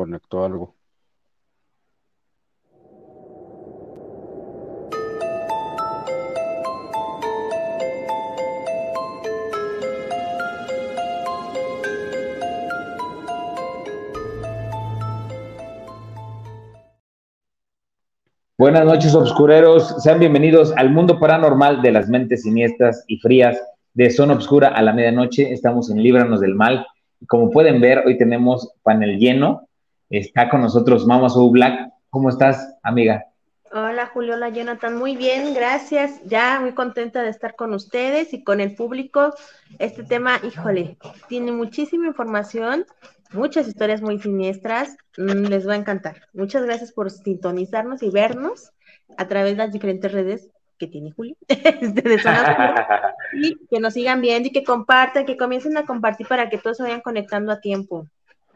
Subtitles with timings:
[0.00, 0.74] conectó algo.
[18.56, 20.02] Buenas noches, obscureros.
[20.02, 23.62] Sean bienvenidos al mundo paranormal de las mentes siniestras y frías
[23.92, 25.52] de Zona Obscura a la medianoche.
[25.52, 26.86] Estamos en Líbranos del Mal.
[27.26, 29.68] Como pueden ver, hoy tenemos panel lleno.
[30.10, 31.90] Está con nosotros Mama Soul Black.
[32.10, 33.24] ¿Cómo estás, amiga?
[33.72, 34.98] Hola, Julio, hola, Jonathan.
[34.98, 36.20] Muy bien, gracias.
[36.26, 39.32] Ya muy contenta de estar con ustedes y con el público.
[39.78, 42.84] Este tema, híjole, tiene muchísima información
[43.32, 44.96] muchas historias muy siniestras.
[45.16, 46.22] Mm, les va a encantar.
[46.32, 48.72] Muchas gracias por sintonizarnos y vernos
[49.16, 52.02] a través de las diferentes redes que tiene Julio, este,
[53.34, 56.78] y que nos sigan viendo y que compartan, que comiencen a compartir para que todos
[56.78, 58.06] se vayan conectando a tiempo.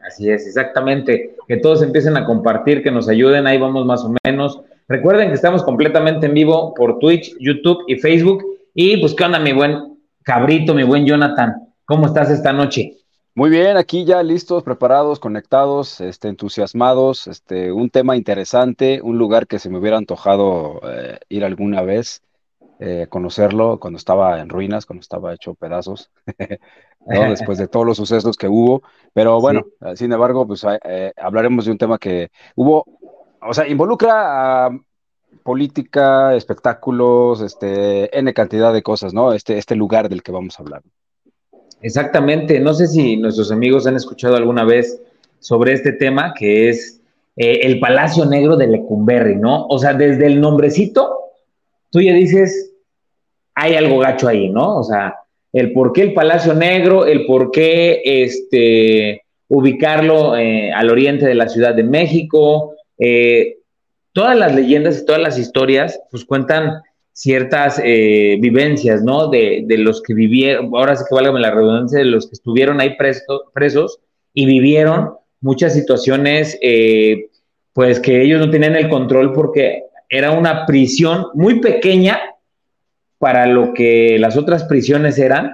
[0.05, 1.35] Así es, exactamente.
[1.47, 4.61] Que todos empiecen a compartir, que nos ayuden, ahí vamos más o menos.
[4.87, 8.43] Recuerden que estamos completamente en vivo por Twitch, YouTube y Facebook.
[8.73, 11.55] Y pues, ¿qué onda, mi buen cabrito, mi buen Jonathan?
[11.85, 12.97] ¿Cómo estás esta noche?
[13.37, 19.45] Muy bien, aquí ya listos, preparados, conectados, este, entusiasmados, este, un tema interesante, un lugar
[19.45, 22.21] que se me hubiera antojado eh, ir alguna vez,
[22.79, 26.11] eh, conocerlo cuando estaba en ruinas, cuando estaba hecho pedazos,
[27.05, 28.83] después de todos los sucesos que hubo.
[29.13, 32.85] Pero bueno, sin embargo, pues eh, hablaremos de un tema que hubo,
[33.41, 34.79] o sea, involucra a
[35.43, 39.33] política, espectáculos, este, N cantidad de cosas, ¿no?
[39.33, 40.81] Este, este lugar del que vamos a hablar.
[41.81, 42.59] Exactamente.
[42.59, 44.99] No sé si nuestros amigos han escuchado alguna vez
[45.39, 46.99] sobre este tema, que es
[47.35, 49.67] eh, el Palacio Negro de Lecumberri, ¿no?
[49.67, 51.24] O sea, desde el nombrecito,
[51.95, 52.73] tú ya dices,
[53.53, 54.79] hay algo gacho ahí, ¿no?
[54.79, 55.15] O sea,
[55.53, 61.35] el por qué el Palacio Negro, el por qué este, ubicarlo eh, al oriente de
[61.35, 62.73] la Ciudad de México.
[62.99, 63.59] Eh,
[64.11, 66.81] todas las leyendas y todas las historias, pues cuentan
[67.13, 69.29] ciertas eh, vivencias, ¿no?
[69.29, 72.81] De, de, los que vivieron, ahora sí que válgame la redundancia, de los que estuvieron
[72.81, 72.97] ahí
[73.53, 74.01] presos
[74.33, 76.59] y vivieron muchas situaciones,
[77.71, 79.85] pues que ellos no tenían el control porque
[80.17, 82.19] era una prisión muy pequeña
[83.17, 85.51] para lo que las otras prisiones eran,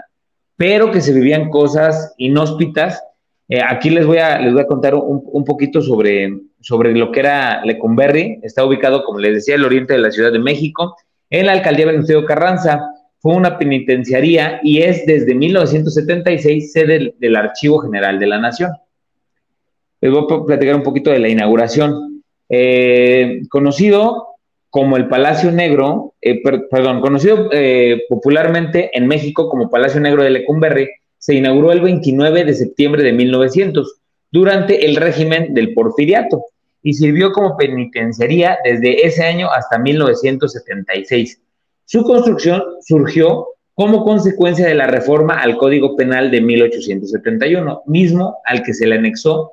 [0.55, 3.01] pero que se vivían cosas inhóspitas.
[3.49, 7.11] Eh, aquí les voy a, les voy a contar un, un, poquito sobre, sobre lo
[7.11, 8.39] que era Lecumberri.
[8.43, 10.95] Está ubicado, como les decía, al oriente de la Ciudad de México
[11.29, 12.81] en la alcaldía Venustiano Carranza.
[13.19, 18.71] Fue una penitenciaría y es desde 1976 sede del, Archivo General de la Nación.
[20.01, 22.23] Les voy a platicar un poquito de la inauguración.
[22.49, 24.30] Eh, conocido
[24.71, 30.29] como el Palacio Negro, eh, perdón, conocido eh, popularmente en México como Palacio Negro de
[30.29, 30.87] Lecumberri,
[31.17, 33.99] se inauguró el 29 de septiembre de 1900
[34.31, 36.45] durante el régimen del Porfiriato
[36.81, 41.41] y sirvió como penitenciaría desde ese año hasta 1976.
[41.83, 48.63] Su construcción surgió como consecuencia de la reforma al Código Penal de 1871, mismo al
[48.63, 49.51] que se le anexó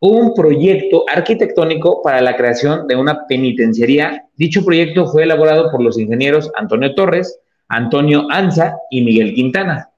[0.00, 4.24] un proyecto arquitectónico para la creación de una penitenciaría.
[4.36, 9.90] Dicho proyecto fue elaborado por los ingenieros Antonio Torres, Antonio Anza y Miguel Quintana,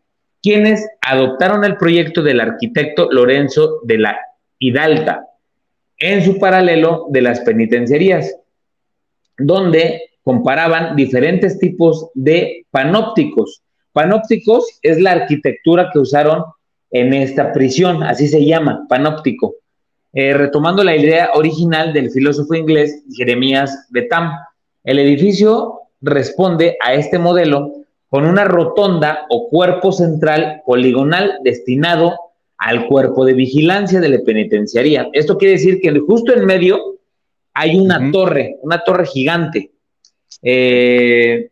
[0.42, 4.19] quienes adoptaron el proyecto del arquitecto Lorenzo de la
[4.59, 5.26] Hidalta,
[5.98, 8.36] en su paralelo de las penitenciarías,
[9.36, 13.62] donde comparaban diferentes tipos de panópticos.
[13.92, 16.44] Panópticos es la arquitectura que usaron
[16.91, 19.54] en esta prisión, así se llama, panóptico.
[20.21, 24.33] Eh, retomando la idea original del filósofo inglés Jeremías Betam,
[24.83, 32.19] el edificio responde a este modelo con una rotonda o cuerpo central poligonal destinado
[32.57, 35.09] al cuerpo de vigilancia de la penitenciaría.
[35.12, 36.97] Esto quiere decir que justo en medio
[37.55, 39.71] hay una torre, una torre gigante.
[40.43, 41.49] Eh,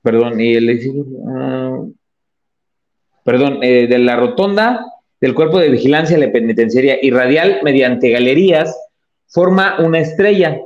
[0.00, 1.94] perdón, y el, uh,
[3.22, 4.91] perdón, eh, de la rotonda
[5.22, 8.76] del cuerpo de vigilancia de la penitenciaría y radial mediante galerías
[9.28, 10.60] forma una estrella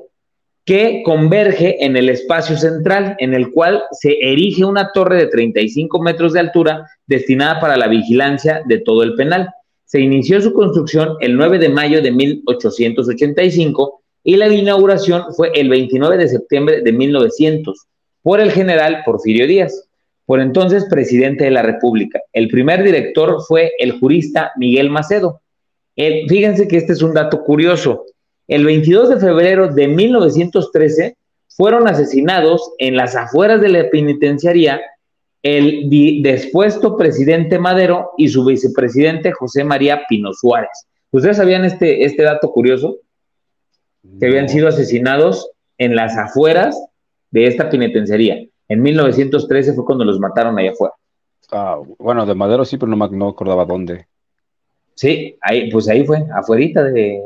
[0.64, 6.02] que converge en el espacio central, en el cual se erige una torre de 35
[6.02, 9.50] metros de altura destinada para la vigilancia de todo el penal.
[9.84, 15.68] Se inició su construcción el 9 de mayo de 1885 y la inauguración fue el
[15.68, 17.86] 29 de septiembre de 1900
[18.22, 19.86] por el general Porfirio Díaz,
[20.26, 22.20] por entonces presidente de la República.
[22.32, 25.40] El primer director fue el jurista Miguel Macedo.
[25.96, 28.04] fíjense que este es un dato curioso.
[28.48, 31.16] El 22 de febrero de 1913
[31.48, 34.80] fueron asesinados en las afueras de la penitenciaría
[35.42, 35.88] el
[36.22, 40.88] despuesto presidente Madero y su vicepresidente José María Pino Suárez.
[41.12, 42.96] ¿Ustedes sabían este, este dato curioso?
[44.18, 45.48] Que habían sido asesinados
[45.78, 46.76] en las afueras
[47.30, 48.44] de esta penitenciaría.
[48.68, 50.94] En 1913 fue cuando los mataron allá afuera.
[51.52, 54.06] Ah, bueno, de Madero sí, pero no, no acordaba dónde.
[54.94, 57.20] Sí, ahí, pues ahí fue, afuerita de,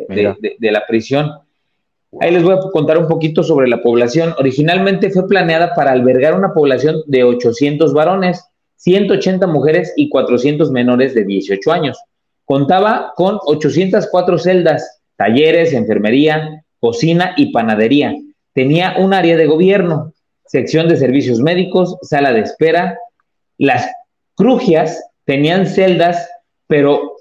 [0.58, 1.30] de, la prisión.
[2.20, 4.34] Ahí les voy a contar un poquito sobre la población.
[4.38, 8.44] Originalmente fue planeada para albergar una población de 800 varones,
[8.76, 11.98] 180 mujeres y 400 menores de 18 años.
[12.44, 18.16] Contaba con 804 celdas, talleres, enfermería, cocina y panadería.
[18.52, 20.12] Tenía un área de gobierno,
[20.50, 22.98] sección de servicios médicos, sala de espera.
[23.56, 23.88] Las
[24.34, 26.28] crujias tenían celdas,
[26.66, 27.18] pero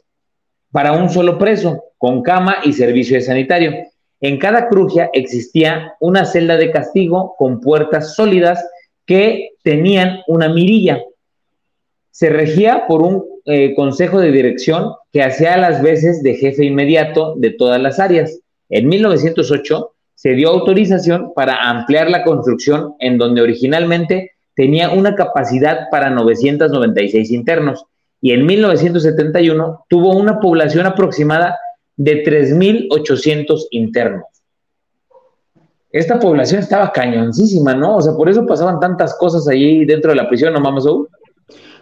[0.72, 3.74] para un solo preso, con cama y servicio de sanitario.
[4.20, 8.68] En cada crugia existía una celda de castigo con puertas sólidas
[9.06, 11.04] que tenían una mirilla.
[12.10, 17.36] Se regía por un eh, consejo de dirección que hacía las veces de jefe inmediato
[17.38, 18.40] de todas las áreas.
[18.70, 25.90] En 1908 se dio autorización para ampliar la construcción en donde originalmente tenía una capacidad
[25.90, 27.86] para 996 internos
[28.20, 31.58] y en 1971 tuvo una población aproximada
[31.96, 34.26] de 3.800 internos.
[35.90, 37.96] Esta población estaba cañoncísima, ¿no?
[37.96, 40.84] O sea, por eso pasaban tantas cosas allí dentro de la prisión, ¿no, mames?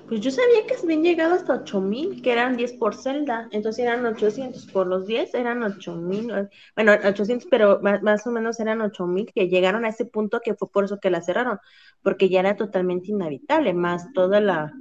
[0.08, 4.06] Pues yo sabía que habían llegado hasta 8000, que eran 10 por celda, entonces eran
[4.06, 9.50] 800 por los 10, eran 8000, bueno, 800, pero más, o menos eran 8000 que
[9.50, 11.60] llegaron a ese punto que fue por eso que la cerraron,
[12.02, 14.74] porque ya era totalmente inhabitable, más toda la,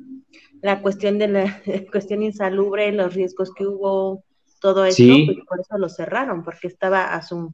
[0.63, 4.23] la cuestión de la cuestión insalubre, los riesgos que hubo,
[4.61, 7.53] todo eso, pues por eso lo cerraron, porque estaba a su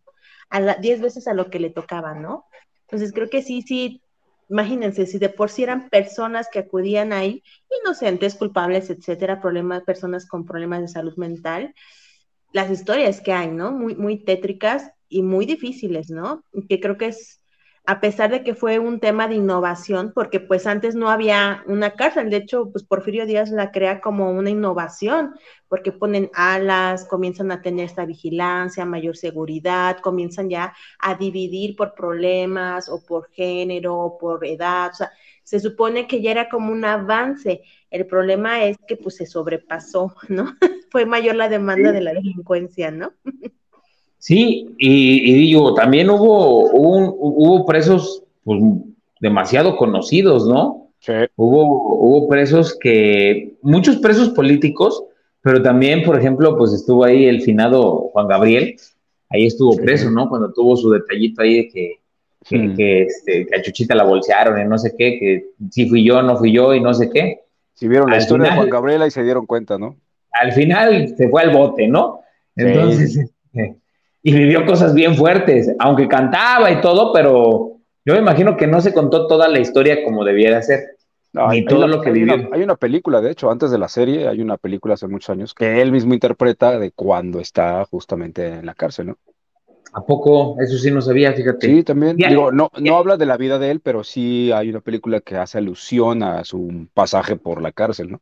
[0.50, 2.44] a 10 veces a lo que le tocaba, ¿no?
[2.82, 4.02] Entonces creo que sí, sí,
[4.48, 7.42] imagínense, si de por sí eran personas que acudían ahí,
[7.82, 11.74] inocentes, culpables, etcétera, problemas, personas con problemas de salud mental,
[12.52, 13.72] las historias que hay, ¿no?
[13.72, 16.44] Muy, muy tétricas y muy difíciles, ¿no?
[16.68, 17.41] Que creo que es
[17.84, 21.94] a pesar de que fue un tema de innovación, porque pues antes no había una
[21.94, 25.34] cárcel, de hecho, pues Porfirio Díaz la crea como una innovación,
[25.68, 31.94] porque ponen alas, comienzan a tener esta vigilancia, mayor seguridad, comienzan ya a dividir por
[31.94, 35.12] problemas o por género o por edad, o sea,
[35.42, 37.62] se supone que ya era como un avance.
[37.90, 40.56] El problema es que pues se sobrepasó, ¿no?
[40.90, 43.12] fue mayor la demanda de la delincuencia, ¿no?
[44.22, 48.62] Sí, y, digo, también hubo, hubo, presos pues,
[49.18, 50.90] demasiado conocidos, ¿no?
[51.00, 51.12] Sí.
[51.34, 55.02] Hubo, hubo presos que, muchos presos políticos,
[55.40, 58.76] pero también, por ejemplo, pues estuvo ahí el finado Juan Gabriel,
[59.28, 60.28] ahí estuvo preso, ¿no?
[60.28, 61.98] Cuando tuvo su detallito ahí de que,
[62.76, 66.36] que, este, a Chuchita la bolsearon y no sé qué, que si fui yo, no
[66.36, 67.40] fui yo y no sé qué.
[67.74, 69.96] Si vieron la historia de Juan Gabriel y se dieron cuenta, ¿no?
[70.30, 72.20] Al final se fue al bote, ¿no?
[72.54, 73.81] Entonces, este,
[74.22, 78.80] y vivió cosas bien fuertes, aunque cantaba y todo, pero yo me imagino que no
[78.80, 80.96] se contó toda la historia como debiera ser.
[81.50, 82.34] ni todo lo que vivió.
[82.52, 85.54] hay una película, de hecho, antes de la serie, hay una película hace muchos años
[85.54, 89.18] que él mismo interpreta de cuando está justamente en la cárcel, ¿no?
[89.94, 90.56] ¿A poco?
[90.58, 91.66] Eso sí no sabía, fíjate.
[91.66, 92.16] Sí, también.
[92.16, 95.36] Digo, no, no habla de la vida de él, pero sí hay una película que
[95.36, 98.20] hace alusión a su pasaje por la cárcel, ¿no?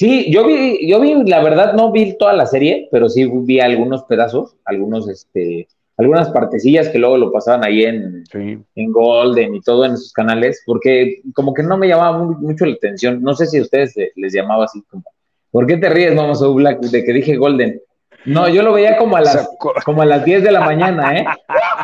[0.00, 3.60] Sí, yo vi, yo vi, la verdad no vi toda la serie, pero sí vi
[3.60, 9.60] algunos pedazos, algunos, este, algunas partecillas que luego lo pasaban ahí en, en Golden y
[9.60, 13.22] todo en esos canales, porque como que no me llamaba mucho la atención.
[13.22, 15.04] No sé si a ustedes les llamaba así como,
[15.50, 17.78] ¿por qué te ríes, vamos a Black, de que dije Golden?
[18.26, 19.48] No, yo lo veía como a las,
[19.84, 21.24] como a las 10 de la mañana, ¿eh?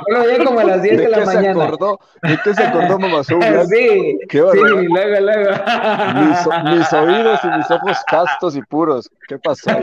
[0.07, 1.55] Yo lo veía como a las 10 de, la mañana.
[1.55, 2.00] Se acordó?
[2.23, 5.50] ¿De qué se acordó Mamá Sí, qué sí, luego, luego.
[6.64, 9.11] Mis, oídos y mis ojos castos y puros.
[9.28, 9.83] ¿Qué pasó ahí?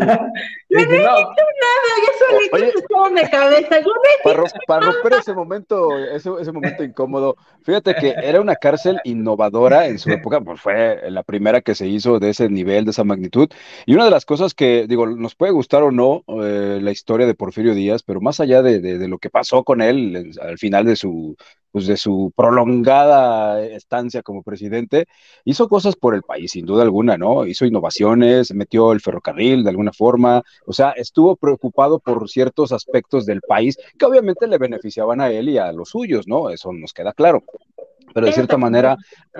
[0.69, 3.79] Yo no he dicho nada, yo solito estaba en cabeza.
[3.79, 3.91] Yo
[4.23, 9.87] para, para, romper ese momento, ese, ese momento incómodo, fíjate que era una cárcel innovadora
[9.87, 13.03] en su época, pues fue la primera que se hizo de ese nivel, de esa
[13.03, 13.49] magnitud.
[13.85, 17.27] Y una de las cosas que, digo, nos puede gustar o no, eh, la historia
[17.27, 20.95] de Porfirio Díaz, pero más allá de, lo que pasó con él al final de
[20.95, 21.35] su,
[21.71, 25.05] pues de su prolongada estancia como presidente,
[25.45, 27.45] hizo cosas por el país, sin duda alguna, ¿no?
[27.45, 33.25] Hizo innovaciones, metió el ferrocarril de alguna forma, o sea, estuvo preocupado por ciertos aspectos
[33.25, 36.49] del país que obviamente le beneficiaban a él y a los suyos, ¿no?
[36.49, 37.43] Eso nos queda claro
[38.13, 38.97] pero de cierta manera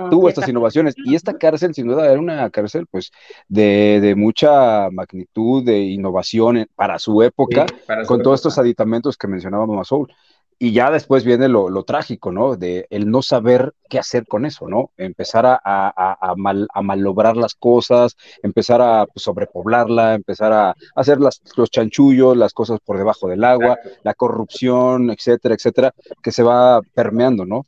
[0.10, 0.96] tuvo estas innovaciones.
[0.98, 3.12] Y esta cárcel, sin duda, era una cárcel pues
[3.48, 7.66] de, mucha magnitud, de innovación para su época,
[8.08, 10.14] con todos estos aditamentos que mencionábamos Soul.
[10.60, 12.56] y ya después viene lo, trágico, ¿no?
[12.56, 14.92] De el no saber qué hacer con eso, ¿no?
[14.98, 21.20] Empezar a, a, mal, a malobrar las cosas, empezar a pues, sobrepoblarla, empezar a hacer
[21.20, 26.44] las, los chanchullos, las cosas por debajo del agua, la corrupción, etcétera, etcétera, que se
[26.44, 27.66] va permeando, ¿no?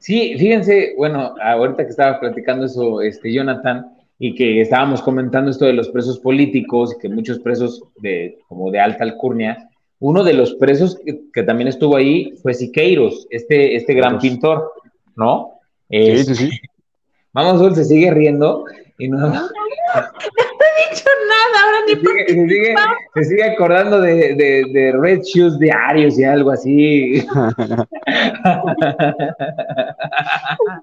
[0.00, 3.86] Sí, fíjense, bueno, ahorita que estaba platicando eso, este, Jonathan,
[4.18, 8.80] y que estábamos comentando esto de los presos políticos, que muchos presos de, como de
[8.80, 10.98] alta alcurnia, uno de los presos
[11.34, 14.72] que, también estuvo ahí fue Siqueiros, este, este gran pintor,
[15.16, 15.52] ¿no?
[15.90, 16.50] sí, sí, sí.
[17.32, 18.64] Vamos, se sigue riendo
[19.00, 19.30] y no, he
[20.90, 22.00] dicho nada, ahora ni se
[22.48, 22.74] sigue,
[23.14, 27.26] se sigue, acordando de, de, de, Red Shoes diarios y algo así.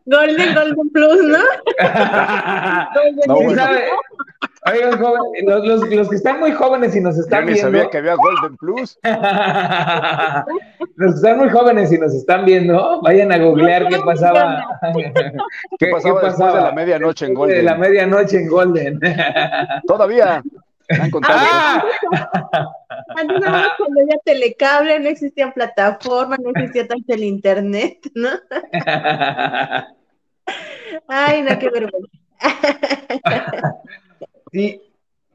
[0.05, 1.37] Golden, Golden Plus, ¿no?
[3.27, 3.83] no ¿sabe?
[4.65, 4.99] Oigan,
[5.45, 7.61] los, los, los, que están muy jóvenes y nos están ya viendo.
[7.61, 8.99] sabía que había Golden Plus.
[10.97, 14.65] los que están muy jóvenes y nos están viendo, vayan a googlear qué pasaba.
[15.79, 16.57] ¿Qué, pasaba, ¿Qué pasaba?
[16.57, 17.57] de la medianoche en Golden?
[17.57, 18.99] De la medianoche en Golden.
[19.87, 20.41] Todavía.
[20.89, 21.37] Han contado.
[21.39, 21.83] ¡Ah!
[23.15, 23.43] Antes
[23.77, 28.29] cuando había telecable, no existían plataformas, no existía tanto el internet, ¿no?
[31.07, 32.17] Ay, no, qué vergüenza.
[34.51, 34.81] Sí,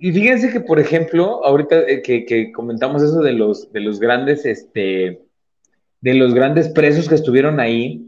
[0.01, 4.45] y fíjense que, por ejemplo, ahorita eh, que, comentamos eso de los, de los grandes,
[4.45, 5.23] este,
[6.03, 8.05] de los grandes presos que estuvieron ahí,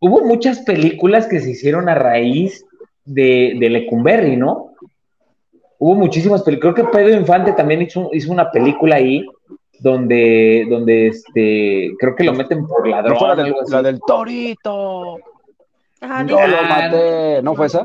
[0.00, 2.64] hubo muchas películas que se hicieron a raíz
[3.04, 4.72] de, de Lecumberri, ¿no?
[5.78, 6.74] Hubo muchísimas películas.
[6.74, 9.24] Creo que Pedro Infante también hizo, hizo una película ahí
[9.80, 13.18] donde, donde este, creo que lo meten por ladrón.
[13.18, 15.18] No la del torito.
[16.00, 17.42] Yo lo maté.
[17.42, 17.84] ¿No fue esa?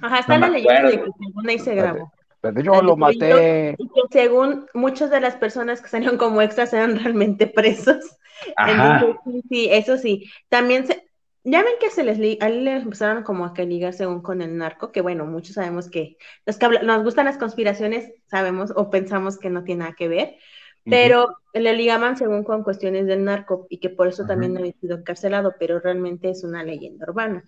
[0.00, 2.12] Ajá, está la leyenda de que según ahí se grabó.
[2.40, 3.74] Pero yo lo maté.
[3.78, 8.15] Y que según muchas de las personas que salieron como extras eran realmente presos.
[8.56, 9.06] Ajá.
[9.48, 10.30] sí, eso sí.
[10.48, 11.04] También se,
[11.44, 14.56] ya ven que se les, ahí les empezaron como a que ligar según con el
[14.56, 19.38] narco, que bueno, muchos sabemos que los que nos gustan las conspiraciones, sabemos o pensamos
[19.38, 20.36] que no tiene nada que ver,
[20.84, 24.98] pero le ligaban según con cuestiones del narco y que por eso también había sido
[24.98, 27.42] encarcelado, pero realmente es una leyenda urbana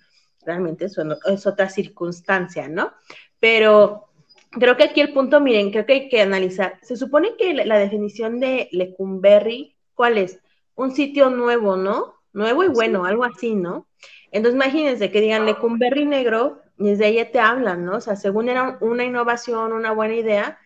[0.44, 2.92] realmente es otra circunstancia, ¿no?
[3.38, 4.08] Pero
[4.50, 6.78] creo que aquí el punto, miren, creo que hay que analizar.
[6.82, 10.40] Se supone que la definición de Lecumberri, ¿cuál es?
[10.78, 12.14] Un sitio nuevo, ¿no?
[12.32, 13.88] Nuevo y bueno, algo así, ¿no?
[14.30, 17.96] Entonces imagínense que digan Lecumberri negro, y desde ahí te hablan, ¿no?
[17.96, 20.58] O sea, según era una innovación, una buena idea,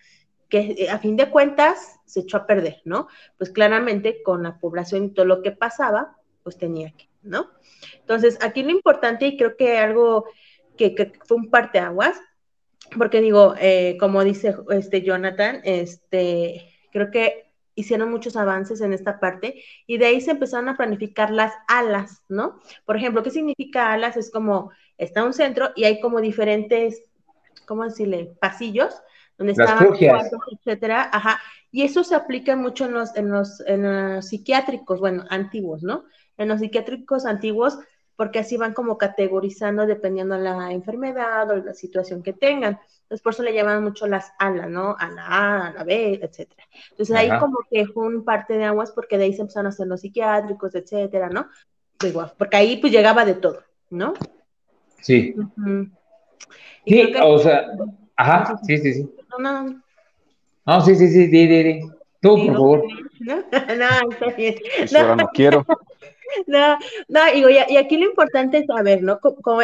[0.51, 3.09] que eh, a fin de cuentas se echó a perder, ¿no?
[3.39, 7.51] Pues claramente con la población y todo lo que pasaba, pues tenía que, ¿no?
[8.01, 10.27] Entonces, aquí lo importante, y creo que algo
[10.77, 12.21] que, fue un parteaguas,
[12.99, 17.52] porque digo, eh, como dice este Jonathan, este, creo que
[17.83, 22.23] hicieron muchos avances en esta parte y de ahí se empezaron a planificar las alas,
[22.29, 22.59] ¿no?
[22.85, 24.17] Por ejemplo, ¿qué significa alas?
[24.17, 27.03] Es como, está un centro y hay como diferentes,
[27.67, 28.33] ¿cómo decirle?
[28.41, 28.95] Pasillos
[29.39, 33.83] donde estaban cuartos, etcétera, ajá, y eso se aplica mucho en los, en los, en
[33.83, 36.05] los psiquiátricos, bueno, antiguos, ¿no?
[36.37, 37.79] En los psiquiátricos antiguos
[38.17, 42.79] porque así van como categorizando dependiendo de la enfermedad o la situación que tengan.
[43.13, 44.97] Entonces, por eso le llaman mucho las alas, ¿no?
[44.99, 46.65] A la A, a la B, etcétera.
[46.93, 49.69] Entonces, ahí como que fue un parte de aguas porque de ahí se empezaron a
[49.69, 51.47] hacer los psiquiátricos, etcétera, ¿no?
[51.99, 54.15] Pues igual, porque ahí pues llegaba de todo, ¿no?
[55.03, 55.35] Sí.
[56.87, 57.67] Sí, o sea,
[58.17, 59.15] ajá, sí, sí, sí.
[59.39, 59.83] No, no.
[60.65, 61.81] No, sí, sí, sí, di, di, di.
[62.19, 62.85] Tú, por favor.
[63.21, 63.37] No,
[63.77, 64.55] no, está bien.
[64.91, 65.17] No.
[65.17, 65.67] no quiero.
[66.47, 69.21] No, no, digo, y, aquí lo importante es saber, ¿no?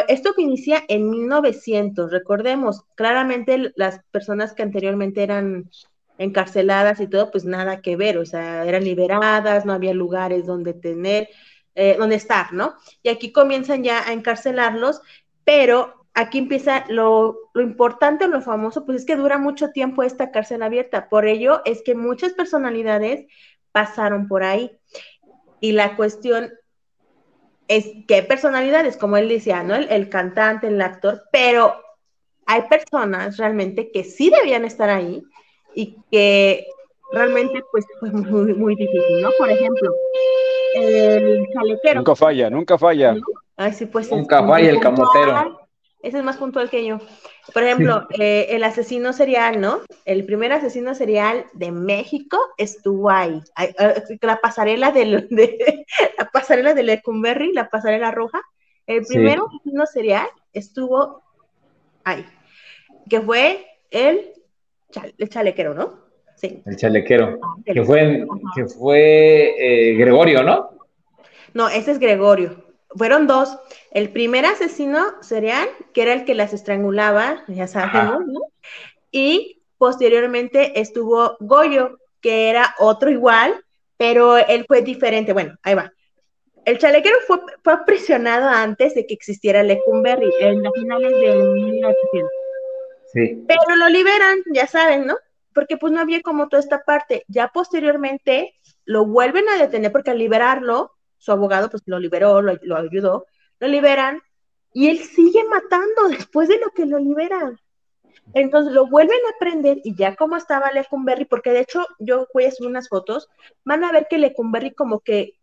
[0.07, 5.69] Esto que inicia en 1900, recordemos, claramente las personas que anteriormente eran
[6.17, 10.73] encarceladas y todo, pues nada que ver, o sea, eran liberadas, no había lugares donde
[10.73, 11.29] tener,
[11.75, 12.75] eh, donde estar, ¿no?
[13.03, 15.01] Y aquí comienzan ya a encarcelarlos,
[15.45, 20.31] pero aquí empieza lo, lo importante, lo famoso, pues es que dura mucho tiempo esta
[20.31, 23.27] cárcel abierta, por ello es que muchas personalidades
[23.71, 24.71] pasaron por ahí.
[25.61, 26.51] Y la cuestión
[27.69, 29.75] es que personalidades, como él decía, ¿no?
[29.75, 31.75] El, cantante, el actor, pero
[32.47, 35.23] hay personas realmente que sí debían estar ahí
[35.75, 36.65] y que
[37.11, 39.29] realmente pues fue muy, muy difícil, ¿no?
[39.37, 39.93] Por ejemplo,
[40.75, 41.99] el chalequero.
[41.99, 43.15] Nunca falla, nunca falla.
[43.55, 44.11] Ay, sí, pues.
[44.11, 45.68] Nunca falla el camotero.
[46.01, 46.99] Ese es más puntual que yo.
[47.53, 49.81] Por ejemplo, eh, el asesino serial, ¿no?
[50.05, 53.41] El primer asesino serial de México estuvo ahí.
[54.21, 55.85] La pasarela de,
[56.17, 58.41] la pasarela de Lecumberri, la pasarela roja.
[58.87, 61.21] El primer asesino serial estuvo
[62.05, 62.25] ahí.
[63.09, 64.31] Que fue el,
[65.17, 65.99] el chalequero, ¿no?
[66.35, 66.63] Sí.
[66.65, 67.39] El chalequero.
[67.65, 68.25] Que fue,
[68.55, 69.55] que fue
[69.91, 70.69] eh, Gregorio, ¿no?
[71.53, 72.68] No, ese es Gregorio.
[72.95, 73.57] Fueron dos.
[73.91, 78.41] El primer asesino serial, que era el que las estrangulaba, ya sabemos, ¿no?
[79.11, 83.63] Y posteriormente estuvo Goyo, que era otro igual,
[83.97, 85.33] pero él fue diferente.
[85.33, 85.91] Bueno, ahí va.
[86.65, 92.31] El chalequero fue, fue aprisionado antes de que existiera Lecumberri, en las finales de 1900.
[93.13, 93.43] Sí.
[93.47, 95.17] Pero lo liberan, ya saben, ¿no?
[95.53, 97.23] Porque pues no había como toda esta parte.
[97.27, 98.53] Ya posteriormente
[98.85, 103.27] lo vuelven a detener porque al liberarlo, su abogado pues lo liberó, lo, lo ayudó,
[103.59, 104.21] lo liberan
[104.73, 107.59] y él sigue matando después de lo que lo liberan.
[108.33, 112.45] Entonces lo vuelven a prender y ya como estaba Lecumberri, porque de hecho yo voy
[112.45, 113.29] a subir unas fotos,
[113.65, 115.39] van a ver que Lecumberri como que,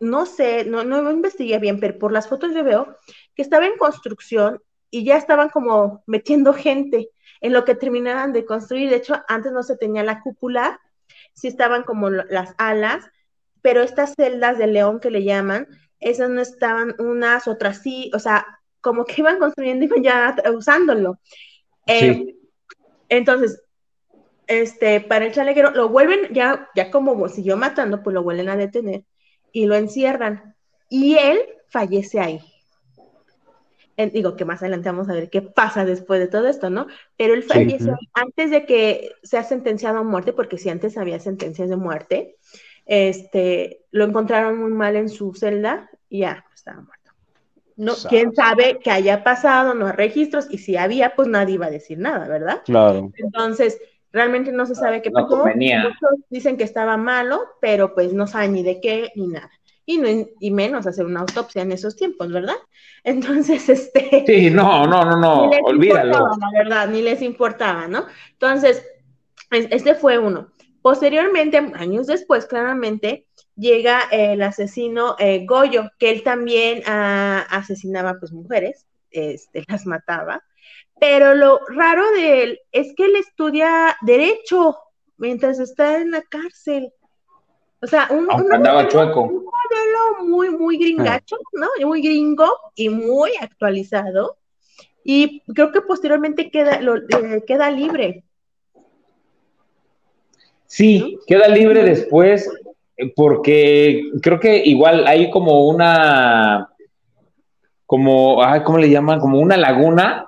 [0.00, 2.96] no sé, no, no investigué bien, pero por las fotos yo veo
[3.34, 8.44] que estaba en construcción y ya estaban como metiendo gente en lo que terminaban de
[8.44, 8.90] construir.
[8.90, 10.80] De hecho, antes no se tenía la cúpula,
[11.32, 13.10] sí estaban como las alas,
[13.66, 15.66] pero estas celdas de león que le llaman,
[15.98, 18.46] esas no estaban unas, otras sí, o sea,
[18.80, 21.18] como que iban construyendo y iban ya usándolo.
[21.84, 22.36] Eh,
[23.08, 23.60] Entonces,
[24.46, 28.56] este, para el chalequero, lo vuelven, ya, ya como siguió matando, pues lo vuelven a
[28.56, 29.02] detener
[29.50, 30.54] y lo encierran.
[30.88, 32.40] Y él fallece ahí.
[34.12, 36.86] Digo que más adelante vamos a ver qué pasa después de todo esto, ¿no?
[37.16, 38.08] Pero él fallece sí.
[38.14, 42.36] antes de que sea sentenciado a muerte, porque si antes había sentencias de muerte,
[42.86, 47.12] este, lo encontraron muy mal en su celda y ya estaba muerto.
[47.76, 51.66] No, quién sabe qué haya pasado, no hay registros, y si había, pues nadie iba
[51.66, 52.62] a decir nada, ¿verdad?
[52.64, 53.12] Claro.
[53.16, 53.78] Entonces,
[54.12, 55.36] realmente no se sabe qué pasó.
[55.36, 59.50] No Muchos dicen que estaba malo, pero pues no saben ni de qué ni nada.
[59.84, 60.08] Y, no,
[60.40, 62.56] y menos hacer una autopsia en esos tiempos, ¿verdad?
[63.04, 64.24] Entonces, este.
[64.26, 66.30] Sí, no, no, no, no, olvídalo.
[66.40, 68.06] La verdad, ni les importaba, ¿no?
[68.32, 68.84] Entonces,
[69.50, 70.48] este fue uno.
[70.86, 73.26] Posteriormente, años después, claramente,
[73.56, 80.44] llega el asesino eh, Goyo, que él también uh, asesinaba pues mujeres, este, las mataba,
[81.00, 84.78] pero lo raro de él es que él estudia derecho
[85.16, 86.92] mientras está en la cárcel.
[87.82, 89.22] O sea, un, modelo, chueco.
[89.22, 91.66] un modelo muy, muy gringacho, ¿no?
[91.84, 94.38] Muy gringo y muy actualizado.
[95.02, 98.22] Y creo que posteriormente queda, lo, eh, queda libre.
[100.66, 102.50] Sí, queda libre después
[103.14, 106.70] porque creo que igual hay como una,
[107.84, 109.20] como, ay, ¿cómo le llaman?
[109.20, 110.26] Como una laguna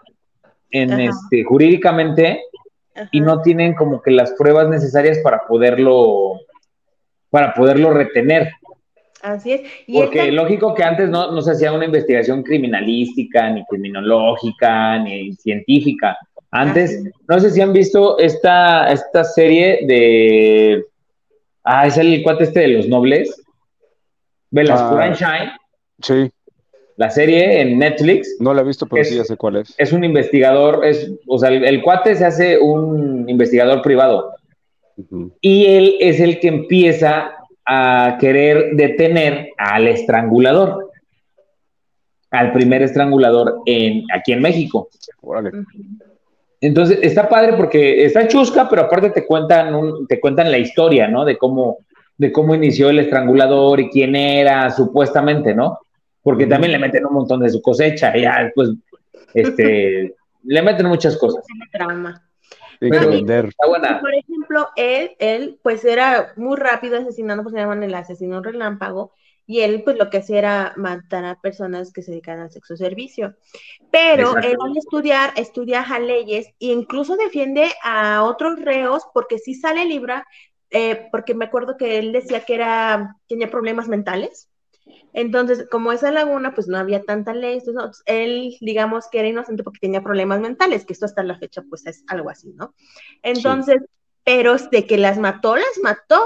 [0.70, 1.02] en Ajá.
[1.04, 2.42] este, jurídicamente
[2.94, 3.08] Ajá.
[3.10, 6.40] y no tienen como que las pruebas necesarias para poderlo,
[7.30, 8.50] para poderlo retener.
[9.22, 9.62] Así es.
[9.86, 10.32] Y Porque esta...
[10.32, 16.16] lógico que antes no, no se hacía una investigación criminalística, ni criminológica, ni científica.
[16.50, 20.84] Antes, no sé si han visto esta, esta serie de
[21.70, 23.42] Ah, es el cuate este de los nobles.
[24.50, 25.52] Velasco ah, Shine.
[26.00, 26.32] Sí.
[26.96, 28.36] La serie en Netflix.
[28.40, 29.74] No la he visto, pero es, sí ya sé cuál es.
[29.76, 34.32] Es un investigador, es, o sea, el, el cuate se hace un investigador privado.
[34.96, 35.32] Uh -huh.
[35.42, 37.34] Y él es el que empieza
[37.66, 40.90] a querer detener al estrangulador.
[42.30, 44.88] Al primer estrangulador en, aquí en México.
[45.20, 45.50] Órale.
[45.50, 46.07] Uh -huh.
[46.60, 51.06] Entonces, está padre porque está chusca, pero aparte te cuentan, un, te cuentan la historia,
[51.06, 51.24] ¿no?
[51.24, 51.78] De cómo,
[52.16, 55.78] de cómo inició el estrangulador y quién era, supuestamente, ¿no?
[56.22, 58.70] Porque también le meten un montón de su cosecha, y ya después,
[59.34, 61.44] este, le meten muchas cosas.
[61.72, 62.24] Trama.
[62.80, 63.46] Pero, vender.
[63.46, 64.00] Está buena.
[64.00, 69.12] Por ejemplo, él, él, pues era muy rápido asesinando, pues se llaman el asesino relámpago,
[69.48, 72.76] y él pues lo que hacía era matar a personas que se dedican al sexo
[72.76, 73.34] servicio.
[73.90, 74.46] Pero Exacto.
[74.46, 79.86] él al estudiar, estudia a leyes e incluso defiende a otros reos porque sí sale
[79.86, 80.22] libre,
[80.68, 84.50] eh, porque me acuerdo que él decía que era, tenía problemas mentales.
[85.14, 89.62] Entonces, como esa laguna, pues no había tanta ley, entonces, él, digamos que era inocente
[89.62, 92.74] porque tenía problemas mentales, que esto hasta la fecha, pues es algo así, ¿no?
[93.22, 93.86] Entonces, sí.
[94.24, 96.20] pero de que las mató, las mató,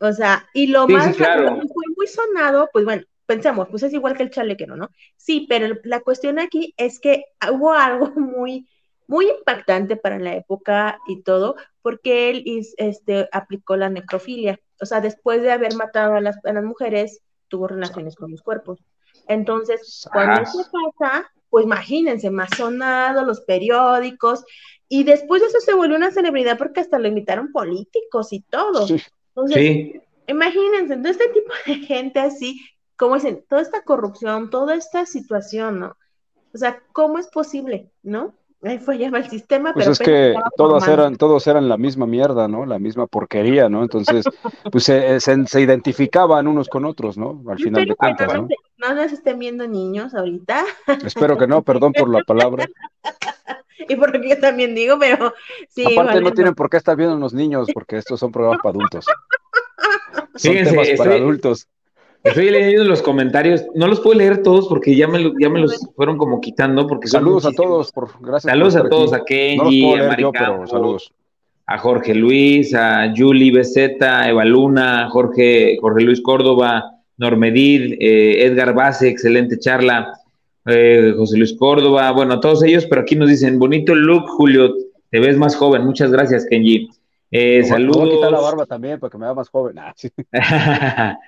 [0.00, 1.48] o sea, y lo sí, más sí, claro.
[1.48, 1.68] fue muy
[2.08, 4.90] sonado, pues bueno, pensamos, pues es igual que el chalequero, ¿no?
[5.16, 8.66] Sí, pero la cuestión aquí es que hubo algo muy,
[9.06, 12.44] muy impactante para la época y todo, porque él
[12.76, 14.58] este, aplicó la necrofilia.
[14.80, 18.42] O sea, después de haber matado a las, a las mujeres, tuvo relaciones con los
[18.42, 18.80] cuerpos.
[19.26, 20.64] Entonces, cuando eso
[20.98, 24.44] pasa, pues imagínense, más sonado, los periódicos,
[24.88, 28.86] y después de eso se volvió una celebridad porque hasta lo invitaron políticos y todo.
[29.34, 30.00] Entonces, sí.
[30.28, 32.60] Imagínense, entonces este tipo de gente así,
[32.96, 35.96] como dicen, toda esta corrupción, toda esta situación, ¿no?
[36.54, 38.34] O sea, ¿cómo es posible, no?
[38.62, 41.02] Ahí fue ya el sistema, Pues pero es que todas formando.
[41.02, 42.66] eran, todos eran la misma mierda, ¿no?
[42.66, 43.82] La misma porquería, ¿no?
[43.82, 44.24] Entonces,
[44.72, 47.40] pues se, se- se identificaban unos con otros, ¿no?
[47.48, 48.48] Al final de espero cuentas, no, ¿no?
[48.48, 50.64] nos- no nos estén viendo niños ahorita,
[51.04, 52.66] Espero que no, perdón por la palabra.
[53.88, 55.32] y por lo que yo también digo, pero
[55.68, 58.70] sí, Aparte no tienen por qué estar viendo los niños, porque estos son programas para
[58.72, 59.06] adultos.
[60.38, 61.66] Son Fíjense, temas para estoy- adultos.
[62.24, 63.64] Estoy leyendo los comentarios.
[63.74, 66.86] No los puedo leer todos porque ya me, lo- ya me los fueron como quitando.
[66.86, 68.50] Porque Saludos a todos, por, gracias.
[68.50, 69.34] Saludos por a todos, aquí.
[69.34, 71.12] a Kenji, No a yo, pero saludos.
[71.66, 78.74] a Jorge Luis, a Julie Beceta, Eva Luna, Jorge, Jorge Luis Córdoba, Normedid, eh, Edgar
[78.74, 80.12] Base, excelente charla,
[80.66, 84.74] eh, José Luis Córdoba, bueno, a todos ellos, pero aquí nos dicen, bonito look, Julio,
[85.10, 86.88] te ves más joven, muchas gracias, Kenji.
[87.30, 88.08] Eh, Me voy- saludos.
[88.08, 89.78] a quitar la barba también para que me vea más joven.
[89.80, 90.10] Ah, sí.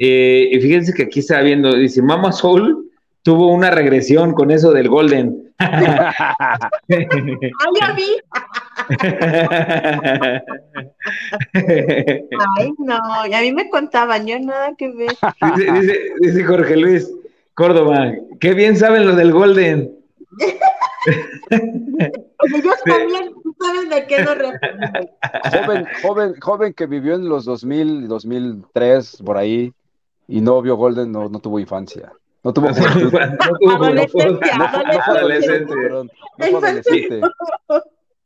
[0.00, 2.88] Eh, y fíjense que aquí está viendo, dice, Mama Soul
[3.24, 5.52] tuvo una regresión con eso del Golden.
[5.58, 8.04] ¡Ah, ya vi!
[11.54, 12.98] Ay, no,
[13.28, 15.10] y a mí me contaban, yo nada que ver.
[15.56, 17.12] dice, dice- dice Jorge Luis
[17.54, 19.90] Córdoba, qué bien saben lo del Golden.
[21.06, 29.22] Yo también, tú sabes de qué joven, joven, joven que vivió en los 2000, 2003,
[29.24, 29.72] por ahí,
[30.26, 32.12] y no vio Golden, no, no tuvo infancia.
[32.44, 33.12] No tuvo juventud.
[33.12, 37.20] No tuvo- Adolescencia, no no adolescente.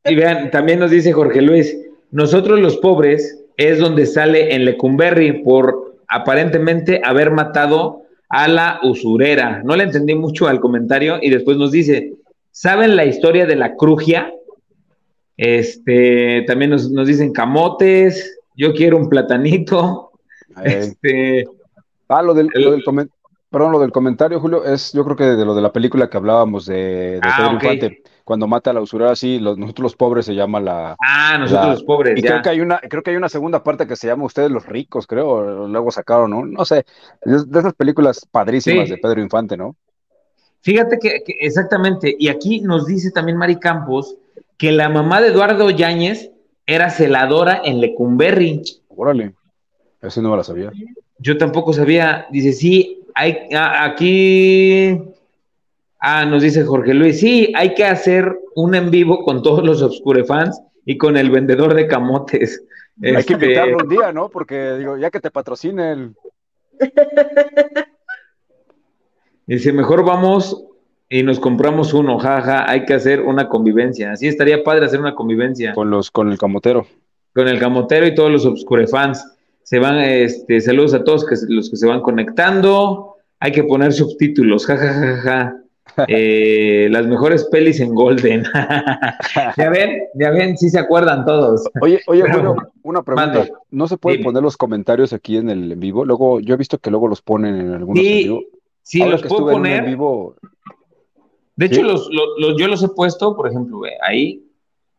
[0.05, 1.77] Y vean, también nos dice Jorge Luis,
[2.11, 9.63] nosotros los pobres es donde sale en Lecumberri por aparentemente haber matado a la usurera.
[9.65, 12.15] No le entendí mucho al comentario y después nos dice,
[12.53, 14.33] ¿saben la historia de la crugia?
[15.37, 20.12] Este, también nos, nos dicen camotes, yo quiero un platanito.
[20.65, 21.45] Este,
[22.09, 23.09] Ah, lo del, lo del comen-
[23.49, 26.19] perdón, lo del comentario, Julio, es yo creo que de lo de la película que
[26.19, 26.75] hablábamos de,
[27.12, 27.53] de Ah, Pedro.
[27.55, 30.95] Infante, cuando mata a la usurera, sí, los- nosotros los pobres se llama la...
[31.01, 32.29] ah, nosotros La- los pobres, Y ya.
[32.33, 34.67] creo que hay una, creo que hay una segunda parte que se llama Ustedes los
[34.67, 36.45] ricos, creo, luego sacaron, ¿no?
[36.45, 36.85] No sé,
[37.25, 38.91] de esas películas padrísimas Sí.
[38.95, 39.75] de Pedro Infante, ¿no?
[40.62, 44.16] Fíjate que, que- exactamente, y aquí nos dice también Mari Campos
[44.57, 46.31] que la mamá de Eduardo Yáñez
[46.66, 48.62] era celadora en Lecumberri.
[48.88, 49.35] Órale,
[50.01, 50.70] eso no me la sabía.
[51.18, 55.01] Yo tampoco sabía, dice, sí, hay a- aquí,
[56.01, 59.83] ah, nos dice Jorge Luis, sí, hay que hacer un en vivo con todos los
[59.83, 62.62] Obscurefans y con el vendedor de camotes.
[63.03, 64.29] Hay que Este, invitarlo un día, ¿no?
[64.29, 66.14] Porque digo, ya que te patrocine el...
[69.53, 70.65] Dice, mejor vamos
[71.11, 74.12] y nos compramos uno, jaja, hay que hacer una convivencia.
[74.12, 75.75] Así estaría padre hacer una convivencia.
[75.75, 76.87] con los, con el camotero.
[77.35, 79.23] con el camotero y todos los obscurefans.
[79.62, 83.17] Se van, este, saludos a todos que, los que se van conectando.
[83.41, 85.59] Hay que poner subtítulos, jajajaja.
[86.09, 88.45] Eh, las mejores pelis en Golden.
[89.59, 91.69] ya ven, ya ven, sí se acuerdan todos.
[91.83, 93.27] Oye, oye, Pero- una pregunta.
[93.38, 93.53] Mande.
[93.71, 94.29] ¿No se pueden Dime.
[94.29, 96.07] poner los comentarios aquí en el en vivo?
[96.07, 98.41] Luego, yo he visto que luego los ponen en algunos en Sí, vivo.
[98.83, 99.85] Sí, Ahora los que puedo en poner.
[99.85, 100.37] vivo.
[101.57, 104.42] De hecho, los, los- los- yo los he puesto, por ejemplo, ve, ahí,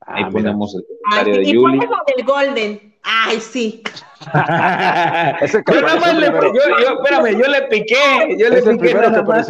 [0.01, 0.31] ahí Ah, mira.
[0.31, 1.79] ponemos el Ay, comentario de y Yuli.
[1.79, 2.95] del Golden.
[3.03, 3.81] Ay, sí.
[5.41, 6.53] Es el que yo nada más le, primero.
[6.53, 9.49] yo, yo, espérame, yo le piqué, yo le Es piqué que nada más.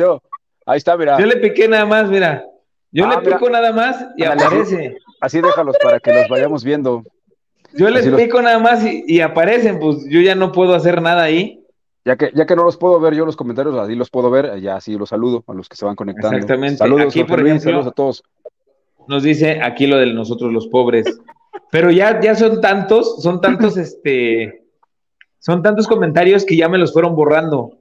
[0.65, 1.19] Ahí está, mira.
[1.19, 2.45] Yo le piqué nada más, mira.
[2.91, 3.37] Yo Ah, le mira.
[3.37, 4.97] pico nada más y aparece.
[5.19, 7.03] Así déjalos para que los vayamos viendo.
[7.73, 10.73] Yo le Así los- pico nada más y, y aparecen, pues yo ya no puedo
[10.73, 11.62] hacer nada ahí.
[12.05, 14.59] Ya que, ya que no los puedo ver yo los comentarios, así los puedo ver,
[14.59, 16.35] ya así los saludo a los que se van conectando.
[16.35, 16.77] Exactamente.
[16.77, 18.23] Saludos, Aquí, por Luis, ejemplo, saludos a todos.
[19.07, 21.05] Nos dice aquí lo de nosotros los pobres.
[21.71, 24.65] Pero ya, ya son tantos, son tantos, este,
[25.39, 27.77] son tantos comentarios que ya me los fueron borrando.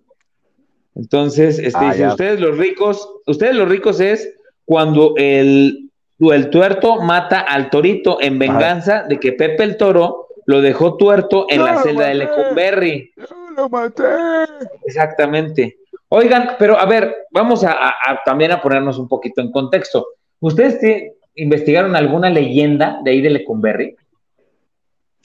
[0.94, 7.00] Entonces, este, Ah, dice, ustedes los ricos, ustedes los ricos es cuando el, el tuerto
[7.00, 11.82] mata al torito en venganza de que Pepe el Toro lo dejó tuerto en la
[11.82, 12.36] celda de maté.
[12.36, 13.12] Lecumberri.
[13.56, 14.04] ¡Lo maté!
[14.84, 15.76] Exactamente.
[16.08, 20.06] Oigan, pero a ver, vamos a, a- a también a ponernos un poquito en contexto.
[20.40, 23.96] ¿Ustedes te- investigaron alguna leyenda de ahí de Lecumberri?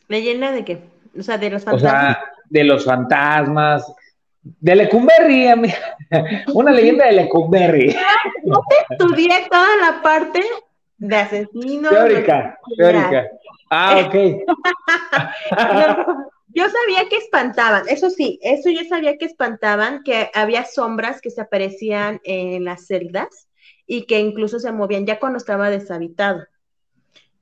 [0.08, 0.80] ¿Leyenda de qué?
[1.18, 1.92] O sea, de los O fantasmas.
[1.92, 3.94] sea, de los fantasmas,
[4.42, 5.76] de Lecumberri, ami-
[6.54, 7.94] una leyenda de Lecumberri.
[8.90, 10.42] Estudié toda la parte
[10.98, 11.92] de asesinos.
[11.92, 13.26] Teórica, teórica.
[13.70, 14.16] Ah, ok.
[15.52, 21.22] No, yo sabía que espantaban, eso sí, eso yo sabía que espantaban, que había sombras
[21.22, 23.48] que se aparecían en las celdas
[23.86, 26.44] y que incluso se movían ya cuando estaba deshabitado.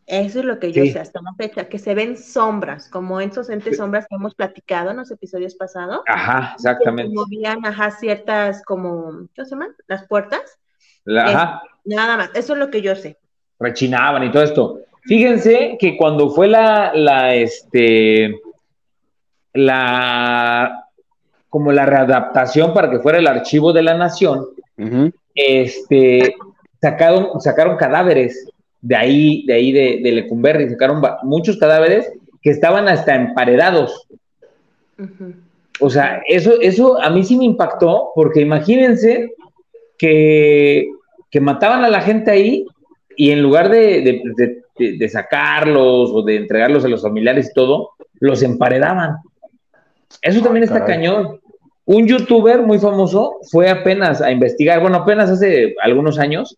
[0.07, 0.91] Eso es lo que yo Sí.
[0.91, 4.91] sé hasta la fecha, que se ven sombras, como esos entes sombras que hemos platicado
[4.91, 6.01] en los episodios pasados.
[6.07, 7.13] Ajá, que se exactamente.
[7.15, 9.75] movían, ajá, ciertas como, ¿qué se llaman?
[9.87, 10.59] Las puertas.
[11.05, 11.61] La- ajá.
[11.85, 13.17] Nada más, eso es lo que yo sé.
[13.57, 14.79] rechinaban y todo esto.
[15.03, 18.39] Fíjense que cuando fue la, la, este,
[19.55, 20.87] la,
[21.49, 24.45] como la readaptación para que fuera el archivo de la nación,
[25.33, 26.35] este,
[26.81, 28.47] sacaron, sacaron cadáveres
[28.81, 34.07] de ahí, de ahí de, de Lecumberri, sacaron muchos cadáveres que estaban hasta emparedados.
[35.79, 39.33] O sea, eso, eso a mí sí me impactó, porque imagínense
[39.97, 40.87] que,
[41.31, 42.65] que mataban a la gente ahí
[43.17, 44.21] y en lugar de,
[44.77, 49.17] de, sacarlos o de entregarlos a los familiares y todo, los emparedaban.
[50.21, 51.39] Eso también está cañón.
[51.85, 56.57] Un youtuber muy famoso fue apenas a investigar, bueno, apenas hace algunos años,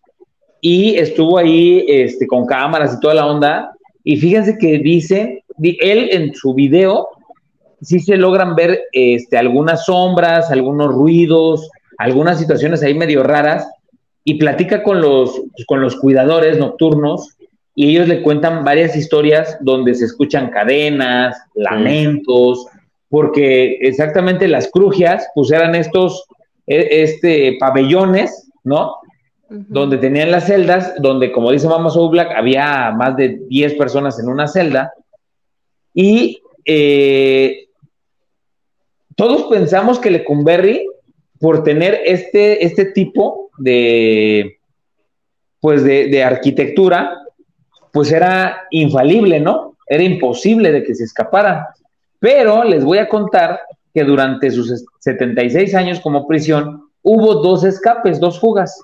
[0.60, 3.72] y estuvo ahí este, con cámaras y toda la onda.
[4.04, 7.08] Y fíjense que dice, él en su video,
[7.82, 13.68] sí se logran ver este, algunas sombras, algunos ruidos, algunas situaciones ahí medio raras,
[14.24, 17.38] y platica con los, con los cuidadores nocturnos
[17.74, 22.66] y ellos le cuentan varias historias donde se escuchan cadenas, lamentos,
[23.08, 26.24] porque exactamente las crujias pues eran estos
[26.66, 28.96] e, este, pabellones, ¿no?
[29.48, 34.18] Donde tenían las celdas, donde como dice Mama Soul Black, había más de 10 personas
[34.18, 34.92] en una celda.
[35.94, 37.68] Y eh,
[39.16, 40.86] todos pensamos que Lecumberri
[41.40, 44.58] por tener este, este tipo de,
[45.60, 47.18] pues de, arquitectura,
[47.92, 49.76] pues era infalible, ¿no?
[49.86, 51.74] Era imposible de que se escapara.
[52.20, 53.60] Pero les voy a contar
[53.94, 58.80] que durante sus 76 años como prisión hubo dos escapes, dos fugas.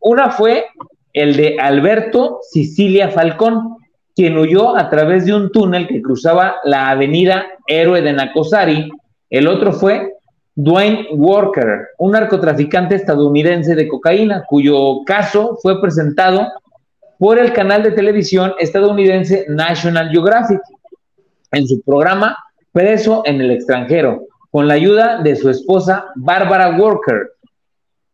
[0.00, 0.64] Una fue
[1.12, 3.76] el de Alberto Sicilia Falcón,
[4.16, 8.90] quien huyó a través de un túnel que cruzaba la avenida Héroe de Nacosari.
[9.30, 10.14] El otro fue
[10.56, 16.48] Dwayne Walker, un narcotraficante estadounidense de cocaína, cuyo caso fue presentado
[17.18, 20.60] por el canal de televisión estadounidense National Geographic
[21.52, 22.36] en su programa
[22.74, 27.30] Preso en el extranjero, con la ayuda de su esposa Barbara Walker.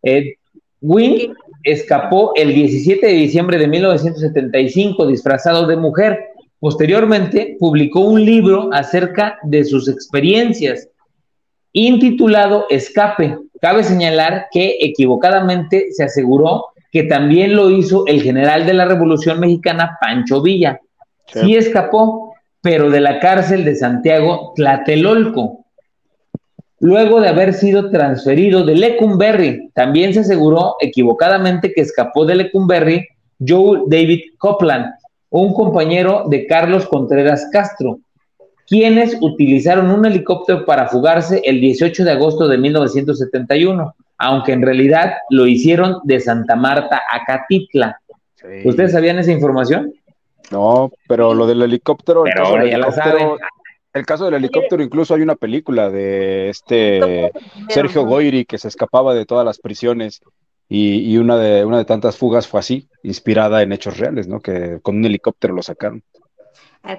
[0.02, 0.34] Ed
[0.82, 6.26] Wynn escapó el 17 de diciembre de 1975 disfrazado de mujer.
[6.58, 10.90] Posteriormente publicó un libro acerca de sus experiencias
[11.72, 13.38] intitulado Escape.
[13.62, 19.40] Cabe señalar que equivocadamente se aseguró que también lo hizo el general de la Revolución
[19.40, 20.80] Mexicana, Pancho Villa.
[21.32, 22.29] Sí, escapó,
[22.62, 25.64] pero de la cárcel de Santiago Tlatelolco.
[26.78, 33.06] Luego de haber sido transferido de Lecumberri, también se aseguró equivocadamente que escapó de Lecumberri
[33.46, 34.86] Joe David Copland,
[35.30, 38.00] un compañero de Carlos Contreras Castro,
[38.66, 45.14] quienes utilizaron un helicóptero para fugarse el 18 de agosto de 1971, aunque en realidad
[45.30, 48.00] lo hicieron de Santa Marta a Catitla.
[48.64, 49.92] ¿Ustedes sabían esa información?
[50.50, 52.24] No, pero lo del helicóptero.
[52.24, 53.28] Pero ahora ya lo saben.
[53.92, 57.32] El caso del helicóptero, incluso hay una película de este
[57.68, 60.20] Sergio Goyri que se escapaba de todas las prisiones
[60.68, 64.38] y, una, de, una de tantas fugas fue así, inspirada en hechos reales, ¿no?
[64.38, 66.04] Que con un helicóptero lo sacaron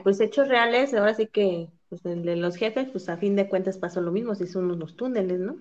[0.03, 3.77] pues hechos reales, ahora sí que pues, de los jefes, pues a fin de cuentas
[3.77, 5.55] pasó lo mismo, si son los túneles, ¿no?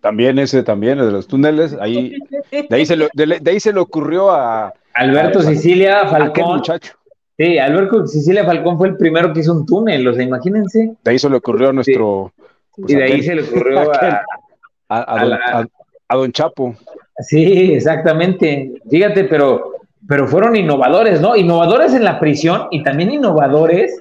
[0.00, 2.16] También ese, también, el de los túneles, ahí,
[2.50, 6.56] de ahí se, de, ahí se le ocurrió a Alberto Sicilia Falcón.
[6.56, 6.94] muchacho.
[7.42, 10.94] Sí, Alberto Sicilia Falcón fue el primero que hizo un túnel, o sea, imagínense.
[11.02, 12.32] De ahí se le ocurrió a nuestro.
[12.76, 13.90] Pues, y de ahí se le ocurrió
[14.88, 15.64] a,
[16.08, 16.76] a, don, Chapo.
[17.18, 18.74] Sí, exactamente.
[18.88, 19.72] Fíjate, pero
[20.06, 21.34] pero fueron innovadores, ¿no?
[21.34, 24.00] Innovadores en la prisión y también innovadores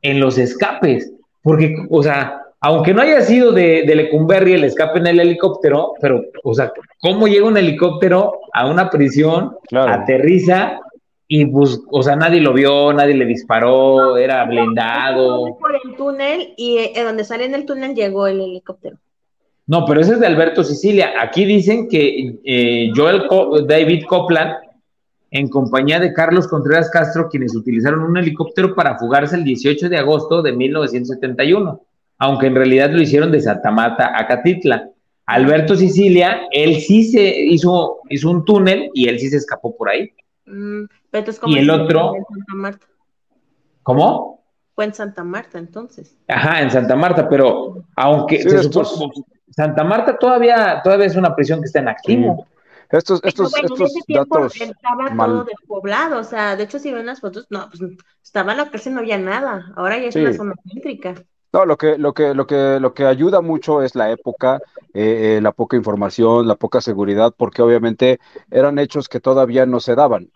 [0.00, 4.98] en los escapes, porque, o sea, aunque no haya sido de, de Lecumberri el escape
[4.98, 10.80] en el helicóptero, pero, o sea, ¿cómo llega un helicóptero a una prisión, aterriza
[11.34, 15.56] y pues, o sea, nadie lo vio, nadie le disparó, era blindado.
[15.58, 18.98] Por el túnel y eh, donde sale en el túnel llegó el helicóptero.
[19.66, 21.14] No, pero ese es de Alberto Sicilia.
[21.22, 23.22] Aquí dicen que eh, Joel
[23.66, 24.56] David Copland
[25.30, 29.96] en compañía de Carlos Contreras Castro, quienes utilizaron un helicóptero para fugarse el 18 de
[29.96, 31.80] agosto de 1971,
[32.18, 34.90] aunque en realidad lo hicieron de Santa Marta a Catitla.
[35.24, 39.88] Alberto Sicilia, él sí se hizo, hizo un túnel y él sí se escapó por
[39.88, 40.10] ahí.
[40.44, 40.84] Mm,
[41.46, 42.14] y el otro...
[42.16, 42.86] En Santa Marta?
[43.82, 44.44] ¿Cómo?
[44.74, 46.16] Fue en Santa Marta entonces.
[46.28, 48.42] Ajá, en Santa Marta, pero aunque
[49.50, 52.46] Santa Marta todavía, todavía es una prisión que está en activo.
[52.90, 54.60] Estos, estos, estos datos.
[54.60, 57.80] Estaba todo despoblado, o sea, de hecho, si ven las fotos, no, pues
[58.22, 59.72] estaba la cárcel, no había nada.
[59.76, 61.14] Ahora ya es una zona céntrica.
[61.54, 64.60] No, lo que, lo que, lo que, lo que ayuda mucho es la época,
[64.94, 68.20] eh, eh, la poca información, la poca seguridad, porque obviamente
[68.50, 70.30] eran hechos que todavía no se daban.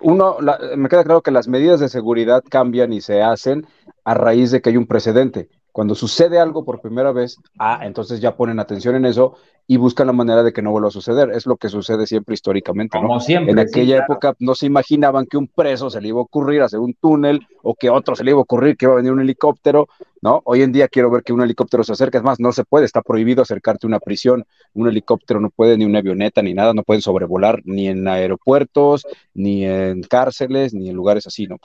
[0.00, 0.38] Uno,
[0.76, 3.66] me queda claro que las medidas de seguridad cambian y se hacen
[4.04, 5.48] a raíz de que hay un precedente.
[5.76, 9.34] Cuando sucede algo por primera vez, ah, entonces ya ponen atención en eso
[9.66, 11.30] y buscan la manera de que no vuelva a suceder.
[11.32, 12.96] Es lo que sucede siempre históricamente.
[12.96, 13.52] Como siempre.
[13.52, 16.80] En aquella época no se imaginaban que un preso se le iba a ocurrir hacer
[16.80, 19.20] un túnel o que otro se le iba a ocurrir que iba a venir un
[19.20, 19.86] helicóptero,
[20.22, 20.40] ¿no?
[20.46, 22.16] Hoy en día quiero ver que un helicóptero se acerque.
[22.16, 24.46] Es más, no se puede, está prohibido acercarte a una prisión.
[24.72, 29.06] Un helicóptero no puede, ni una avioneta, ni nada, no pueden sobrevolar ni en aeropuertos,
[29.34, 31.58] ni en cárceles, ni en lugares así, ¿no?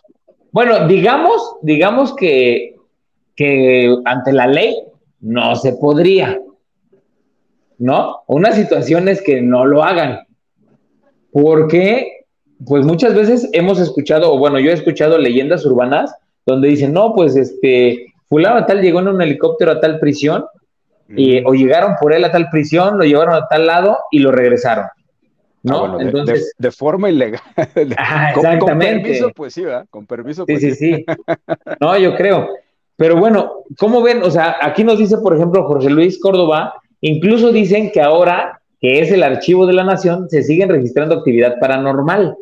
[0.52, 2.76] Bueno, digamos, digamos que
[3.36, 4.76] que ante la ley
[5.20, 6.40] no se podría,
[7.78, 8.22] ¿no?
[8.28, 10.20] Una situación es que no lo hagan,
[11.32, 12.26] porque
[12.66, 16.14] pues muchas veces hemos escuchado, o bueno, yo he escuchado leyendas urbanas
[16.46, 20.46] donde dicen, no, pues este, fulano tal llegó en un helicóptero a tal prisión,
[21.16, 24.32] y, o llegaron por él a tal prisión, lo llevaron a tal lado y lo
[24.32, 24.86] regresaron.
[25.64, 25.86] ¿no?
[25.86, 27.42] Ah, Entonces, de, forma ilegal.
[27.76, 28.60] exactamente.
[28.60, 29.86] Con, permiso, pues sí, ¿verdad?
[29.90, 30.74] Con permiso, pues sí.
[30.74, 31.06] Sí, sí,
[31.80, 32.50] No, yo creo.
[33.02, 34.22] Pero bueno, ¿cómo ven?
[34.22, 39.02] O sea, aquí nos dice, por ejemplo, Jorge Luis Córdoba, incluso dicen que ahora que
[39.02, 42.36] es el archivo de la nación, se siguen registrando actividad paranormal.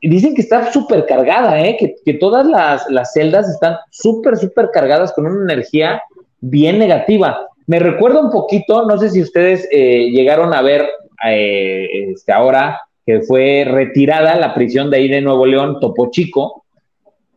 [0.00, 1.76] Dicen que está súper cargada, ¿eh?
[1.78, 2.46] que, todas
[2.88, 6.00] las, celdas están súper, súper cargadas con una energía
[6.40, 7.46] bien negativa.
[7.66, 10.88] Me recuerda un poquito, no sé si ustedes eh, llegaron a ver
[11.28, 16.63] eh, este, ahora que fue retirada la prisión de ahí de Nuevo León, Topo Chico,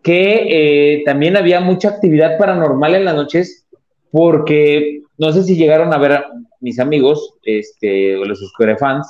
[0.07, 3.67] que eh, también había mucha actividad paranormal en las noches,
[4.09, 6.25] porque no sé si llegaron a ver a
[6.61, 8.39] mis amigos, este, o los
[8.79, 9.05] fans,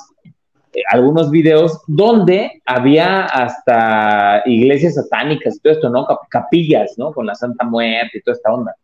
[0.74, 6.04] eh, algunos videos donde había hasta iglesias satánicas y todo esto, ¿no?
[6.30, 7.12] Capillas, ¿no?
[7.12, 8.74] Con la Santa Muerte y toda esta onda.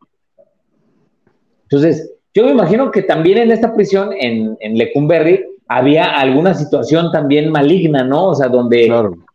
[1.64, 7.10] Entonces, yo me imagino que también en esta prisión, en, en Lecumberri, había alguna situación
[7.10, 8.28] también maligna, ¿no?
[8.28, 8.88] O sea, donde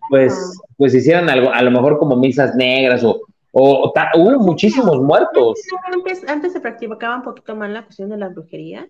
[0.10, 0.59] pues, ah.
[0.80, 3.20] Pues hicieran algo, a lo mejor como misas negras o,
[3.52, 5.60] o, hubo muchísimos muertos.
[5.94, 8.88] Antes, antes se practicaba un poquito más la cuestión de la brujería,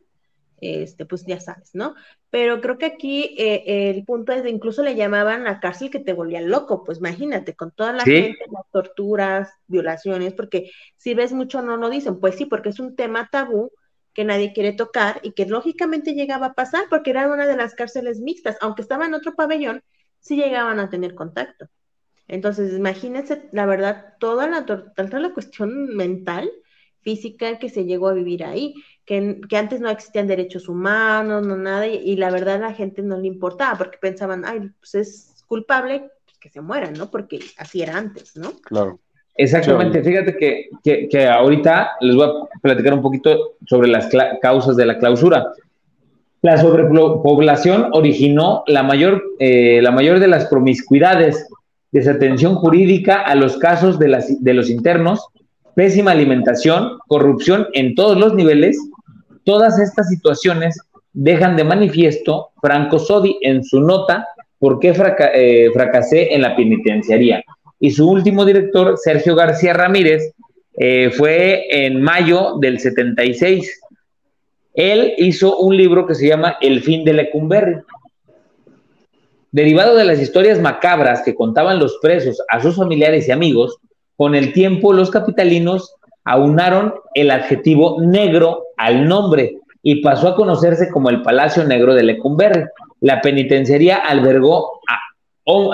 [0.62, 1.96] este, pues ya sabes, ¿no?
[2.30, 5.98] Pero creo que aquí eh, el punto es de incluso le llamaban la cárcel que
[5.98, 11.34] te volvía loco, pues imagínate, con toda la gente, las torturas, violaciones, porque si ves
[11.34, 13.72] mucho no lo dicen, pues sí, porque es un tema tabú
[14.14, 17.74] que nadie quiere tocar y que lógicamente llegaba a pasar porque era una de las
[17.74, 19.82] cárceles mixtas, aunque estaba en otro pabellón,
[20.20, 21.68] sí llegaban a tener contacto.
[22.30, 26.50] Entonces, imagínense, la verdad, toda la, toda la cuestión mental,
[27.02, 31.58] física que se llegó a vivir ahí, que, que antes no existían derechos humanos, no
[31.58, 35.44] nada, y, la verdad a la gente no le importaba, porque pensaban, ay, pues es
[35.48, 37.10] culpable, pues que se mueran, ¿no?
[37.10, 38.52] Porque así era antes, ¿no?
[38.62, 39.00] Claro.
[39.36, 44.10] Exactamente, fíjate que, que, que, ahorita les voy a platicar un poquito sobre las
[44.42, 45.54] causas de la clausura.
[46.42, 51.48] La sobrepoblación originó la mayor, eh, la mayor de las promiscuidades,
[51.92, 55.28] desatención jurídica a los casos de, los internos,
[55.76, 58.78] pésima alimentación, corrupción en todos los niveles.
[59.44, 60.78] Todas estas situaciones
[61.14, 64.28] dejan de manifiesto Franco Sodi en su nota
[64.60, 64.90] ¿Por qué
[65.36, 67.42] eh, fracasé en la penitenciaría?
[67.80, 70.34] Y su último director, Sergio García Ramírez,
[70.78, 73.80] eh, fue en mayo del 76
[74.80, 77.82] él hizo un libro que se llama El fin de Lecumberri.
[79.52, 83.78] Derivado de las historias macabras que contaban los presos a sus familiares y amigos,
[84.16, 90.90] con el tiempo los capitalinos aunaron el adjetivo negro al nombre y pasó a conocerse
[90.90, 92.66] como el Palacio Negro de Lecumberri.
[93.02, 95.00] La penitenciaría albergó a,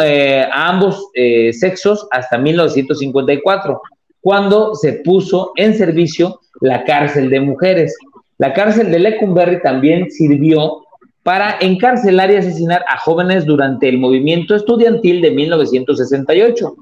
[0.03, 3.81] eh, ambos eh, sexos hasta 1954,
[4.21, 7.97] cuando se puso en servicio la cárcel de mujeres.
[8.37, 10.84] La cárcel de Lecumberri también sirvió
[11.25, 16.75] para encarcelar y asesinar a jóvenes durante el movimiento estudiantil de 1968.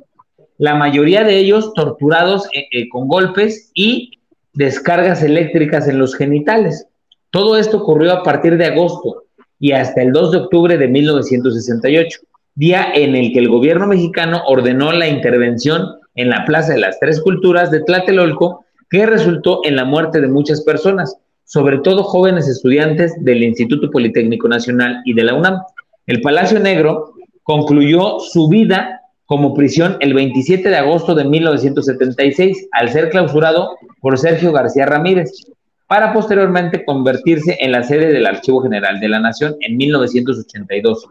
[0.58, 4.20] La mayoría de ellos torturados eh, eh, con golpes y
[4.52, 6.88] descargas eléctricas en los genitales.
[7.30, 9.24] Todo esto ocurrió a partir de agosto
[9.62, 12.20] y hasta el 2 de octubre de 1968,
[12.56, 17.00] día en el que el gobierno mexicano ordenó la intervención en la Plaza de las
[17.00, 21.16] Tres Culturas de Tlatelolco, que resultó en la muerte de muchas personas,
[21.54, 25.62] sobre todo jóvenes estudiantes del Instituto Politécnico Nacional y de la UNAM.
[26.08, 27.14] El Palacio Negro
[27.44, 34.18] concluyó su vida como prisión el 27 de agosto de 1976 al ser clausurado por
[34.18, 35.30] Sergio García Ramírez,
[35.86, 41.08] para posteriormente convertirse en la sede del Archivo General de la Nación en 1982.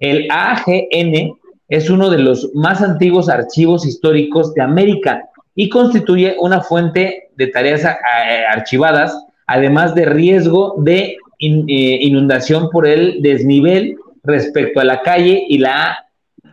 [0.00, 1.38] El AGN
[1.68, 7.46] es uno de los más antiguos archivos históricos de América y constituye una fuente de
[7.46, 15.02] tareas eh, archivadas además de riesgo de eh, inundación por el desnivel respecto a la
[15.02, 16.06] calle y la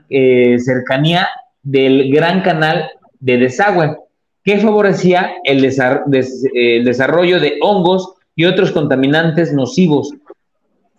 [0.10, 1.30] eh, cercanía
[1.62, 2.90] del gran canal
[3.20, 3.98] de desagüe,
[4.44, 5.64] que favorecía el,
[6.56, 10.12] el desarrollo de hongos y otros contaminantes nocivos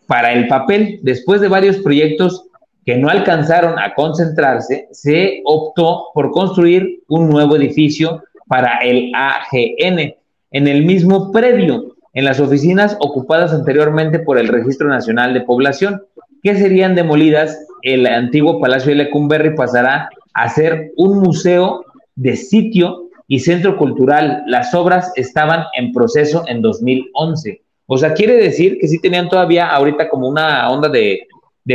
[0.06, 1.00] para el papel.
[1.02, 2.44] Después de varios proyectos
[2.86, 10.14] que no alcanzaron a concentrarse, se optó por construir un nuevo edificio para el AGN
[10.50, 16.02] en el mismo predio, en las oficinas ocupadas anteriormente por el Registro Nacional de Población,
[16.42, 17.66] que serían demolidas.
[17.82, 21.84] El antiguo Palacio de Lecumberri pasará a ser un museo
[22.16, 24.42] de sitio y centro cultural.
[24.46, 27.62] Las obras estaban en proceso en 2011.
[27.86, 31.26] O sea, quiere decir que sí tenían todavía ahorita como una onda de,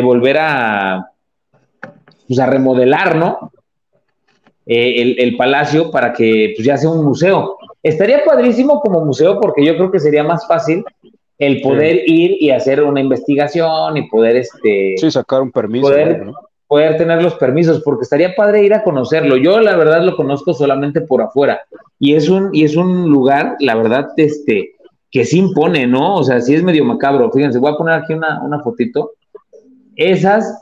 [0.01, 1.09] volver a,
[2.27, 3.51] pues a remodelar, ¿no?
[4.65, 7.57] Eh, el, palacio para que pues, ya sea un museo.
[7.83, 10.85] Estaría padrísimo como museo porque yo creo que sería más fácil
[11.37, 16.25] el poder ir y hacer una investigación y poder este sí sacar un permiso poder,
[16.67, 19.35] poder tener los permisos porque estaría padre ir a conocerlo.
[19.35, 21.61] Yo la verdad lo conozco solamente por afuera.
[21.99, 24.75] Y es un y es un lugar la verdad este
[25.11, 27.31] que sí impone no o sea sí es medio macabro.
[27.31, 29.11] Fíjense voy a poner aquí una, una fotito.
[29.97, 30.61] Esas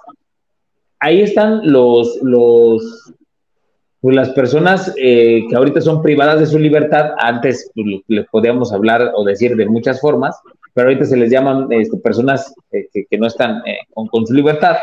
[0.99, 3.13] ahí están los los
[4.01, 8.73] pues las personas eh, que ahorita son privadas de su libertad, antes pues, les podíamos
[8.73, 10.41] hablar o decir de muchas formas,
[10.73, 14.77] pero ahorita se les llaman este, personas eh, que, no están eh, con, su libertad.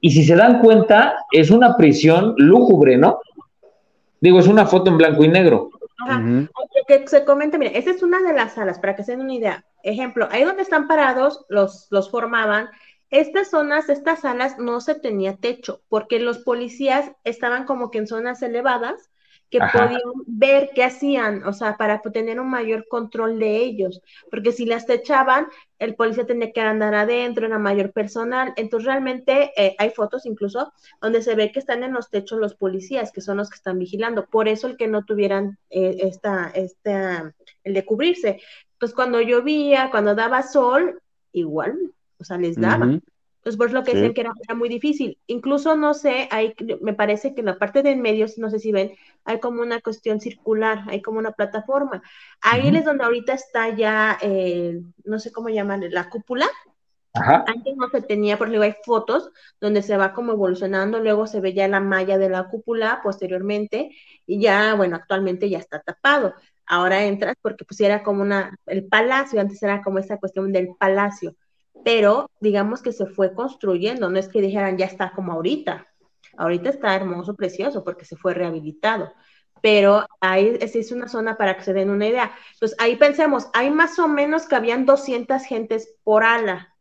[0.00, 3.18] Y si se dan cuenta, es una prisión lúgubre, ¿no?
[4.20, 5.70] Digo, es una foto en blanco y negro.
[5.98, 6.22] Ajá.
[6.86, 9.34] Que se comente, mire, esta es una de las salas, para que se den una
[9.34, 9.64] idea.
[9.82, 12.68] Ejemplo, ahí donde están parados, los, los formaban
[13.10, 18.06] estas zonas, estas salas no se tenía techo, porque los policías estaban como que en
[18.06, 19.10] zonas elevadas
[19.50, 24.00] que podían ver qué hacían, o sea, para tener un mayor control de ellos,
[24.30, 25.48] porque si las techaban,
[25.80, 30.72] el policía tenía que andar adentro, era mayor personal, entonces realmente eh, hay fotos incluso
[31.00, 33.78] donde se ve que están en los techos los policías, que son los que están
[33.80, 37.34] vigilando, por eso el que no tuvieran eh, esta, esta,
[37.64, 38.40] el de cubrirse.
[38.78, 41.02] Pues cuando llovía, cuando daba sol,
[41.32, 41.76] igual
[42.20, 43.00] o sea, les daba.
[43.40, 45.18] Entonces, por lo que dicen que era, muy difícil.
[45.26, 48.58] Incluso, no sé, hay, me parece que en la parte de en medio, no sé
[48.58, 48.92] si ven,
[49.24, 52.02] hay como una cuestión circular, hay como una plataforma.
[52.42, 56.46] Ahí es donde ahorita está ya, eh, no sé cómo llaman, la cúpula.
[57.14, 57.44] Ajá.
[57.46, 61.40] Antes no se tenía, por luego hay fotos donde se va como evolucionando, luego se
[61.40, 63.90] ve ya la malla de la cúpula posteriormente,
[64.26, 66.34] y ya, bueno, actualmente ya está tapado.
[66.66, 70.68] Ahora entras porque pues era como una, el palacio, antes era como esa cuestión del
[70.78, 71.34] palacio
[71.84, 75.86] pero digamos que se fue construyendo, no es que dijeran ya está como ahorita,
[76.36, 79.12] ahorita está hermoso, precioso, porque se fue rehabilitado,
[79.62, 82.32] pero ahí es una zona para que se den una idea.
[82.54, 86.74] Entonces ahí pensemos, hay más o menos que habían 200 gentes por ala.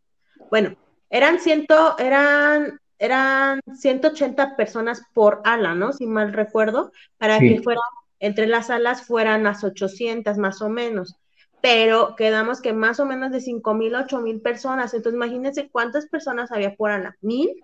[0.50, 0.76] Bueno,
[1.10, 5.93] eran ciento, eran eran 180 personas por ala, ¿no?
[5.93, 7.82] Si mal recuerdo, para que fueran,
[8.20, 11.16] entre las alas fueran las 800 más o menos
[11.62, 14.93] pero quedamos que más o menos de 5 mil, 8 mil personas.
[14.93, 17.18] Entonces, imagínense cuántas personas había por Ana.
[17.22, 17.64] ¿Mil?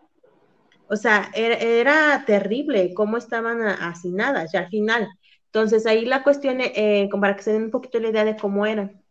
[0.89, 5.08] O sea, era, terrible cómo estaban hacinadas ya al final.
[5.46, 8.66] Entonces, ahí la cuestión, eh, para que se den un poquito la idea de cómo
[8.66, 9.02] eran.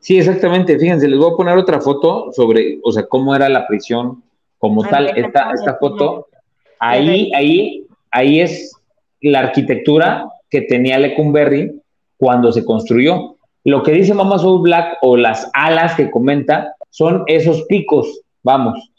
[0.00, 0.78] Sí, exactamente.
[0.78, 4.22] Fíjense, les voy a poner otra foto sobre, o sea, cómo era la prisión
[4.58, 5.16] como tal.
[5.16, 6.28] Esta, esta foto,
[6.78, 8.72] ahí, ahí, ahí es
[9.20, 11.80] la arquitectura que tenía Lecumberri
[12.16, 13.36] cuando se construyó.
[13.64, 18.92] Lo que dice Mama Soul Black o las alas que comenta son esos picos, vamos.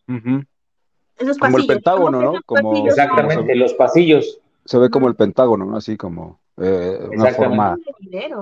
[1.39, 2.41] como el pentágono, ¿no?
[2.45, 4.39] Como, exactamente, los pasillos.
[4.65, 5.77] Se ve como el pentágono, ¿no?
[5.77, 7.77] Así como eh, una forma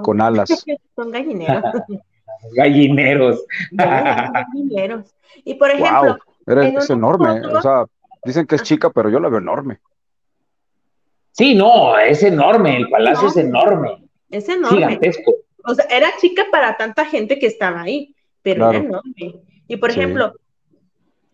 [0.02, 0.50] con alas.
[0.96, 1.64] son gallineros.
[2.56, 3.46] gallineros.
[3.72, 5.16] gallineros.
[5.44, 6.18] Y por ejemplo.
[6.48, 7.46] es enorme.
[7.46, 7.86] O sea,
[8.24, 9.80] dicen que es chica, pero yo la veo enorme.
[11.32, 12.78] Sí, no, es enorme.
[12.78, 14.05] El palacio es enorme.
[14.36, 15.00] Es enorme.
[15.64, 19.36] O sea, era chica para tanta gente que estaba ahí, pero era enorme.
[19.68, 20.34] Y por ejemplo,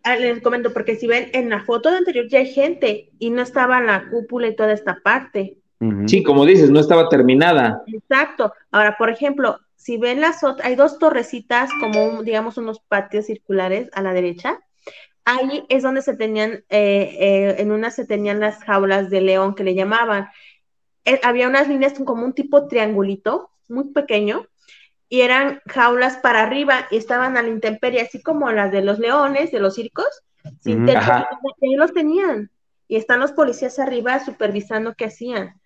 [0.03, 3.29] ah, les comento, porque si ven en la foto de anterior ya hay gente y
[3.29, 5.57] no estaba la cúpula y toda esta parte.
[6.05, 7.81] Sí, como dices, no estaba terminada.
[7.87, 8.53] Exacto.
[8.69, 13.89] Ahora, por ejemplo, si ven las otras, hay dos torrecitas, como digamos unos patios circulares
[13.93, 14.59] a la derecha.
[15.25, 19.55] Ahí es donde se tenían, eh, eh, en una se tenían las jaulas de león
[19.55, 20.27] que le llamaban.
[21.05, 24.45] Eh, había unas líneas como un tipo triangulito, muy pequeño,
[25.09, 28.99] y eran jaulas para arriba y estaban a la intemperie, así como las de los
[28.99, 30.07] leones, de los circos,
[30.61, 31.11] sin techo,
[31.59, 32.49] y ahí los tenían.
[32.87, 35.59] Y están los policías arriba supervisando qué hacían,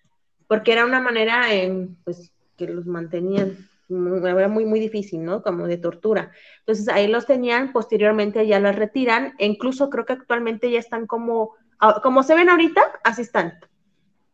[0.48, 3.68] porque era una manera en, pues, que los mantenían.
[3.88, 5.42] era muy, muy difícil, ¿no?
[5.42, 6.32] Como de tortura.
[6.60, 11.06] Entonces ahí los tenían, posteriormente ya las retiran, e incluso creo que actualmente ya están
[11.06, 13.60] como, ah, como se ven ahorita, así están.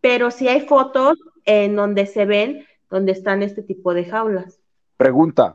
[0.03, 4.61] Pero sí hay fotos en donde se ven, donde están este tipo de jaulas.
[4.99, 5.55] Pregunta,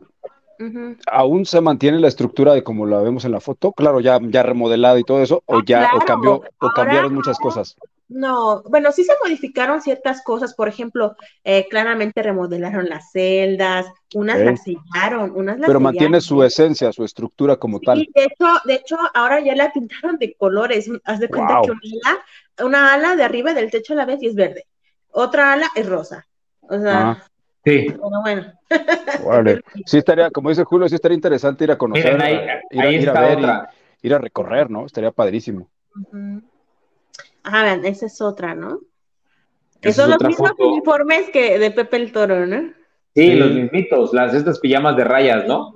[1.12, 3.74] ¿Aún se mantiene la estructura de como la vemos en la foto?
[3.74, 7.38] Claro, ya, ya remodelada y todo eso, o ah, ya o cambió, o cambiaron muchas
[7.38, 7.78] cosas.
[8.10, 14.40] No, bueno, sí se modificaron ciertas cosas, por ejemplo, eh, claramente remodelaron las celdas, unas
[14.40, 18.08] las sellaron, unas las Pero mantiene su esencia, su estructura como tal.
[18.16, 20.90] de hecho, de hecho, ahora ya la pintaron de colores.
[21.04, 24.36] Haz de cuenta que una ala, de arriba del techo a la vez y es
[24.36, 24.66] verde.
[25.12, 26.26] Otra ala es rosa.
[26.62, 27.28] O sea, ah.
[27.68, 27.88] Sí.
[28.00, 28.54] Bueno, bueno.
[29.86, 33.40] Sí estaría, como dice Julio, sí estaría interesante ir a conocer, ir, a, ver,
[34.02, 34.86] ir a recorrer, ¿no?
[34.86, 35.70] Estaría padrísimo.
[37.48, 38.82] Ajá, esa es otra, ¿no?
[39.80, 42.74] Que son los mismos uniformes que de Pepe el Toro, ¿no?
[43.16, 45.74] Sí, los mismitos, las estas pijamas de rayas, ¿no?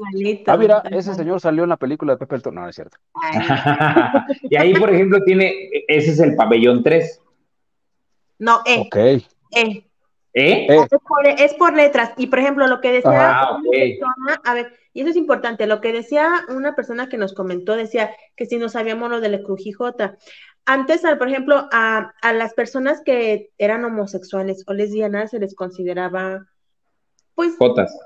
[0.48, 2.56] ah, mira, ese señor salió en la película de Pepe el Toro.
[2.56, 2.98] No, no es cierto.
[4.44, 7.22] y ahí, por ejemplo, tiene, ese es el pabellón 3.
[8.40, 8.82] No, eh.
[8.82, 8.96] Ok.
[8.98, 9.86] Eh.
[10.34, 10.68] ¿Eh?
[11.38, 12.12] Es, por, letras.
[12.18, 13.62] Y por ejemplo, lo que decía ah,
[14.44, 18.12] a ver, y eso es importante, lo que decía una persona que nos comentó, decía
[18.36, 20.18] que si no sabíamos lo del crujijota.
[20.66, 26.46] Antes, por ejemplo, a, las personas que eran homosexuales o lesbianas se les consideraba,
[27.36, 27.56] pues...
[27.58, 27.98] Jotas.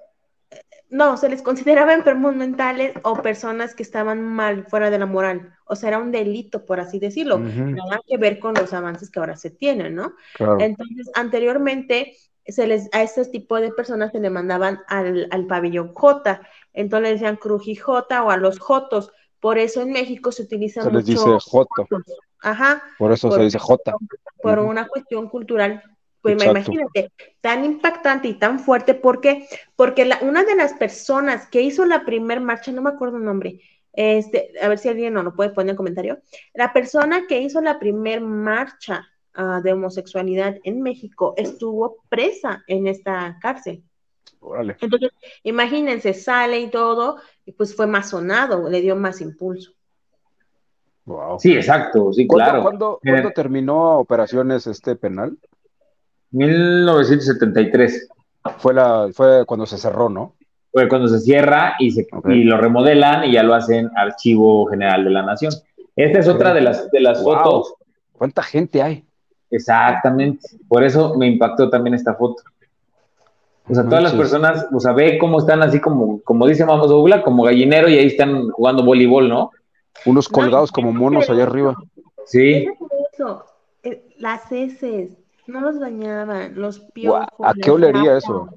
[0.90, 5.54] No, se les consideraba enfermos mentales o personas que estaban mal, fuera de la moral.
[5.66, 7.40] O sea, era un delito, por así decirlo.
[7.40, 10.14] Nada que ver con los avances que ahora se tienen, ¿no?
[10.60, 12.16] Entonces, anteriormente,
[12.48, 16.42] se les, a este tipo de personas se le mandaban al, pabellón J.
[16.74, 19.12] Entonces le decían Cruji J o a los Jotos.
[19.46, 21.88] Por eso en México se utiliza se les dice Joto.
[22.42, 22.82] Ajá.
[22.98, 23.94] Por eso se dice J.
[24.42, 25.84] Por una cuestión cultural
[26.20, 29.48] pues imagínate, tan impactante y tan fuerte, ¿por qué?
[29.76, 33.26] Porque la, una de las personas que hizo la primer marcha, no me acuerdo el
[33.26, 33.62] nombre,
[33.94, 36.18] este, a ver si alguien no lo puede poner en comentario,
[36.56, 42.88] la persona que hizo la primer marcha ah, de homosexualidad en México estuvo presa en
[42.88, 43.84] esta cárcel.
[44.80, 45.12] Entonces,
[45.44, 49.72] imagínense, sale y todo, y pues fue más sonado, le dio más impulso.
[51.06, 51.40] Wow.
[51.40, 52.64] Sí, exacto, sí, claro.
[52.64, 55.38] ¿Cuándo, ¿cuándo terminó operaciones este penal?
[56.32, 58.10] 1973.
[58.58, 60.36] Fue, la, fue cuando se cerró, ¿no?
[60.72, 65.04] Fue cuando se cierra y, se, y lo remodelan y ya lo hacen Archivo General
[65.04, 65.54] de la Nación.
[65.96, 67.76] Esta es otra de las, de las fotos.
[68.12, 69.06] ¿Cuánta gente hay?
[69.50, 70.48] Exactamente.
[70.68, 72.44] Por eso me impactó también esta foto.
[73.68, 76.90] O sea, todas las personas, o sea, ve cómo están así como, como dice Vamos
[76.90, 79.52] Douglas, como gallinero y ahí están jugando voleibol, ¿no?
[80.06, 81.76] Unos colgados como monos allá arriba.
[82.26, 82.68] Sí.
[83.84, 87.26] Eh, las heces, no los bañaban, los piojos.
[87.44, 88.50] ¿A qué olería eso?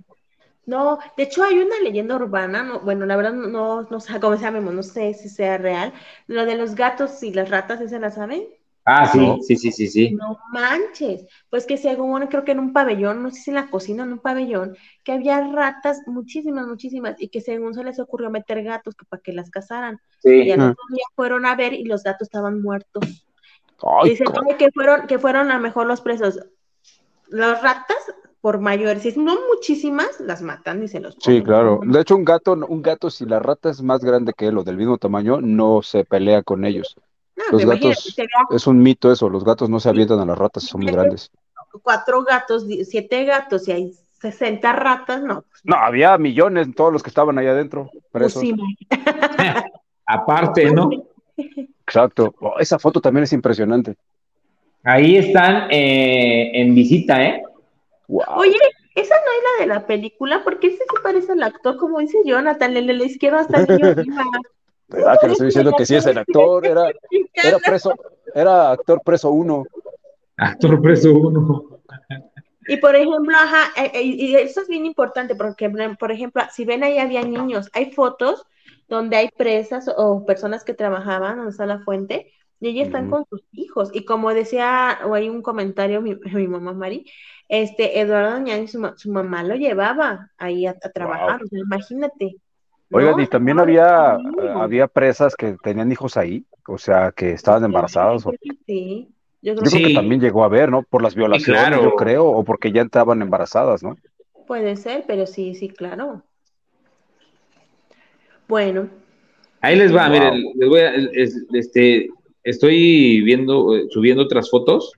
[0.67, 4.37] No, de hecho hay una leyenda urbana, no, bueno, la verdad no, no, sé cómo
[4.37, 5.95] sabemos, no sé si sea real.
[6.27, 8.45] Lo de los gatos y las ratas, ¿esa la saben?
[8.91, 10.11] Ah, sí, sí, sí, sí, sí.
[10.13, 11.27] No manches.
[11.51, 14.13] Pues que según creo que en un pabellón, no sé si en la cocina, en
[14.13, 18.95] un pabellón, que había ratas, muchísimas, muchísimas, y que según se les ocurrió meter gatos
[18.95, 20.01] que para que las cazaran.
[20.21, 20.45] Sí.
[20.45, 23.05] Y al otro día fueron a ver y los gatos estaban muertos.
[24.05, 24.27] Dicen
[24.59, 26.41] que fueron, que fueron a lo mejor los presos
[27.29, 27.99] las ratas,
[28.41, 31.41] por mayor, si no muchísimas, las matan y se los comen.
[31.41, 31.81] Sí, claro.
[31.85, 34.65] De hecho, un gato, un gato, si la rata es más grande que él o
[34.65, 36.97] del mismo tamaño, no se pelea con ellos.
[37.51, 38.17] Los gatos,
[38.51, 41.31] es un mito eso, los gatos no se avientan a las ratas, son muy grandes.
[41.83, 45.45] Cuatro gatos, siete gatos y hay 60 ratas, no.
[45.65, 47.91] No, había millones, todos los que estaban ahí adentro.
[48.11, 48.55] Pues sí,
[50.07, 50.91] Aparte, ¿no?
[51.87, 52.35] Exacto.
[52.41, 53.97] Oh, esa foto también es impresionante.
[54.83, 57.43] Ahí están eh, en visita, ¿eh?
[58.09, 58.57] Oye,
[58.95, 62.19] esa no es la de la película, porque ese se parece al actor, como dice
[62.25, 64.25] Jonathan, el de la izquierda hasta el niño arriba.
[64.89, 66.67] ¿Verdad que le estoy diciendo que sí es el actor?
[66.67, 66.91] Era,
[67.35, 67.95] era preso,
[68.35, 69.65] era actor preso uno.
[70.37, 71.81] Actor preso uno.
[72.67, 76.65] Y por ejemplo, ajá, eh, eh, y eso es bien importante, porque por ejemplo, si
[76.65, 78.47] ven ahí había niños, hay fotos
[78.89, 83.25] donde hay presas o personas que trabajaban, donde está la fuente, y ellas están con
[83.31, 83.91] sus hijos.
[83.93, 87.07] Y como decía, o hay un comentario, mi, mi mamá Mari,
[87.49, 92.37] este, Eduardo Doñani, su, su mamá lo llevaba ahí a, trabajar, o sea, imagínate.
[92.91, 94.19] Oigan, y también había,
[94.55, 98.25] había presas que tenían hijos ahí, o sea, que estaban embarazadas.
[98.67, 99.09] Sí,
[99.43, 100.83] yo creo, que también llegó a ver, ¿no?
[100.83, 103.97] Por las violaciones, yo creo, o porque ya estaban embarazadas, ¿no?
[104.47, 106.23] Puede ser, pero sí, sí, claro.
[108.49, 108.89] Bueno.
[109.61, 110.95] Ahí les va, miren, les voy a,
[111.53, 112.09] este,
[112.43, 114.93] estoy viendo, eh, subiendo otras fotos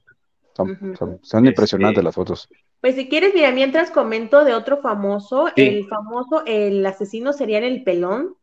[0.55, 2.49] Son, impresionantes las fotos.
[2.81, 7.85] Pues si quieres, mira, mientras comento de otro famoso, el famoso, el asesino sería el
[7.85, 8.37] pelón.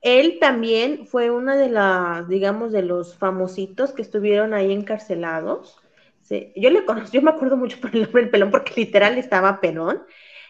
[0.00, 5.78] Él también fue una de las, digamos, de los famositos que estuvieron ahí encarcelados.
[6.56, 9.60] yo le conocí, yo me acuerdo mucho por el nombre del pelón porque literal estaba
[9.60, 10.02] pelón.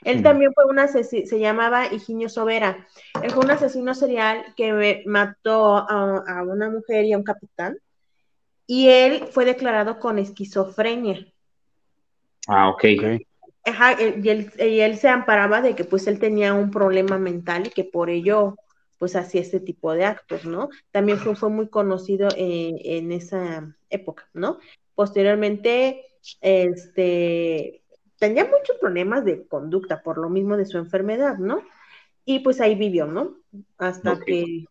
[0.05, 2.87] Él también fue un asesino, se llamaba Higinio Sobera.
[3.23, 7.79] Él fue un asesino serial que mató a, una mujer y a un capitán.
[8.69, 11.27] Y él fue declarado con esquizofrenia.
[12.47, 12.85] Ah, ok.
[12.85, 17.71] y, él, y, él, se amparaba de que pues él tenía un problema mental y
[17.71, 18.57] que por ello
[18.99, 20.69] pues hacía este tipo de actos, ¿no?
[20.91, 24.59] También fue, fue muy conocido en esa época, ¿no?
[24.95, 26.05] Posteriormente,
[26.41, 27.83] este,
[28.19, 31.63] tenía muchos problemas de conducta por lo mismo de su enfermedad, ¿no?
[32.25, 33.37] Y pues ahí vivió, ¿no?
[33.79, 34.67] Hasta que...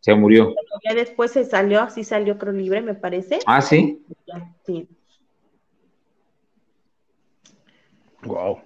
[0.00, 0.54] Se murió.
[0.88, 3.38] Ya después se salió, así salió creo libre, me parece.
[3.46, 4.02] Ah, sí.
[4.64, 4.88] Sí.
[8.22, 8.60] Wow.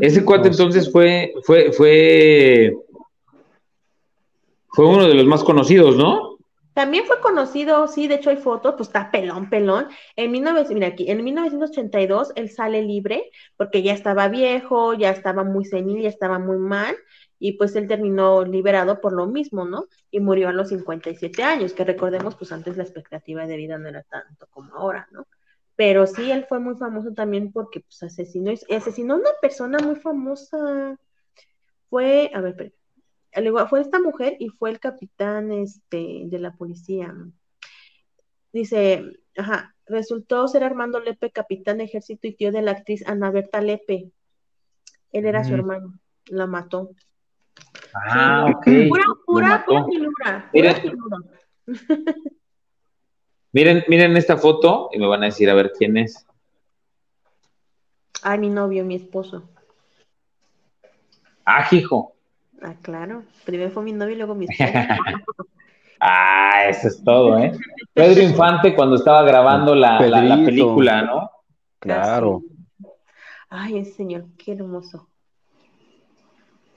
[0.00, 2.76] Ese cuate entonces fue, fue, fue,
[4.68, 6.36] fue uno de los más conocidos, ¿no?
[6.74, 9.88] También fue conocido, sí, de hecho hay fotos, pues está pelón, pelón.
[10.14, 15.42] En, 19, mira aquí, en 1982 él sale libre porque ya estaba viejo, ya estaba
[15.42, 16.96] muy senil, ya estaba muy mal
[17.38, 19.86] y pues él terminó liberado por lo mismo, ¿no?
[20.10, 23.88] Y murió a los 57 años, que recordemos, pues antes la expectativa de vida no
[23.88, 25.26] era tanto como ahora, ¿no?
[25.76, 29.94] Pero sí, él fue muy famoso también porque pues asesinó, asesinó a una persona muy
[29.94, 30.98] famosa.
[31.88, 32.72] Fue, a ver,
[33.70, 37.14] fue esta mujer y fue el capitán este, de la policía.
[38.52, 39.04] Dice,
[39.36, 43.60] ajá, resultó ser Armando Lepe, capitán de ejército y tío de la actriz Ana Berta
[43.60, 44.10] Lepe.
[45.12, 46.90] Él era su hermano, la mató.
[47.94, 48.64] Ah, ok.
[48.88, 50.82] Pura, pura, pura
[53.52, 56.26] miren, miren esta foto y me van a decir a ver quién es.
[58.22, 59.48] Ay, mi novio, mi esposo.
[61.44, 62.14] Ah, hijo.
[62.60, 63.22] Ah, claro.
[63.44, 64.72] Primero fue mi novio y luego mi esposo.
[66.00, 67.52] ah, eso es todo, ¿eh?
[67.94, 71.30] Pedro Infante cuando estaba grabando la, película, ¿no?
[71.78, 72.42] Claro.
[73.48, 75.08] Ay, ese señor, qué hermoso.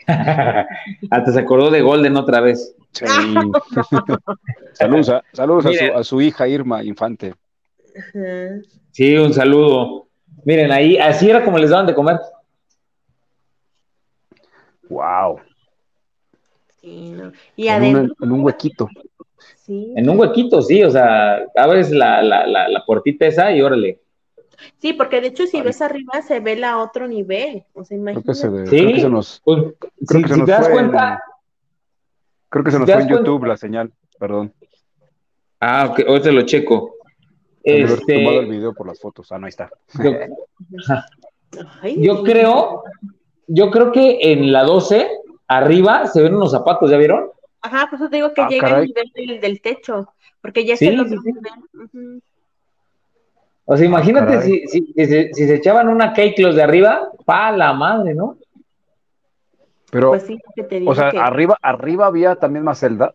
[1.12, 2.76] Hasta se acordó de Golden otra vez.
[2.92, 3.06] Sí.
[4.74, 7.34] saludos saludos a, su, a, su, hija Irma Infante.
[8.92, 10.08] Sí, un saludo.
[10.44, 12.20] Miren, ahí, así era como les daban de comer.
[14.90, 15.40] Wow.
[17.56, 18.16] Y adentro.
[18.22, 18.90] en un huequito.
[19.56, 19.94] Sí.
[19.96, 24.00] En un huequito, sí, o sea, abres la, la, la, la puertita esa y órale.
[24.80, 27.64] Sí, porque de hecho si ves arriba se ve la otro nivel.
[27.74, 28.24] O sea, imagínate.
[28.24, 29.64] Creo que se, ve, sí, creo que se nos, pues,
[30.08, 31.14] creo que se nos te das fue cuenta.
[31.14, 31.20] En,
[32.50, 34.54] creo que se nos fue en YouTube la señal, perdón.
[35.60, 36.96] Ah, ok, ahorita lo checo.
[37.64, 38.16] Este...
[38.16, 39.32] tomado el video por las fotos.
[39.32, 39.70] Ah, no, ahí está.
[40.02, 40.12] Yo,
[41.98, 42.84] yo creo,
[43.48, 45.10] yo creo que en la 12
[45.48, 47.30] arriba se ven unos zapatos, ¿ya vieron?
[47.62, 50.92] Ajá, por eso te digo que ah, llega al nivel del, techo, porque ya se
[50.94, 51.16] los sí,
[53.66, 57.52] O sea, imagínate ah, si, si, si, se, echaban una cake los de arriba, pa
[57.52, 58.38] la madre, ¿no?
[59.92, 63.14] Pero, pues sí, que te digo o sea, arriba, arriba había también más celda.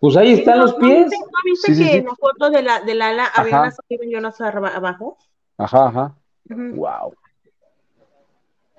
[0.00, 1.10] Pues ahí están los pies.
[1.10, 4.14] ¿No viste que en la foto de la, de la ala había unas arriba y
[4.14, 5.18] unas abajo?
[5.56, 6.14] Ajá, ajá.
[6.48, 7.14] Wow.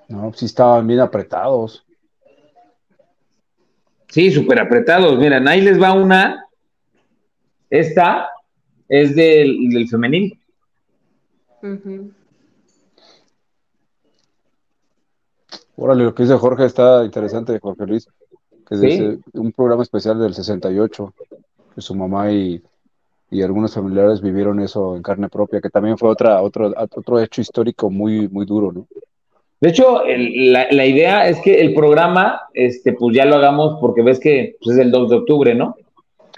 [0.08, 1.86] No, sí estaban bien apretados.
[4.08, 5.16] Sí, súper apretados.
[5.18, 6.46] Miren, ahí les va una.
[7.68, 8.28] Esta
[8.88, 10.39] es del, femenil.
[15.76, 18.08] Órale, lo que dice Jorge está interesante, Jorge Luis.
[18.68, 21.14] Que es un programa especial del 68,
[21.74, 22.62] que su mamá y,
[23.30, 27.40] y, algunos familiares vivieron eso en carne propia, que también fue otra, otro, otro hecho
[27.40, 28.86] histórico muy, muy duro, ¿no?
[29.60, 34.18] De hecho, la, idea es que el programa, este, pues ya lo hagamos porque ves
[34.18, 35.76] que pues, es el 2 de octubre, ¿no?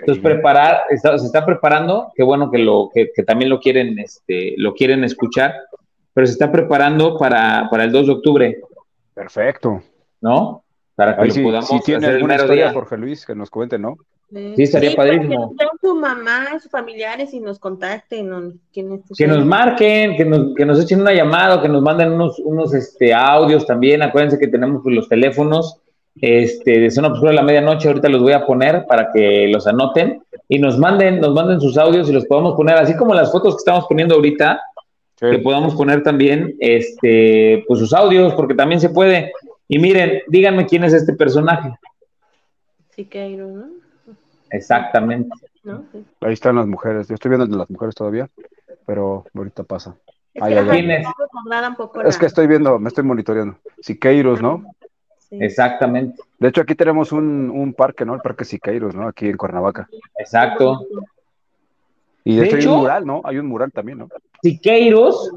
[0.00, 4.74] Entonces, preparar, se está preparando, qué bueno que, lo, que, también lo quieren, este, lo
[4.74, 5.54] quieren escuchar,
[6.14, 8.60] pero se está preparando para, para el 2 de octubre.
[9.14, 9.82] Perfecto.
[10.20, 10.64] ¿No?
[10.94, 13.96] Para que lo podamos si tiene alguna historia, Jorge Luis, que nos cuente, ¿no?
[14.30, 15.54] Sí, estaría padrísimo.
[15.58, 18.60] Que su mamá, sus familiares y nos contacten.
[18.72, 22.72] que nos marquen, que nos, que nos echen una llamada, que nos manden unos, unos
[22.72, 24.00] este, audios también.
[24.00, 25.82] Acuérdense que tenemos pues, los teléfonos
[26.20, 27.88] este, de Zona Obscura a la medianoche.
[27.88, 31.78] Ahorita los voy a poner para que los anoten y nos manden, nos manden sus
[31.78, 34.60] audios y los podamos poner, así como las fotos que estamos poniendo ahorita,
[35.18, 39.32] que podamos poner también este, pues sus audios, porque también se puede.
[39.68, 41.72] Y miren, díganme quién es este personaje.
[42.90, 43.66] Sí, que hay, ¿no?
[44.50, 45.30] Exactamente.
[46.20, 47.08] Ahí están las mujeres.
[47.08, 48.28] Yo estoy viendo las mujeres todavía.
[48.84, 49.96] pero ahorita pasa.
[50.34, 50.80] Es, Ay, que, ay, ay.
[50.80, 51.06] ¿Quién es?
[52.04, 53.56] Es que estoy viendo, me estoy monitoreando.
[53.80, 54.64] Siqueiros, ¿no?
[55.38, 55.38] Sí.
[55.40, 58.14] Exactamente, De hecho, aquí tenemos un, un parque, ¿no?
[58.14, 59.08] El Parque Siqueiros, ¿no?
[59.08, 59.88] Aquí en Cuernavaca.
[60.18, 60.86] exacto.
[62.24, 63.20] Y de, De hecho, hay un mural, ¿no?
[63.24, 64.08] Hay un mural también, ¿no?
[64.42, 65.30] Siqueiros,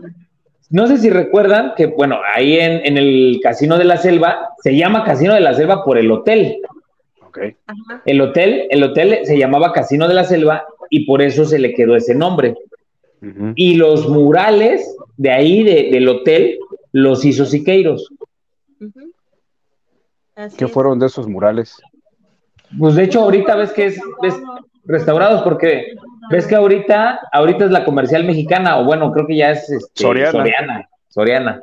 [0.69, 4.75] no sé si recuerdan que, bueno, ahí en, en el Casino de la Selva, se
[4.75, 6.57] llama Casino de la Selva por el hotel.
[7.27, 7.39] Ok.
[7.65, 8.01] Ajá.
[8.05, 11.73] El hotel, el hotel se llamaba Casino de la Selva y por eso se le
[11.73, 12.55] quedó ese nombre.
[13.55, 16.59] Y los murales de ahí, de- del hotel,
[16.91, 18.11] los hizo Siqueiros.
[18.79, 19.11] Ujú.
[20.35, 20.71] Así ¿Qué es.
[20.71, 21.77] fueron de esos murales?
[22.77, 24.35] Pues de hecho ahorita ves que es, ves
[24.85, 25.93] restaurados porque
[26.29, 30.03] ves que ahorita, ahorita es la comercial mexicana, o bueno, creo que ya es este,
[30.03, 30.31] Soriana.
[30.31, 30.89] Soriana.
[31.09, 31.59] Soriana.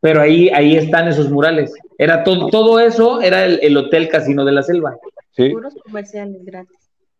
[0.00, 1.72] Pero ahí, ahí están esos murales.
[1.98, 4.96] Era todo, todo eso era el, el Hotel Casino de la Selva.
[5.30, 6.76] Sí, Puros comerciales gratis.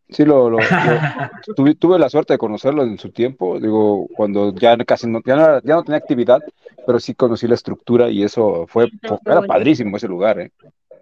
[0.08, 0.64] sí, lo, lo- lo-
[1.56, 5.36] tuve, tuve la suerte de conocerlo en su tiempo, digo, cuando ya casi no, ya
[5.36, 6.40] no, ya no tenía actividad,
[6.86, 8.88] pero sí conocí la estructura y eso fue,
[9.26, 10.50] era padrísimo ese lugar, ¿eh?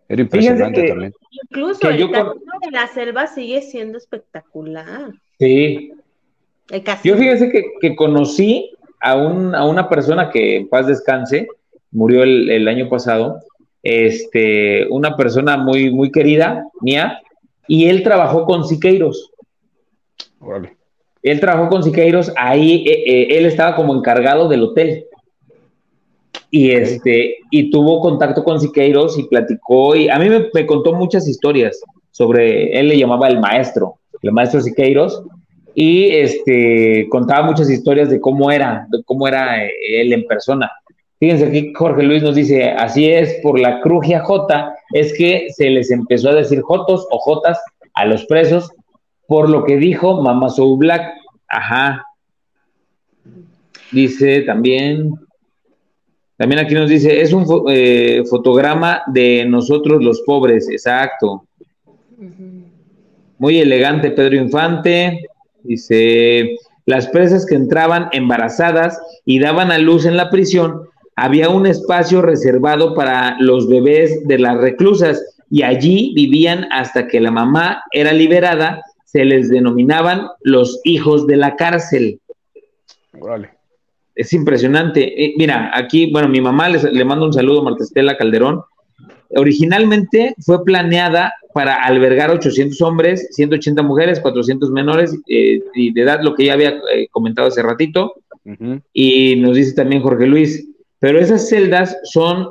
[0.09, 1.15] Era impresionante que- también.
[1.45, 5.13] Incluso Que el yo con- casino de la selva sigue siendo espectacular.
[5.39, 5.93] Sí.
[6.71, 6.83] El.
[7.05, 8.71] Yo fíjese que, que conocí
[9.01, 11.47] a, un, a una persona que en paz descanse,
[11.93, 13.41] murió el, el año pasado,
[13.83, 17.21] este, una persona muy, muy querida mía,
[17.67, 19.31] y él trabajó con Siqueiros.
[20.41, 20.77] Órale.
[21.23, 25.07] Él trabajó con Siqueiros, ahí eh, eh, él estaba como encargado del hotel.
[26.51, 31.29] Y este, y tuvo contacto con Siqueiros y platicó, y a mí me, contó muchas
[31.29, 31.81] historias
[32.11, 35.23] sobre, él le llamaba el maestro, el maestro Siqueiros,
[35.75, 39.71] y este, contaba muchas historias de cómo era, de cómo era eh,
[40.01, 40.71] él en persona.
[41.21, 45.69] Fíjense aquí Jorge Luis nos dice, así es, por la crugia J, es que se
[45.69, 47.61] les empezó a decir Jotos o Jotas
[47.95, 48.71] a los presos,
[49.27, 51.15] por lo que dijo Mama Soul Black.
[51.47, 52.07] Ajá.
[53.93, 55.13] Dice también,
[56.41, 61.45] también aquí nos dice, es un eh, fotograma de nosotros los pobres, exacto.
[63.37, 65.29] Muy elegante Pedro Infante.
[65.63, 71.67] Dice, las presas que entraban embarazadas y daban a luz en la prisión, había un
[71.67, 77.83] espacio reservado para los bebés de las reclusas y allí vivían hasta que la mamá
[77.93, 78.83] era liberada.
[79.05, 82.19] Se les denominaban los hijos de la cárcel.
[83.21, 83.60] Órale.
[84.15, 85.25] Es impresionante.
[85.25, 88.63] Eh, mira, aquí, bueno, mi mamá les- le mando un saludo a Marta Estela Calderón.
[89.31, 96.21] Originalmente fue planeada para albergar 800 hombres, 180 mujeres, 400 menores eh, y de edad,
[96.23, 98.15] lo que ya había eh, comentado hace ratito.
[98.93, 100.67] Y nos dice también Jorge Luis,
[100.99, 102.49] pero esas celdas son,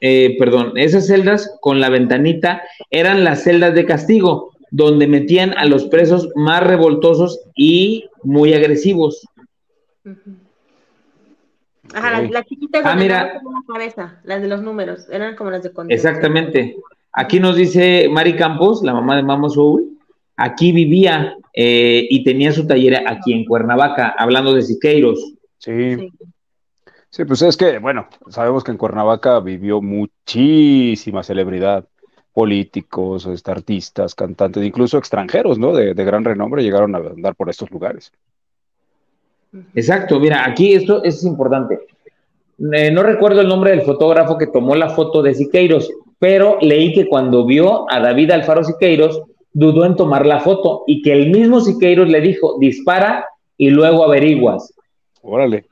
[0.00, 5.66] eh, perdón, esas celdas con la ventanita eran las celdas de castigo, donde metían a
[5.66, 9.26] los presos más revoltosos y muy agresivos.
[11.94, 13.32] Ajá, las, las chiquitas Ah, mira.
[13.32, 15.92] tenían la cabeza, las de los números, eran como las de control.
[15.92, 16.76] Exactamente.
[17.12, 19.98] Aquí nos dice Mari Campos, la mamá de Mama Soul,
[20.36, 25.34] aquí vivía eh, y tenía su taller aquí en Cuernavaca, hablando de Siqueiros.
[25.58, 25.96] Sí.
[25.96, 26.12] Sí.
[27.10, 31.86] Sí, pues es que, bueno, sabemos que en Cuernavaca vivió muchísima celebridad,
[32.32, 35.74] políticos, este, artistas, cantantes, incluso extranjeros, ¿no?
[35.74, 38.10] De, de gran renombre llegaron a andar por estos lugares.
[39.74, 41.80] Exacto, mira, aquí esto es importante.
[42.72, 46.94] Eh, no recuerdo el nombre del fotógrafo que tomó la foto de Siqueiros, pero leí
[46.94, 49.22] que cuando vio a David Alfaro Siqueiros,
[49.52, 53.26] dudó en tomar la foto y que el mismo Siqueiros le dijo, dispara
[53.56, 54.72] y luego averiguas.
[55.22, 55.66] Órale.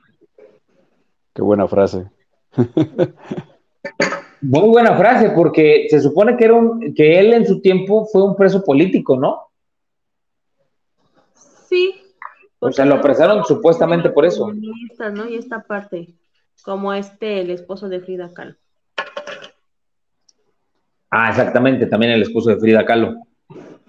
[1.33, 2.05] Qué buena frase.
[4.41, 8.23] Muy buena frase, porque se supone que, era un, que él en su tiempo fue
[8.23, 9.39] un preso político, ¿no?
[11.69, 12.00] Sí.
[12.63, 14.51] O sea, lo apresaron supuestamente por eso.
[14.53, 16.13] Y esta parte,
[16.63, 18.55] como este, el esposo de Frida Kahlo.
[21.09, 23.15] Ah, exactamente, también el esposo de Frida Kahlo.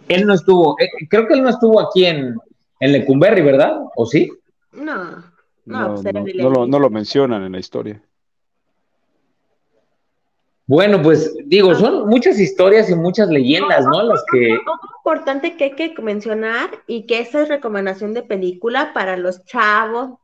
[0.08, 2.34] Él no estuvo, eh, creo que él no estuvo aquí en,
[2.80, 3.78] en Lecumberri, ¿verdad?
[3.94, 4.32] ¿O sí?
[4.72, 5.22] No, no,
[5.66, 6.70] No, pues era no- de no lo, Lenin.
[6.70, 8.02] no lo mencionan en la historia.
[10.66, 14.02] Bueno, pues digo, son muchas historias y muchas leyendas, ¿no?
[14.04, 14.52] Las que...
[14.52, 19.44] Algo importante que hay que mencionar y que esa es recomendación de película para los
[19.44, 20.18] chavos,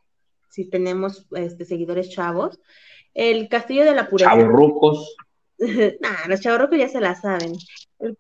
[0.49, 2.61] si tenemos este, seguidores chavos,
[3.15, 4.31] El Castillo de la Pureza.
[4.31, 5.17] Chavorrucos.
[5.61, 7.53] Nah, los chavorrucos ya se la saben.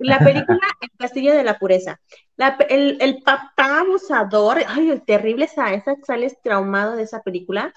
[0.00, 2.00] La película El Castillo de la Pureza.
[2.36, 7.22] La pe- el, el papá abusador, ay, el terrible, esa, esa sales traumado de esa
[7.22, 7.72] película,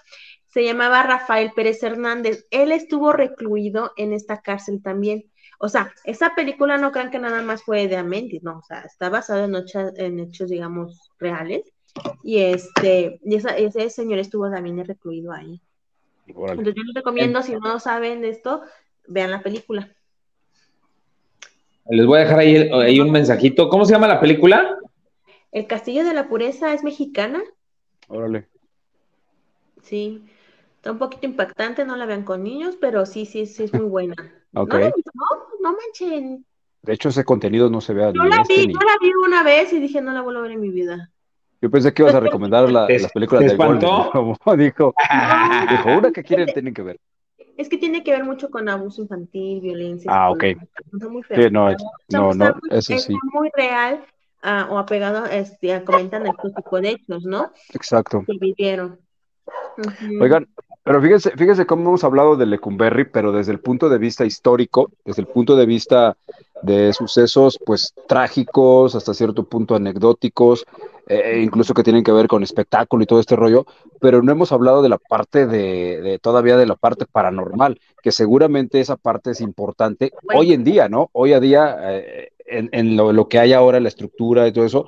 [0.54, 2.46] se llamaba Rafael Pérez Hernández.
[2.52, 5.26] Él estuvo recluido en esta cárcel también.
[5.60, 8.82] O sea, esa película no crean que nada más fue de Amentis, no, o sea,
[8.82, 11.72] está basado en, hechos- en hechos, digamos, reales.
[12.24, 15.62] y este, y ese señor estuvo también recluido ahí.
[16.28, 18.62] Entonces yo les recomiendo, si no saben esto,
[19.08, 19.90] vean la película.
[21.90, 23.68] Les voy a dejar ahí, ahí un mensajito.
[23.70, 24.78] ¿Cómo se llama la película?
[25.52, 27.42] El Castillo de la Pureza es mexicana.
[28.08, 28.48] Órale.
[29.84, 30.24] Sí,
[30.82, 33.86] está un poquito impactante, no la vean con niños, pero sí, sí, sí es muy
[33.88, 34.16] buena.
[34.56, 34.74] Ok.
[34.74, 35.28] No,
[35.62, 36.44] no, manchen.
[36.82, 38.12] De hecho, ese contenido no se vea.
[38.12, 40.54] Yo la vi, yo la vi una vez y dije, no la vuelvo a ver
[40.54, 41.12] en mi vida.
[41.62, 44.96] Yo pensé que ibas a recomendar la, las películas de Golden, como dijo.
[45.70, 47.00] dijo, una que quieren, tienen que ver.
[47.56, 50.12] Es que tiene que ver mucho con abuso infantil, violencia.
[50.12, 50.44] Ah, ok.
[50.94, 51.70] Muy feo, sí, no,
[52.10, 53.16] no, no, eso sí.
[53.32, 54.04] muy real
[54.44, 57.52] uh, o apegado, este, comentan el tipo de hechos, ¿no?
[57.72, 58.24] Exacto.
[58.26, 59.00] Que vivieron.
[59.78, 60.22] Uh -huh.
[60.24, 60.48] Oigan,
[60.84, 64.92] pero fíjense, fíjense cómo hemos hablado de Lecumberri, pero desde el punto de vista histórico,
[65.06, 66.18] desde el punto de vista
[66.64, 70.66] de sucesos, pues trágicos, hasta cierto punto anecdóticos,
[71.08, 73.66] eh, incluso que tienen que ver con espectáculo y todo este rollo,
[74.00, 78.12] pero no hemos hablado de la parte de, de todavía de la parte paranormal, que
[78.12, 80.40] seguramente esa parte es importante bueno.
[80.40, 81.10] hoy en día, ¿no?
[81.14, 84.66] Hoy a día, eh, en, en lo, lo, que hay ahora, la estructura y todo
[84.66, 84.88] eso,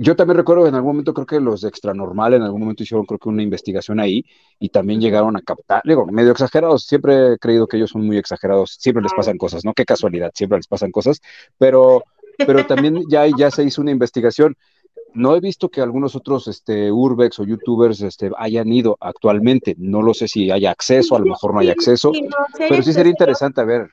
[0.00, 3.04] yo también recuerdo en algún momento creo que los de Extranormal en algún momento hicieron
[3.04, 4.24] creo que una investigación ahí
[4.60, 8.16] y también llegaron a captar, digo, medio exagerados, siempre he creído que ellos son muy
[8.16, 9.74] exagerados, siempre les pasan cosas, ¿no?
[9.74, 11.20] Qué casualidad, siempre les pasan cosas,
[11.58, 12.04] pero,
[12.38, 14.56] pero también ya, ya se hizo una investigación.
[15.14, 20.02] No he visto que algunos otros este, urbex o youtubers este, hayan ido actualmente, no
[20.02, 22.68] lo sé si haya acceso, a lo mejor no hay acceso, sí, no, si hay
[22.68, 23.90] pero sí sería interesante ver.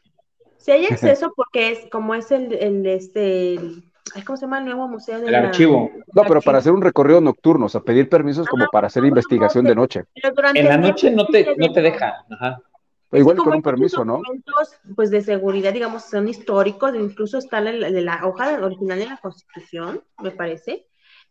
[0.57, 3.55] Si hay acceso porque es como es el, el este...
[3.55, 3.94] El
[4.25, 5.19] ¿cómo se llama el nuevo museo?
[5.19, 5.39] De el la...
[5.39, 5.91] archivo.
[6.13, 9.03] No, pero para hacer un recorrido nocturno, o sea, pedir permisos como ah, para hacer
[9.03, 10.03] no, investigación no, de noche.
[10.53, 12.25] En la noche no te, no te deja.
[12.29, 12.61] Ajá.
[13.11, 14.21] Igual con un permiso, ¿no?
[14.95, 19.17] Pues de seguridad, digamos, son históricos, incluso está la, de la hoja original de la
[19.17, 20.87] Constitución, me parece,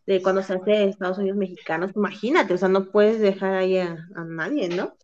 [0.07, 1.93] de cuando se hace Estados Unidos mexicanos.
[1.95, 4.95] Imagínate, o sea, no puedes dejar ahí a, a nadie, ¿no?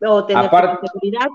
[0.00, 1.28] O tener Aparte, seguridad.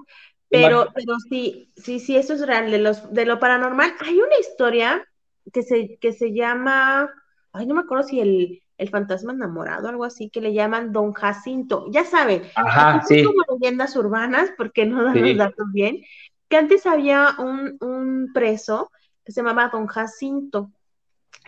[0.50, 2.72] Pero, pero sí, sí, sí, eso es real.
[2.72, 5.06] De, los, de lo paranormal, hay una historia
[5.52, 7.10] que se, que se llama,
[7.54, 11.14] ay, no me acuerdo si el, el fantasma enamorado, algo así, que le llaman Don
[11.14, 11.86] Jacinto.
[11.92, 13.24] Ya saben, Ajá, sí.
[13.24, 15.20] como leyendas urbanas, porque no dan sí.
[15.20, 16.02] los datos bien,
[16.48, 18.92] que antes había un, un, preso
[19.24, 20.72] que se llamaba Don Jacinto,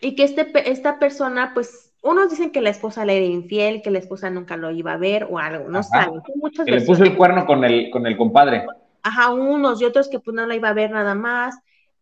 [0.01, 3.91] y que este, esta persona, pues, unos dicen que la esposa le era infiel, que
[3.91, 6.03] la esposa nunca lo iba a ver o algo, no Ajá.
[6.03, 6.21] saben.
[6.35, 8.65] Muchas que le puso el cuerno con el, con el compadre.
[9.03, 11.55] Ajá, unos y otros que pues no la iba a ver nada más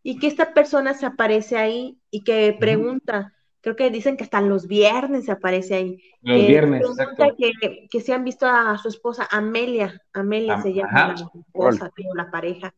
[0.04, 4.41] y que esta persona se aparece ahí y que pregunta, creo que dicen que hasta
[4.41, 6.04] los viernes se aparece ahí.
[6.22, 7.36] Los que viernes, exacto.
[7.38, 11.91] Que, que se han visto a su esposa, Amelia, Amelia ah, se llama la esposa,
[12.16, 12.74] la pareja,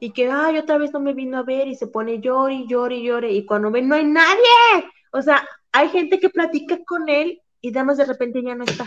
[0.00, 3.02] y que, ay, otra vez no me vino a ver y se pone llore, llore,
[3.02, 7.40] llore, y cuando ven no hay nadie, o sea, hay gente que platica con él
[7.60, 8.86] y además de repente ya no está.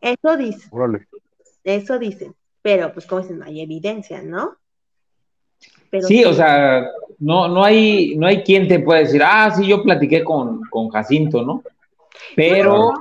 [0.00, 0.68] Eso dice.
[0.70, 1.06] Órale.
[1.62, 4.56] Eso dicen, pero pues como dicen, no hay evidencia, ¿no?
[5.90, 6.88] Pero sí, sí, o sea,
[7.18, 10.88] no, no, hay, no hay quien te pueda decir, ah, sí, yo platiqué con, con
[10.88, 11.62] Jacinto, ¿no?
[12.36, 12.92] Pero...
[12.92, 12.94] Yo,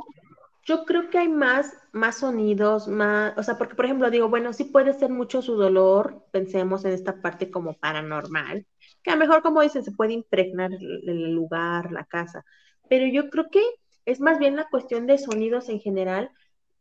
[0.66, 4.54] yo creo que hay más, más sonidos, más, o sea, porque por ejemplo digo, bueno,
[4.54, 8.66] sí puede ser mucho su dolor, pensemos en esta parte como paranormal,
[9.02, 12.44] que a lo mejor como dicen, se puede impregnar el, el lugar, la casa,
[12.88, 13.62] pero yo creo que
[14.06, 16.32] es más bien la cuestión de sonidos en general,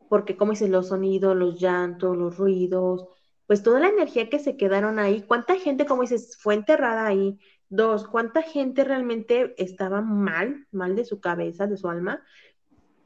[0.09, 3.07] porque como dicen, los sonidos, los llantos, los ruidos,
[3.49, 7.39] pues toda la energía que se quedaron ahí, cuánta gente, como dices, fue enterrada ahí,
[7.71, 12.23] dos, cuánta gente realmente estaba mal, mal de su cabeza, de su alma,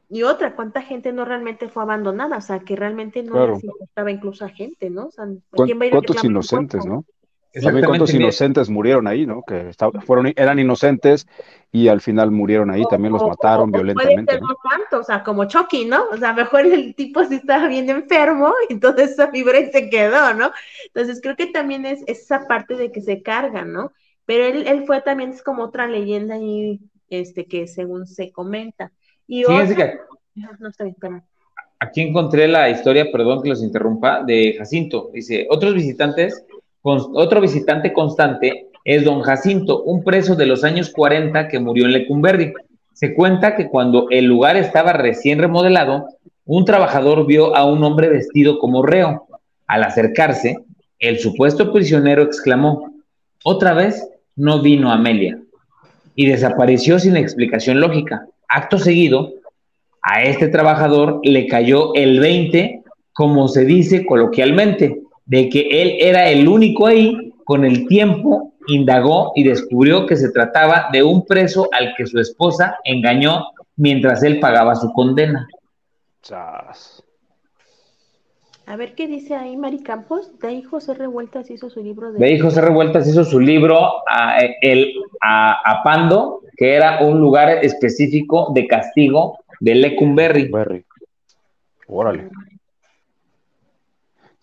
[0.09, 3.57] y otra, cuánta gente no realmente fue abandonada, o sea, que realmente no claro.
[3.79, 5.05] estaba incluso a gente, ¿no?
[5.05, 5.25] O sea,
[5.65, 7.05] ¿Quién va a ir ¿Cuántos inocentes, no?
[7.61, 9.43] También cuántos inocentes murieron ahí, ¿no?
[9.43, 11.27] Que estaban, fueron, eran inocentes
[11.71, 14.39] y al final murieron ahí, también los mataron o, o violentamente.
[14.39, 14.55] Puede ser ¿no?
[14.69, 16.05] tanto, o sea, como Chucky, ¿no?
[16.11, 19.89] O sea, mejor el tipo sí estaba bien enfermo y entonces esa fibra y se
[19.89, 20.51] quedó, ¿no?
[20.87, 23.91] Entonces creo que también es esa parte de que se carga, ¿no?
[24.25, 26.79] Pero él, él fue también, es como otra leyenda ahí,
[27.09, 28.91] este, que según se comenta.
[29.27, 29.91] Y Fíjense otra...
[29.91, 29.99] que...
[30.59, 30.95] No, está bien.
[31.79, 35.11] Aquí encontré la historia, perdón que los interrumpa, de Jacinto.
[35.13, 36.45] Dice, otros visitantes
[36.83, 41.93] otro visitante constante es don Jacinto, un preso de los años 40 que murió en
[41.93, 42.53] Lecumberri.
[42.93, 46.07] Se cuenta que cuando el lugar estaba recién remodelado,
[46.45, 49.27] un trabajador vio a un hombre vestido como reo.
[49.65, 50.57] Al acercarse,
[50.99, 52.91] el supuesto prisionero exclamó,
[53.43, 55.39] otra vez no vino Amelia,
[56.15, 58.27] y desapareció sin explicación lógica.
[58.47, 59.31] Acto seguido,
[60.01, 66.29] a este trabajador le cayó el 20, como se dice coloquialmente, de que él era
[66.29, 71.69] el único ahí, con el tiempo indagó y descubrió que se trataba de un preso
[71.73, 75.47] al que su esposa engañó mientras él pagaba su condena.
[76.21, 77.03] Chas.
[78.65, 80.39] A ver qué dice ahí Mari Campos.
[80.39, 82.19] De ahí José Revueltas hizo su libro de.
[82.19, 87.49] De ahí José Revueltas hizo su libro a, el, a, Pando, que era un lugar
[87.49, 90.49] específico de castigo de Lecumberri.
[91.87, 92.29] Órale.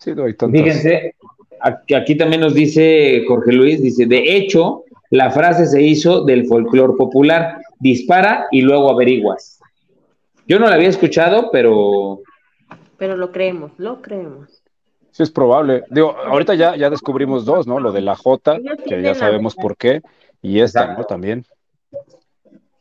[0.01, 1.13] Sí, doy Fíjense,
[1.59, 6.47] aquí, aquí también nos dice Jorge Luis, dice, de hecho, la frase se hizo del
[6.47, 9.59] folclore popular, dispara y luego averiguas.
[10.47, 12.21] Yo no la había escuchado, pero...
[12.97, 14.63] Pero lo creemos, lo creemos.
[15.11, 15.83] Sí, es probable.
[15.91, 17.79] Digo, ahorita ya, ya descubrimos dos, ¿no?
[17.79, 20.01] Lo de la J, que ya sabemos por qué,
[20.41, 21.03] y esta, ¿no?
[21.03, 21.45] También.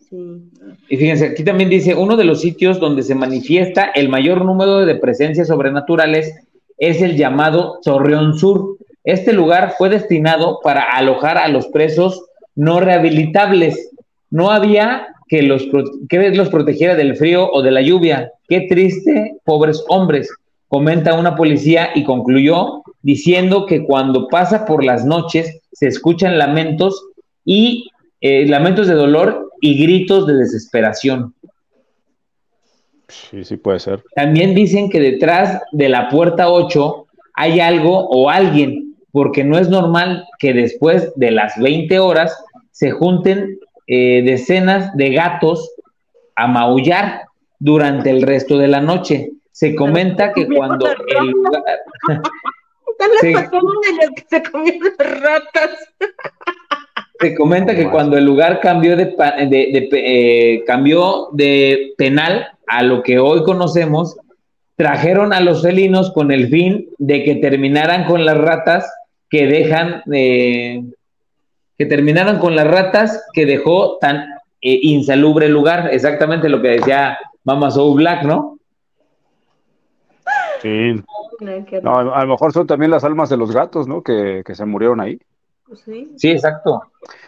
[0.08, 0.50] Sí.
[0.88, 4.86] Y fíjense, aquí también dice, uno de los sitios donde se manifiesta el mayor número
[4.86, 6.46] de presencias sobrenaturales
[6.80, 12.22] es el llamado Torreón Sur, este lugar fue destinado para alojar a los presos
[12.56, 13.90] no rehabilitables.
[14.30, 15.66] No había que los,
[16.08, 18.32] que los protegiera del frío o de la lluvia.
[18.48, 20.28] Qué triste, pobres hombres,
[20.68, 27.06] comenta una policía y concluyó diciendo que cuando pasa por las noches se escuchan lamentos
[27.44, 27.88] y
[28.20, 31.34] eh, lamentos de dolor y gritos de desesperación.
[33.11, 34.02] Sí, sí puede ser.
[34.14, 39.68] También dicen que detrás de la puerta 8 hay algo o alguien porque no es
[39.68, 42.36] normal que después de las 20 horas
[42.70, 45.70] se junten eh, decenas de gatos
[46.36, 47.22] a maullar
[47.58, 49.32] durante el resto de la noche.
[49.52, 51.62] Se comenta que cuando el lugar...
[53.20, 53.32] se,
[54.28, 54.42] se
[54.98, 55.70] ratas.
[57.20, 59.14] Se comenta que cuando el lugar cambió de,
[59.92, 64.16] eh, cambió de penal a lo que hoy conocemos,
[64.76, 68.90] trajeron a los felinos con el fin de que terminaran con las ratas
[69.28, 70.82] que dejan, eh,
[71.76, 74.18] que terminaron con las ratas que dejó tan
[74.62, 78.58] eh, insalubre lugar, exactamente lo que decía Mama Soul Black, ¿no?
[80.62, 81.02] Sí.
[81.82, 84.02] No, a lo mejor son también las almas de los gatos, ¿no?
[84.02, 85.18] Que, se murieron ahí.
[85.84, 86.12] Sí.
[86.16, 86.82] sí, exacto.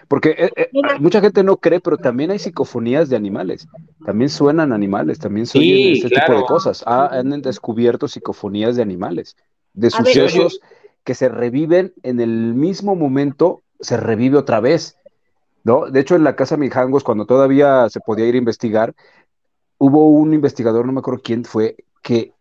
[0.09, 3.69] Porque eh, mucha gente no cree, pero también hay psicofonías de animales.
[4.05, 6.83] También suenan animales, también suenan ese tipo de cosas.
[6.87, 9.37] Ah, han descubierto psicofonías de animales,
[9.75, 10.61] de sucesos
[11.05, 14.97] que se reviven en el mismo momento, se revive otra vez.
[15.65, 15.87] ¿no?
[15.87, 18.95] De hecho, en la casa Mijangos, cuando todavía se podía ir a investigar,
[19.79, 22.33] hubo un investigador, no me acuerdo quién fue, que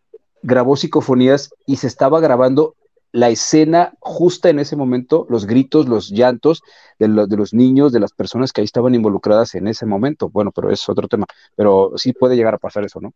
[0.42, 2.74] grabó psicofonías y se estaba grabando
[3.12, 6.62] la escena justa en ese momento, los gritos, los llantos
[6.98, 10.30] de, de, los niños, de las personas que ahí estaban involucradas en ese momento.
[10.30, 11.26] Bueno, pero es otro tema.
[11.54, 13.12] Pero sí puede llegar a pasar eso, ¿no?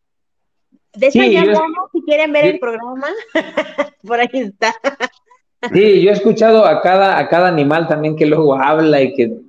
[0.95, 1.45] De hecho, ya
[1.93, 3.09] si quieren ver el programa,
[4.07, 4.75] por ahí está.
[5.73, 9.41] Sí, yo he escuchado a cada, a cada animal también que luego habla y que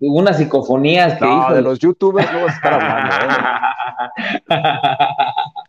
[0.00, 3.14] unas psicofonías que no, de los youtubers a estar hablando.
[4.48, 4.58] ¿eh?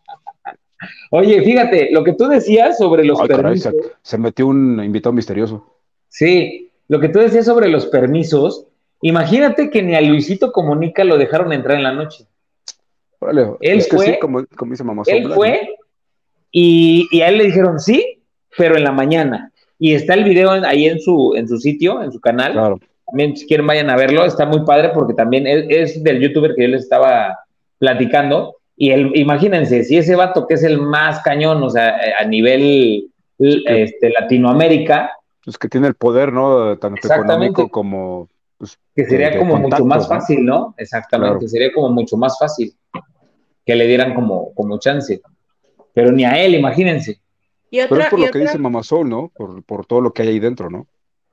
[1.12, 3.74] Oye, fíjate, lo que tú decías sobre los permisos.
[4.02, 5.66] se, metió un invitado misterioso.
[6.08, 8.68] Sí, lo que tú decías sobre los permisos,
[9.02, 12.26] imagínate que ni a Luisito Comunica lo dejaron entrar en la noche.
[13.62, 15.76] él fue, como, dice mamá Él fue
[16.52, 18.22] y, y a él le dijeron sí,
[18.58, 19.52] pero en la mañana.
[19.78, 22.52] Y está el video ahí en su, en su sitio, en su canal.
[22.52, 22.80] Claro.
[23.10, 24.26] También, si quieren, vayan a verlo.
[24.26, 27.40] Está muy padre porque también es, del youtuber que yo les estaba
[27.78, 28.58] platicando.
[28.82, 33.12] Y el, imagínense, si ese vato que es el más cañón, o sea, a nivel
[33.38, 35.12] este, Latinoamérica.
[35.44, 36.78] Pues que tiene el poder, ¿no?
[36.78, 38.30] Tanto económico como.
[38.58, 40.76] Pues, que sería como mucho más fácil, ¿no?
[40.78, 42.74] Exactamente, sería como mucho más fácil
[43.66, 45.22] que le dieran como, como chance.
[45.94, 47.20] Pero ni a él, imagínense.
[47.70, 49.30] pero es por lo que dice Mamazol, ¿no?
[49.36, 50.88] Por, por todo lo que hay ahí dentro, ¿no?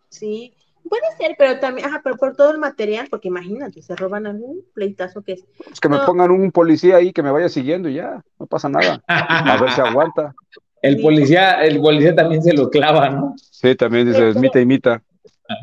[0.09, 0.53] Sí,
[0.89, 4.65] Puede ser, pero también, ajá, pero por todo el material, porque imagínate, se roban algún
[4.75, 5.45] pleitazo que es.
[5.73, 8.69] Es que me pongan un policía ahí que me vaya siguiendo y ya, no pasa
[8.69, 9.03] nada.
[9.07, 10.35] A ver si aguanta.
[10.83, 13.35] El policía, el policía también se lo clava, ¿no?
[13.37, 15.03] Sí, también dice, imita, imita.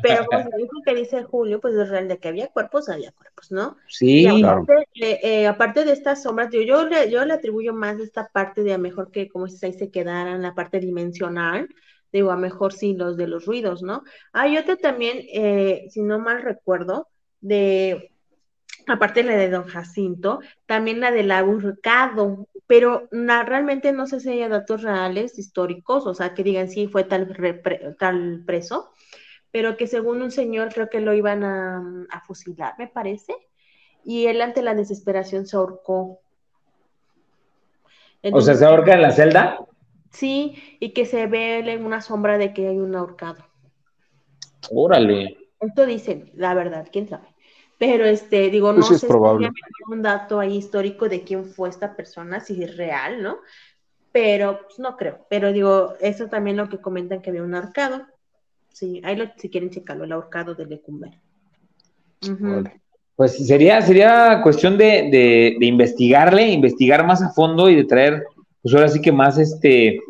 [0.02, 3.50] Pero pues lo que dice Julio, pues es real de que había cuerpos, había cuerpos,
[3.50, 3.76] ¿no?
[3.88, 7.98] Sí, aparte, eh, eh, aparte de estas sombras, yo, yo, le, yo le atribuyo más
[7.98, 11.68] de esta parte de a mejor que como si ahí se quedaran la parte dimensional,
[12.14, 14.04] digo, a mejor sí los de los ruidos, ¿no?
[14.32, 17.08] Hay otra también, eh, si no mal recuerdo,
[17.40, 18.12] de,
[18.86, 24.30] aparte de la de Don Jacinto, también la del ahorcado, pero realmente no sé si
[24.30, 27.36] hay datos reales, históricos, o sea, que digan sí fue tal,
[27.98, 28.92] tal preso,
[29.50, 33.34] pero que según un señor creo que lo iban a, a fusilar, me parece,
[34.04, 36.20] y él ante la desesperación se ahorcó.
[38.22, 39.58] o sea, ¿se ahorca en la celda?
[40.14, 43.44] Sí, y que se ve en una sombra de que hay un ahorcado.
[44.70, 45.36] Órale.
[45.60, 47.26] Esto dice, la verdad, quién sabe.
[47.78, 49.48] Pero este, digo, Pues no es sé probable.
[49.48, 53.38] si hay un dato ahí histórico de quién fue esta persona, si es real, ¿no?
[54.12, 55.26] Pero pues, no creo.
[55.28, 58.06] Pero digo, eso también lo que comentan que había un ahorcado.
[58.72, 61.10] Sí, ahí lo, si quieren checarlo, el ahorcado de Lecumber.
[62.38, 62.80] Vale.
[63.16, 68.24] Pues sería, sería cuestión de, de- de investigarle, investigar más a fondo y de traer,
[68.64, 70.00] pues ahora sí que más este,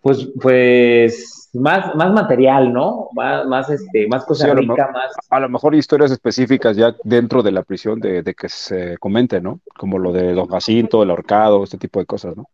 [0.00, 3.10] pues, pues, más, más material, ¿no?
[3.12, 5.12] Más, más este, más cosa Sí, a lo rica, más.
[5.28, 9.42] A lo mejor historias específicas ya dentro de la prisión de, de que se comente,
[9.42, 9.60] ¿no?
[9.76, 12.48] Como lo de Don Jacinto, el ahorcado, este tipo de cosas, ¿no?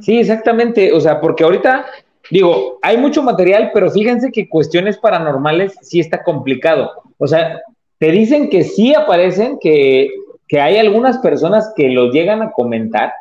[0.00, 0.92] Sí, exactamente.
[0.92, 1.84] O sea, porque ahorita,
[2.30, 6.92] digo, hay mucho material, pero fíjense que cuestiones paranormales sí está complicado.
[7.18, 7.60] O sea,
[7.98, 10.08] te dicen que sí aparecen, que,
[10.46, 13.12] que hay algunas personas que lo llegan a comentar,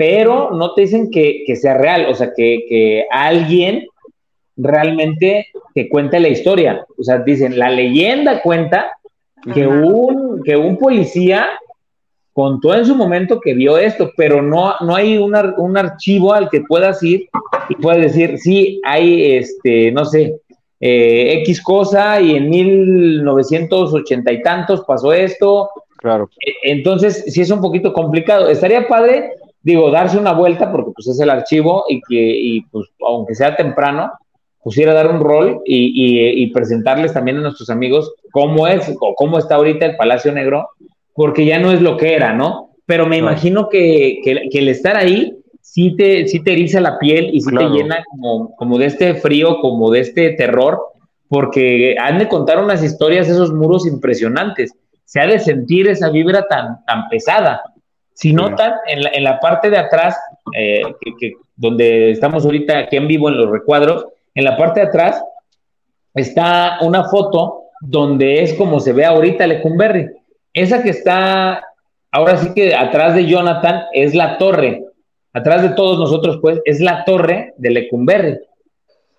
[0.00, 2.06] pero no te dicen que, que sea real.
[2.08, 3.86] O sea, que, que alguien
[4.56, 6.86] realmente te cuente la historia.
[6.98, 8.92] O sea, dicen, la leyenda cuenta
[9.54, 9.74] que Ajá.
[9.84, 11.48] un, que un policía
[12.32, 16.32] contó en su momento que vio esto, pero no, no hay un, ar- un archivo
[16.32, 17.28] al que puedas ir
[17.68, 20.36] y puedas decir, sí, hay, este, no sé,
[20.80, 25.68] eh, X cosa y en 1980 y tantos pasó esto.
[25.98, 26.30] Claro.
[26.40, 28.48] E- Entonces, sí es un poquito complicado.
[28.48, 29.32] Estaría padre,
[29.62, 33.56] digo, darse una vuelta porque pues es el archivo y que, y, pues, aunque sea
[33.56, 34.10] temprano,
[34.62, 38.66] pues ir a dar un rol y, y- y presentarles también a nuestros amigos cómo
[38.66, 40.68] es o cómo está ahorita el Palacio Negro,
[41.14, 42.70] porque ya no es lo que era, ¿no?
[42.86, 43.32] Pero me Claro.
[43.32, 47.40] imagino que, que- que el estar ahí sí te, sí te eriza la piel y
[47.40, 47.70] sí Claro.
[47.72, 50.78] te llena como, como de este frío, como de este terror,
[51.28, 54.72] porque han de contar unas historias, esos muros impresionantes.
[55.04, 57.62] Se ha de sentir esa vibra tan, tan pesada.
[58.20, 60.18] Si notan, en la, en la parte de atrás,
[60.56, 64.80] eh, que- que- donde estamos ahorita aquí en vivo en los recuadros, en la parte
[64.80, 65.22] de atrás
[66.14, 70.10] está una foto donde es como se ve ahorita Lecumberri.
[70.52, 71.64] Esa que está
[72.10, 74.84] ahora sí que atrás de Jonathan es la torre.
[75.32, 78.38] Atrás de todos nosotros, pues, es la torre de Lecumberri.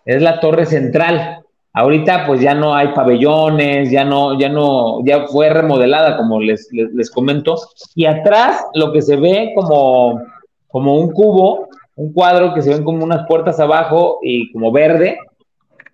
[0.05, 1.39] Es la torre central.
[1.73, 6.67] Ahorita, pues, ya no hay pabellones, ya no, ya no, ya fue remodelada, como les,
[6.71, 7.55] les, les comento.
[7.95, 10.21] Y atrás, lo que se ve como,
[10.67, 15.19] como un cubo, un cuadro que se ven como unas puertas abajo y como verde,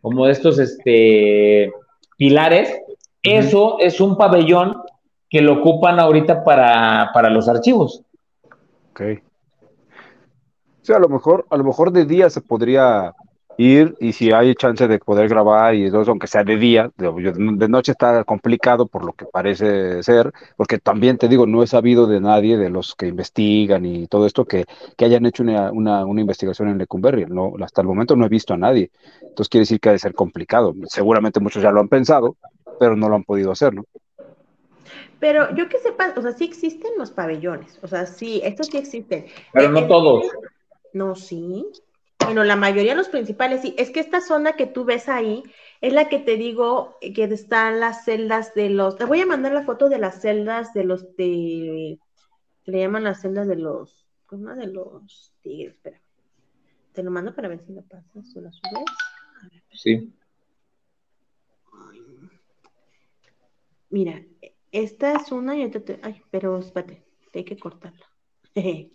[0.01, 1.71] como de estos este,
[2.17, 2.73] pilares,
[3.21, 4.78] eso es un pabellón
[5.30, 8.03] que lo ocupan ahorita para, para los archivos.
[8.91, 9.01] Ok.
[10.82, 13.13] Sí, a lo mejor, a lo mejor de día se podría
[13.58, 17.12] ir y si hay chance de poder grabar y eso, aunque sea de día, de,
[17.34, 21.68] de noche está complicado por lo que parece ser, porque también te digo, no he
[21.68, 25.72] sabido de nadie de los que investigan y todo esto que, que hayan hecho una,
[25.72, 27.26] una, una investigación en Lecumberri.
[27.26, 28.91] No, hasta el momento no he visto a nadie.
[29.22, 30.74] Entonces quiere decir que ha de ser complicado.
[30.86, 32.36] Seguramente muchos ya lo han pensado,
[32.80, 33.86] pero no lo han podido hacer, ¿no?
[35.20, 38.78] Pero yo que sepa, o sea, sí existen los pabellones, o sea, sí, estos sí
[38.78, 39.26] existen.
[39.51, 40.26] Pero no todos.
[40.93, 41.66] No, sí.
[42.28, 43.73] Bueno, la mayoría de los principales, sí.
[43.78, 45.43] Es que esta zona que tú ves ahí
[45.82, 48.97] es la que te digo que están las celdas de los.
[48.97, 51.99] Te voy a mandar la foto de las celdas de los de.
[52.65, 54.07] le llaman las celdas de los.
[54.25, 54.53] ¿Cómo?
[54.55, 56.01] De los tigres, espera.
[56.93, 58.84] Te lo mando para ver si lo pasas o lo subes.
[59.43, 59.63] A ver.
[59.71, 60.13] Sí.
[63.89, 64.21] Mira,
[64.71, 65.82] esta es una y otra.
[65.82, 65.99] Te...
[66.03, 68.05] Ay, pero espérate, hay que cortarla.
[68.55, 68.91] Ay,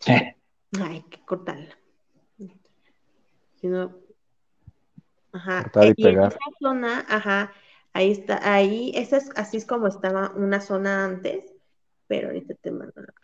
[0.80, 1.78] hay que cortarla.
[3.64, 3.96] Si no,
[5.32, 5.62] ajá.
[5.62, 6.28] Cortar y en pegar.
[6.28, 7.50] esa zona, ajá,
[7.94, 11.50] ahí está, ahí, esa es así es como estaba una zona antes,
[12.06, 13.14] pero ahorita te mando la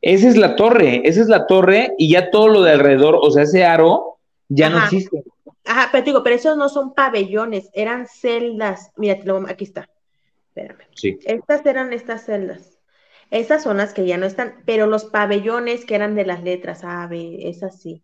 [0.00, 3.28] Esa es la torre, esa es la torre y ya todo lo de alrededor, o
[3.32, 5.24] sea, ese aro ya no existe.
[5.64, 8.92] Ajá, pero te digo, pero esos no son pabellones, eran celdas.
[8.94, 9.90] Mira, te lo- aquí está.
[10.50, 10.84] Espérame.
[10.94, 11.18] Sí.
[11.24, 12.73] Estas eran estas celdas.
[13.34, 16.84] Esas son las que ya no están, pero los pabellones que eran de las letras
[16.84, 18.00] A, B, esas sí.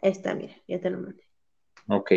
[0.00, 1.24] Esta, mira, ya te lo mandé.
[1.88, 2.12] Ok.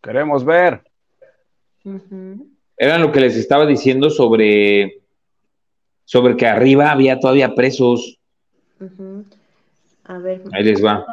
[0.00, 0.80] Queremos ver.
[1.84, 2.52] Ujú.
[2.76, 5.02] Era lo que les estaba diciendo sobre,
[6.04, 8.20] sobre que arriba había todavía presos.
[10.04, 10.44] A ver.
[10.52, 11.04] Ahí les va.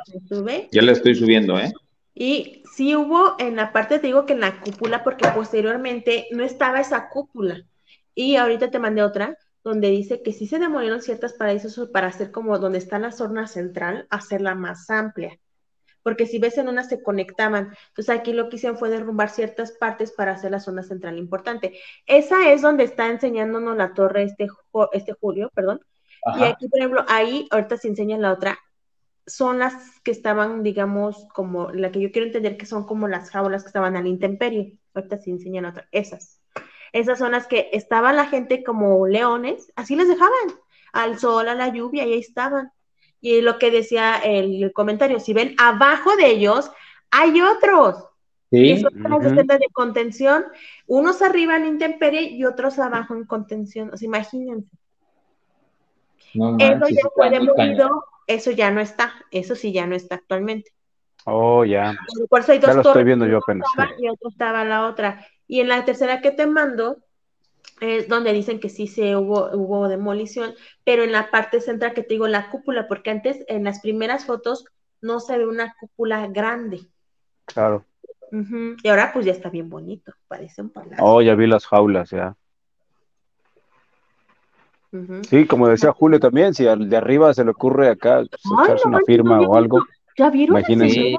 [0.71, 1.73] Ya la estoy subiendo, ¿eh?
[2.19, 6.43] Y sí hubo en la parte, te digo que en la cúpula, porque posteriormente no
[6.43, 7.63] estaba esa cúpula.
[8.13, 12.29] Y ahorita te mandé otra, donde dice que sí se demolieron ciertas paraísos para hacer
[12.31, 15.39] como donde está la zona central, hacerla más amplia.
[16.03, 17.73] Porque si ves en una se conectaban.
[17.87, 21.79] Entonces aquí lo que hicieron fue derrumbar ciertas partes para hacer la zona central importante.
[22.05, 24.49] Esa es donde está enseñándonos la torre este,
[24.91, 25.79] este Julio, perdón.
[26.37, 28.59] Y aquí, por ejemplo, ahí, ahorita se enseña la otra,
[29.29, 33.29] son las que estaban, digamos, como la que yo quiero entender que son como las
[33.29, 34.71] jaulas que estaban al intemperio.
[34.93, 36.41] Ahorita sí enseñan otra, esas.
[36.91, 40.33] Esas son las que estaban la gente como leones, así les dejaban,
[40.91, 42.71] al sol, a la lluvia, y ahí estaban.
[43.21, 46.71] Y lo que decía el, comentario, si ven abajo de ellos,
[47.11, 48.05] hay otros.
[48.51, 48.79] Sí.
[48.79, 50.45] son las de contención,
[50.87, 53.91] unos arriba en intemperie y otros abajo en contención.
[53.93, 54.71] O sea, imagínense.
[56.33, 60.71] eso ya fue demolido, eso ya no está, eso sí ya no está actualmente.
[61.25, 61.97] Oh, ya.
[62.29, 63.67] Por eso hay dos ya lo estoy viendo yo apenas.
[63.97, 65.25] Y otro estaba la otra.
[65.47, 66.97] Y en la tercera que te mando,
[67.81, 70.53] es donde dicen que sí se hubo, hubo demolición,
[70.83, 74.25] pero en la parte central que te digo la cúpula, porque antes en las primeras
[74.25, 74.65] fotos
[75.01, 76.81] no se ve una cúpula grande.
[77.45, 77.83] Claro.
[78.31, 81.03] Y ahora pues ya está bien bonito, parece un palacio.
[81.03, 82.35] Oh, ya vi las jaulas, ya.
[85.29, 88.87] Sí, como decía Julio también, si al de arriba se le ocurre acá pues, echarse
[88.87, 89.83] una firma o algo.
[90.17, 91.15] ¿Ya vieron Imagínense.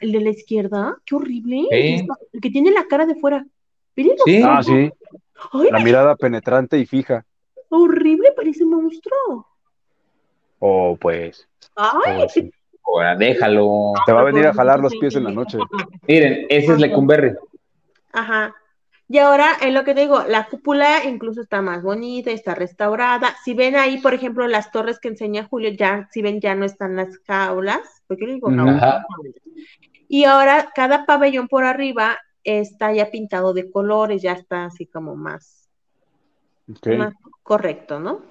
[0.00, 0.96] el de la izquierda?
[1.04, 1.66] Qué horrible.
[1.70, 2.06] El
[2.40, 3.44] que tiene la cara de fuera.
[4.24, 4.42] Sí.
[4.44, 4.90] Ah, sí.
[5.70, 7.24] la mirada penetrante y fija.
[7.68, 9.46] Horrible, parece un monstruo.
[10.60, 11.46] Oh, pues.
[11.76, 12.50] Ay.
[13.18, 13.92] déjalo.
[14.06, 15.58] Te va a venir a jalar los pies en la noche.
[16.06, 17.32] Miren, ese es Lecumberri.
[18.12, 18.54] Ajá.
[19.10, 23.34] Y ahora, en lo que te digo, la cúpula incluso está más bonita, está restaurada.
[23.42, 26.66] Si ven ahí, por ejemplo, las torres que enseña Julio, ya, si ven, ya no
[26.66, 29.04] están las jaulas, porque yo digo jaulas.
[30.08, 35.16] Y ahora, cada pabellón por arriba está ya pintado de colores, ya está así como
[35.16, 35.68] más,
[37.42, 38.22] correcto, ¿no?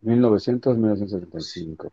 [0.00, 1.90] 1900, 1975.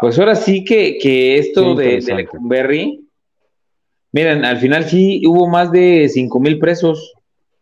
[0.00, 3.05] Pues ahora sí que, que esto de, de Lecumberri,
[4.16, 7.12] miren, al final sí hubo más de 5 mil presos.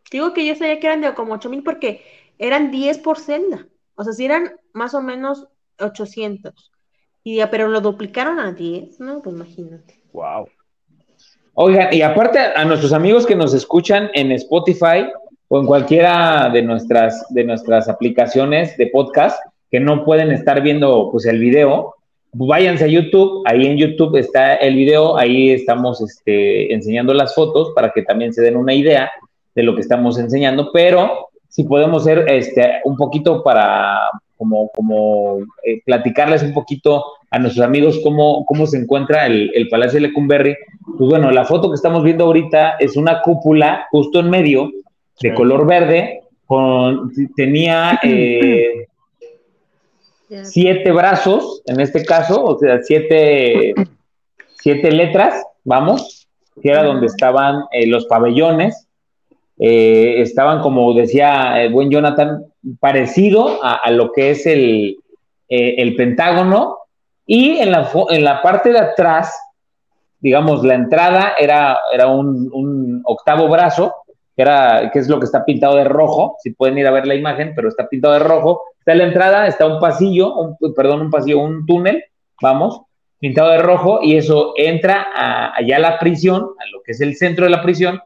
[0.08, 2.02] Digo que yo sabía que eran de como 8 mil porque
[2.38, 3.66] eran 10 por celda.
[3.96, 5.48] O sea, si eran más o menos
[5.80, 6.70] 800.
[7.24, 9.20] Y ya, pero lo duplicaron a 10, ¿no?
[9.20, 10.00] Pues imagínate.
[10.12, 10.46] Wow.
[11.54, 15.08] Oigan, y aparte a nuestros amigos que nos escuchan en Spotify
[15.48, 19.40] o en cualquiera de nuestras, de nuestras aplicaciones de podcast
[19.72, 21.96] que no pueden estar viendo pues el video,
[22.34, 27.72] váyanse a YouTube, ahí en YouTube está el video, ahí estamos este, enseñando las fotos
[27.74, 29.10] para que también se den una idea
[29.54, 34.00] de lo que estamos enseñando, pero si podemos ser este, un poquito para
[34.36, 39.68] como, como eh, platicarles un poquito a nuestros amigos cómo, cómo se encuentra el, el,
[39.68, 40.56] Palacio de Lecumberri.
[40.98, 44.70] Pues bueno, la foto que estamos viendo ahorita es una cúpula justo en medio
[45.20, 48.86] de color verde, con, tenía eh,
[50.42, 53.74] siete brazos, en este caso, o sea, siete,
[54.60, 56.28] siete letras, vamos,
[56.62, 58.86] que era donde estaban eh, los pabellones,
[59.56, 62.44] estaban, como decía el buen Jonathan,
[62.80, 64.98] parecido a, lo que es el,
[65.48, 66.78] el Pentágono,
[67.26, 69.34] y en la, en la parte de atrás,
[70.20, 73.94] digamos, la entrada era, era un, octavo brazo,
[74.36, 77.06] que, era, que es lo que está pintado de rojo, si pueden ir a ver
[77.06, 78.62] la imagen, pero está pintado de rojo.
[78.78, 82.04] Está la entrada, está un pasillo, perdón, un pasillo, un túnel,
[82.42, 82.82] vamos,
[83.18, 85.06] pintado de rojo, y eso entra
[85.56, 88.00] allá a la prisión, a lo que es el centro de la prisión,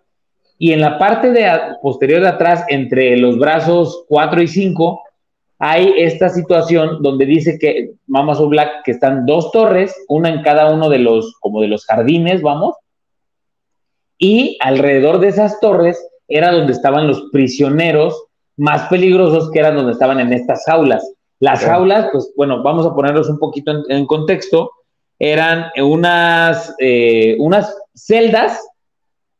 [0.58, 1.50] y en la parte de
[1.82, 5.02] posterior de atrás, entre los brazos 4 y 5,
[5.60, 10.72] hay esta situación donde dice que Mama Black que están dos torres, una en cada
[10.72, 12.76] uno de los, como de los jardines, vamos,
[14.18, 18.24] y alrededor de esas torres era donde estaban los prisioneros
[18.56, 21.12] más peligrosos que eran donde estaban en estas jaulas.
[21.40, 24.72] Las jaulas, pues bueno, vamos a ponerlos un poquito en, contexto,
[25.18, 28.60] eran unas, eh, unas celdas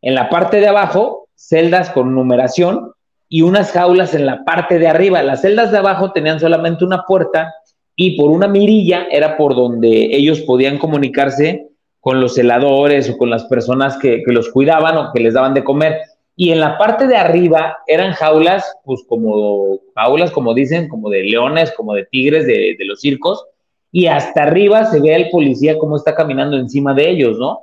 [0.03, 2.93] en la parte de abajo, celdas con numeración,
[3.29, 5.23] y unas jaulas en la parte de arriba.
[5.23, 7.53] Las celdas de abajo tenían solamente una puerta
[7.95, 11.69] y por una mirilla era por donde ellos podían comunicarse
[12.01, 15.65] con los celadores o con las personas que, los cuidaban o que les daban de
[15.65, 15.99] comer.
[16.41, 21.25] Y en la parte de arriba eran jaulas, pues como jaulas, como dicen, como de
[21.25, 23.45] leones, como de tigres de, de los circos.
[23.91, 27.63] Y hasta arriba se ve al policía cómo está caminando encima de ellos, ¿no?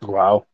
[0.00, 0.44] Wow.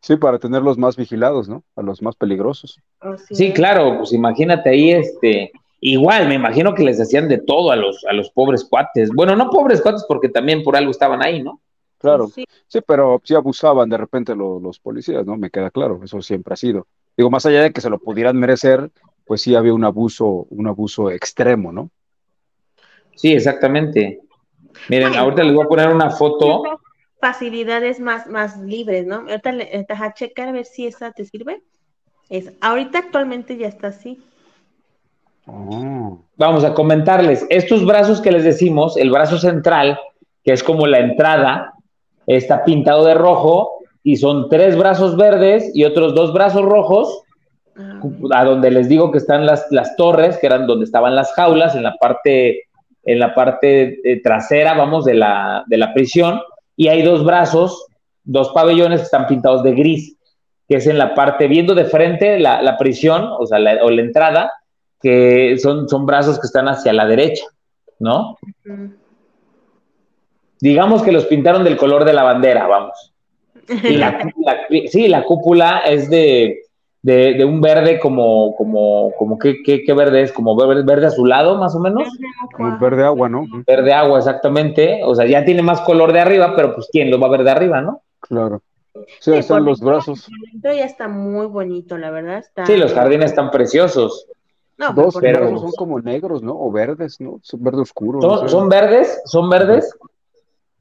[0.00, 1.62] Sí, para tenerlos más vigilados, ¿no?
[1.76, 2.80] A los más peligrosos.
[3.28, 7.76] sí, claro, pues imagínate ahí, este, igual, me imagino que les hacían de todo a
[7.76, 9.10] los, a los pobres cuates.
[9.14, 11.60] Bueno, no pobres cuates porque también por algo estaban ahí, ¿no?
[12.02, 12.44] Claro, sí,
[12.86, 15.36] pero sí abusaban de repente los, policías, ¿no?
[15.36, 16.86] Me queda claro, eso siempre ha sido.
[17.16, 18.90] Digo, más allá de que se lo pudieran merecer,
[19.24, 21.90] pues sí había un abuso, un abuso extremo, ¿no?
[23.14, 24.20] Sí, exactamente.
[24.88, 26.62] Miren, ahorita les voy a poner una foto
[27.22, 29.20] facilidades más, más libres, ¿no?
[29.20, 31.62] Ahorita le a checar a ver si esa te sirve.
[32.28, 34.20] Es, ahorita actualmente ya está así.
[35.46, 36.20] Oh.
[36.36, 40.00] Vamos a comentarles, estos brazos que les decimos, el brazo central,
[40.42, 41.72] que es como la entrada,
[42.26, 47.22] está pintado de rojo y son tres brazos verdes y otros dos brazos rojos,
[47.76, 48.00] ah,
[48.32, 51.74] a donde les digo que están las, las torres, que eran donde estaban las jaulas,
[51.74, 52.64] en la parte,
[53.04, 56.40] en la parte eh, trasera, vamos, de la, de la prisión,
[56.76, 57.86] y hay dos brazos,
[58.24, 60.16] dos pabellones que están pintados de gris,
[60.68, 63.90] que es en la parte, viendo de frente la, la prisión, o sea, la, o
[63.90, 64.52] la entrada,
[65.00, 67.44] que son, son brazos que están hacia la derecha,
[67.98, 68.38] ¿no?
[70.62, 73.12] Digamos que los pintaron del color de la bandera, vamos.
[73.68, 74.30] Y la,
[74.86, 76.60] sí, la cúpula es de,
[77.02, 80.30] de, un verde como, como, como ¿qué, qué, verde es?
[80.30, 82.08] Como verde, verde azulado, más o menos.
[82.54, 83.44] Como verde agua, ¿no?
[83.66, 85.00] Verde agua, exactamente.
[85.02, 87.42] O sea, ya tiene más color de arriba, pero pues ¿quién lo va a ver
[87.42, 88.02] de arriba, no?
[88.20, 88.62] Claro.
[89.18, 90.28] Sí, están los brazos.
[90.62, 92.44] Ya está muy bonito, la verdad.
[92.66, 94.28] Sí, los jardines están preciosos.
[94.78, 96.56] No, Dos pero son como negros, ¿no?
[96.56, 97.40] O verdes, ¿no?
[97.42, 98.20] Son verde oscuro.
[98.48, 99.92] Son, verdes, son verdes.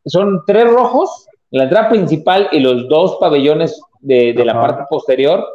[0.06, 5.46] Son tres rojos, la entrada principal y los dos pabellones de, la parte posterior.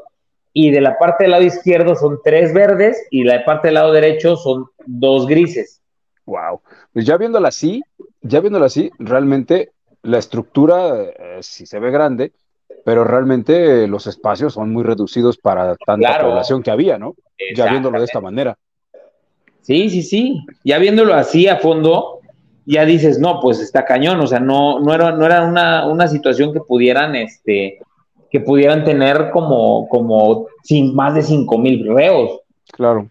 [0.53, 3.93] Y de la parte del lado izquierdo son tres verdes y la parte del lado
[3.93, 5.83] derecho son dos grises.
[6.25, 6.61] Wow.
[6.93, 7.83] Pues ya viéndola así,
[8.23, 12.33] ya viéndola así, realmente la estructura eh, sí se ve grande,
[12.85, 17.15] pero realmente los espacios son muy reducidos para tanta población que había, ¿no?
[17.55, 18.57] Ya viéndolo de esta manera.
[19.61, 20.47] Sí, sí, sí.
[20.65, 22.16] Ya viéndolo así a fondo,
[22.67, 26.53] ya dices, no, pues está cañón, o sea, no, no era, no era una, situación
[26.53, 27.79] que pudieran, este,
[28.29, 32.41] que pudieran tener como, como sin, más de cinco mil reos.
[32.73, 33.09] Claro.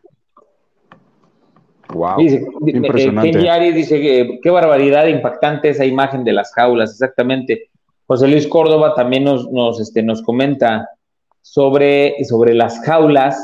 [1.93, 2.17] Wow.
[2.17, 3.71] Dice, Impresionante.
[3.71, 7.69] dice que qué barbaridad impactante esa imagen de las jaulas, exactamente.
[8.07, 10.89] José Luis Córdoba también nos, nos, este, nos comenta
[11.41, 13.37] sobre, sobre las jaulas,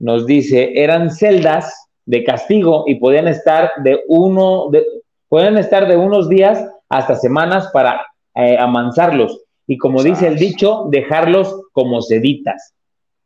[0.00, 4.84] nos dice, eran celdas de castigo y podían estar de uno, de,
[5.28, 9.40] pueden estar de unos días hasta semanas para eh, amansarlos.
[9.66, 12.74] Y como dice el dicho, dejarlos como seditas.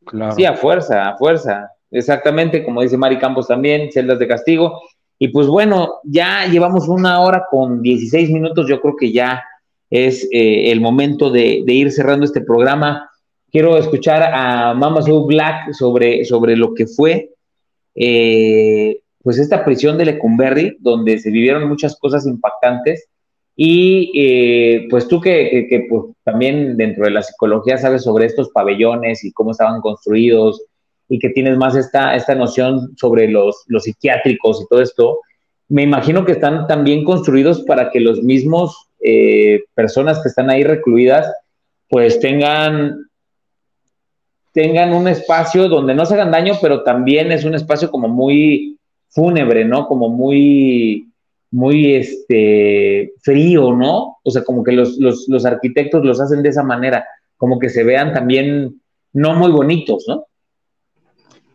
[0.05, 0.35] Claro.
[0.35, 1.71] Sí, a fuerza, a fuerza.
[1.91, 4.81] Exactamente, como dice Mari Campos también, celdas de castigo.
[5.19, 9.45] Y pues bueno, ya llevamos una hora con 16 minutos, yo creo que ya
[9.89, 13.09] es eh, el momento de, ir cerrando este programa.
[13.51, 17.31] Quiero escuchar a Mama Sue Black sobre, sobre lo que fue
[17.95, 23.09] eh, pues esta prisión de Lecumberri, donde se vivieron muchas cosas impactantes.
[23.55, 29.25] Y eh, pues tú que, pues, también dentro de la psicología sabes sobre estos pabellones
[29.25, 30.65] y cómo estaban construidos
[31.09, 35.19] y que tienes más esta, esta noción sobre los, los psiquiátricos y todo esto,
[35.69, 40.65] me imagino que están también construidos para que los mismos eh, personas que están ahí
[40.65, 41.33] recluidas,
[41.89, 43.07] pues tengan,
[44.53, 48.79] tengan un espacio donde no se hagan daño, pero también es un espacio como muy
[49.13, 49.87] fúnebre, ¿no?
[49.87, 51.13] Como muy,
[51.51, 54.19] muy este, frío, ¿no?
[54.23, 57.07] O sea, como que los, los, los arquitectos los hacen de esa manera,
[57.37, 58.81] como que se vean también
[59.13, 60.27] no muy bonitos, ¿no?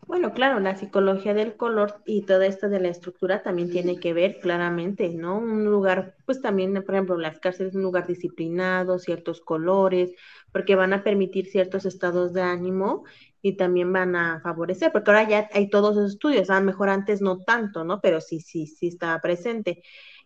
[0.07, 4.13] Bueno, claro, la psicología del color y todo esto de la estructura también tiene que
[4.13, 5.38] ver claramente, ¿no?
[5.38, 10.15] Un lugar, pues también, por ejemplo, las cárceles, un lugar disciplinado, ciertos colores,
[10.53, 13.03] porque van a permitir ciertos estados de ánimo
[13.41, 16.89] y también van a favorecer, porque ahora ya hay todos esos estudios, a lo mejor
[16.89, 18.01] antes no tanto, ¿no?
[18.01, 19.84] Pero sí, sí, sí estaba presente.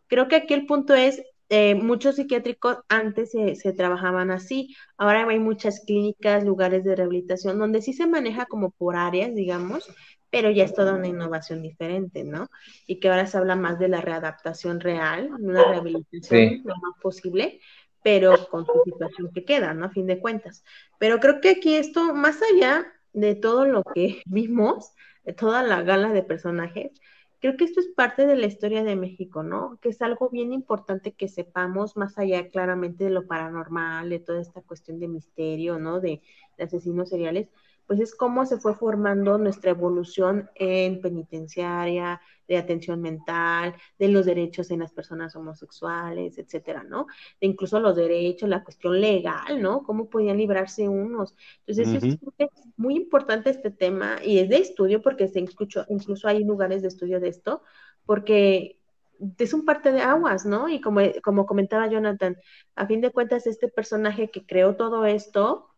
[0.08, 1.22] Creo que aquí el punto es
[1.54, 7.82] eh, muchos psiquiátricos antes se, trabajaban así, ahora hay muchas clínicas, lugares de rehabilitación donde
[7.82, 9.86] sí se maneja como por áreas, digamos,
[10.30, 12.48] pero ya es toda una innovación diferente, ¿no?
[12.88, 17.60] Y que ahora se habla más de la readaptación real, una rehabilitación lo más posible,
[18.02, 19.88] pero con su situación que queda, ¿no?
[19.88, 20.64] A fin de cuentas.
[21.00, 24.94] Pero creo que aquí esto, más allá de todo lo que vimos,
[25.24, 26.92] de toda la gala de personajes,
[27.40, 29.78] creo que esto es parte de la historia de México, ¿no?
[29.82, 34.42] Que es algo bien importante que sepamos más allá claramente de lo paranormal, de toda
[34.42, 36.00] esta cuestión de misterio, ¿no?
[36.00, 36.22] De,
[36.58, 37.50] de asesinos seriales,
[37.92, 44.26] pues es cómo se fue formando nuestra evolución en penitenciaria, de atención mental, de los
[44.26, 47.08] derechos en las personas homosexuales, etcétera, ¿no?
[47.42, 49.84] De incluso los derechos, la cuestión legal, ¿no?
[49.84, 51.36] Cómo podían librarse unos.
[51.66, 56.46] Entonces, es, muy importante este tema y es de estudio porque se incluso, incluso hay
[56.46, 57.62] lugares de estudio de esto,
[58.06, 58.80] porque
[59.38, 60.70] es un parte de aguas, ¿no?
[60.70, 62.38] Y como, como comentaba Jonathan,
[62.74, 65.71] a fin de cuentas, este personaje que creó todo esto,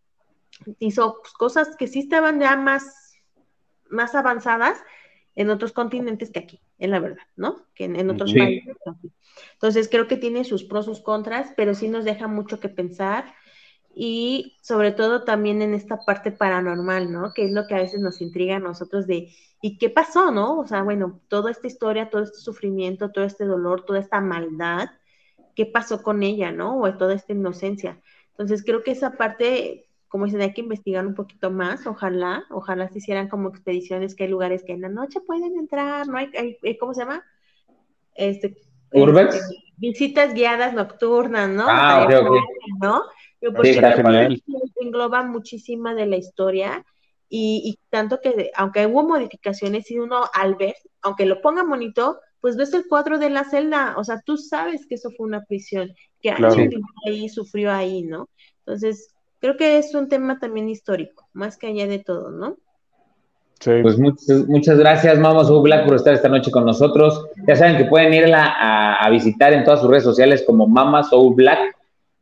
[0.79, 3.15] hizo cosas que sí estaban ya más,
[3.89, 4.81] más avanzadas
[5.35, 7.65] en otros continentes que aquí, en la verdad, ¿no?
[7.73, 8.75] Que en, otros países.
[9.53, 13.33] Entonces creo que tiene sus pros, sus contras, pero sí nos deja mucho que pensar
[13.95, 17.31] y sobre todo también en esta parte paranormal, ¿no?
[17.33, 19.29] Que es lo que a veces nos intriga a nosotros de,
[19.61, 20.59] ¿y qué pasó, no?
[20.59, 24.89] O sea, bueno, toda esta historia, todo este sufrimiento, todo este dolor, toda esta maldad,
[25.55, 26.79] ¿qué pasó con ella, no?
[26.79, 28.01] O toda esta inocencia.
[28.31, 32.87] Entonces creo que esa parte, como dicen, hay que investigar un poquito más, ojalá, ojalá
[32.87, 36.19] se hicieran como expediciones, que hay lugares que en la noche pueden entrar, ¿no?
[36.19, 37.25] Hay, hay ¿cómo se llama?
[38.13, 38.55] Este,
[38.91, 39.33] ¿Urbex?
[39.33, 41.65] Este, visitas guiadas nocturnas, ¿no?
[41.67, 42.07] Ah.
[42.79, 43.01] ¿no?
[43.55, 43.81] Porque
[44.81, 46.85] engloba muchísima de la historia
[47.27, 52.55] y, tanto que, aunque hubo modificaciones y uno al ver, aunque lo ponga bonito, pues
[52.55, 55.91] ves el cuadro de la celda, o sea, tú sabes que eso fue una prisión,
[56.21, 58.29] que alguien ahí sufrió ahí, ¿no?
[58.59, 59.12] Entonces,
[59.43, 62.55] creo que es un tema también histórico, más que allá de todo, ¿no?
[63.59, 63.71] Sí.
[63.81, 67.27] Pues muchas, muchas gracias, Mama Soul Black, por estar esta noche con nosotros.
[67.45, 71.03] Ya saben que pueden irla a, a visitar en todas sus redes sociales como Mama
[71.03, 71.75] Soul Black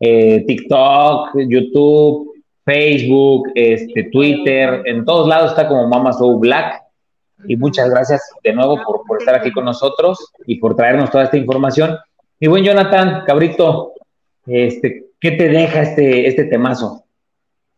[0.03, 2.33] eh, TikTok, YouTube,
[2.65, 6.81] Facebook, este, Twitter, en todos lados está como Mama Soul Black.
[7.45, 11.37] Y muchas gracias de nuevo por, estar aquí con nosotros y por traernos toda esta
[11.37, 11.97] información.
[12.39, 13.93] Y buen Jonathan, cabrito,
[14.47, 17.03] este, ¿qué te deja este, este temazo?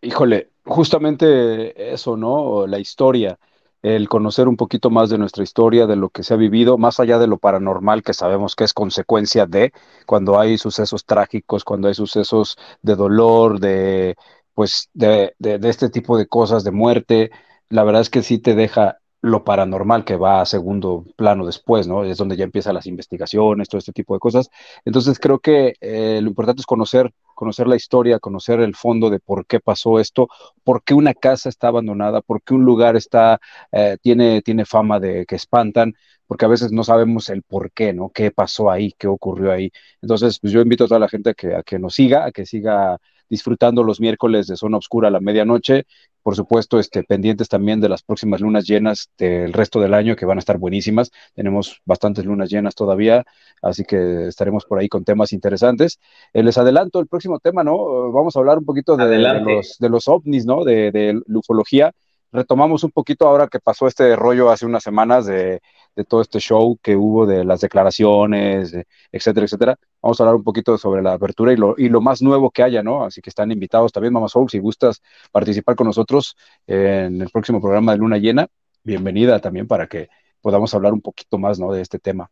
[0.03, 2.67] Híjole, justamente eso, ¿no?
[2.67, 3.39] La historia
[3.81, 6.99] el conocer un poquito más de nuestra historia, de lo que se ha vivido, más
[7.01, 9.73] allá de lo paranormal que sabemos que es consecuencia de
[10.05, 14.15] cuando hay sucesos trágicos, cuando hay sucesos de dolor, de
[14.53, 17.31] pues de, de, de este tipo de cosas, de muerte,
[17.69, 21.87] la verdad es que sí te deja lo paranormal que va a segundo plano después,
[21.87, 22.03] ¿no?
[22.03, 24.49] Es donde ya empiezan las investigaciones, todo este tipo de cosas.
[24.85, 29.19] Entonces creo que eh, lo importante es conocer, conocer la historia, conocer el fondo de
[29.19, 30.27] por qué pasó esto,
[30.63, 33.39] por qué una casa está abandonada, por qué un lugar está,
[33.71, 35.93] eh, tiene, tiene fama de que espantan,
[36.27, 38.09] porque a veces no sabemos el por qué, ¿no?
[38.09, 38.93] ¿Qué pasó ahí?
[38.97, 39.71] ¿Qué ocurrió ahí?
[40.01, 42.31] Entonces, pues yo invito a toda la gente a que, a que nos siga, a
[42.31, 42.99] que siga
[43.33, 45.87] disfrutando los miércoles de Zona Oscura a la medianoche.
[46.21, 50.27] Por supuesto, este, pendientes también de las próximas lunas llenas del resto del año, que
[50.27, 51.09] van a estar buenísimas.
[51.33, 53.23] Tenemos bastantes lunas llenas todavía,
[53.63, 55.99] así que estaremos por ahí con temas interesantes.
[56.31, 58.11] Eh, les adelanto el próximo tema, ¿no?
[58.11, 60.63] Vamos a hablar un poquito de, los, de los ovnis, ¿no?
[60.63, 61.91] De, de ufología
[62.33, 65.61] retomamos un poquito ahora que pasó este rollo hace unas semanas de,
[66.07, 68.75] todo este show que hubo de las declaraciones,
[69.11, 69.79] etcétera, etcétera.
[70.01, 72.63] Vamos a hablar un poquito sobre la apertura y lo, y lo más nuevo que
[72.63, 73.05] haya, ¿no?
[73.05, 75.01] Así que están invitados también, Mamá Soul, si gustas
[75.31, 76.35] participar con nosotros
[76.65, 78.47] en el próximo programa de Luna Llena,
[78.83, 80.09] bienvenida también para que
[80.41, 81.71] podamos hablar un poquito más, ¿no?
[81.71, 82.29] De este tema.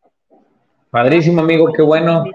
[0.89, 2.25] Padrísimo, amigo, qué bueno.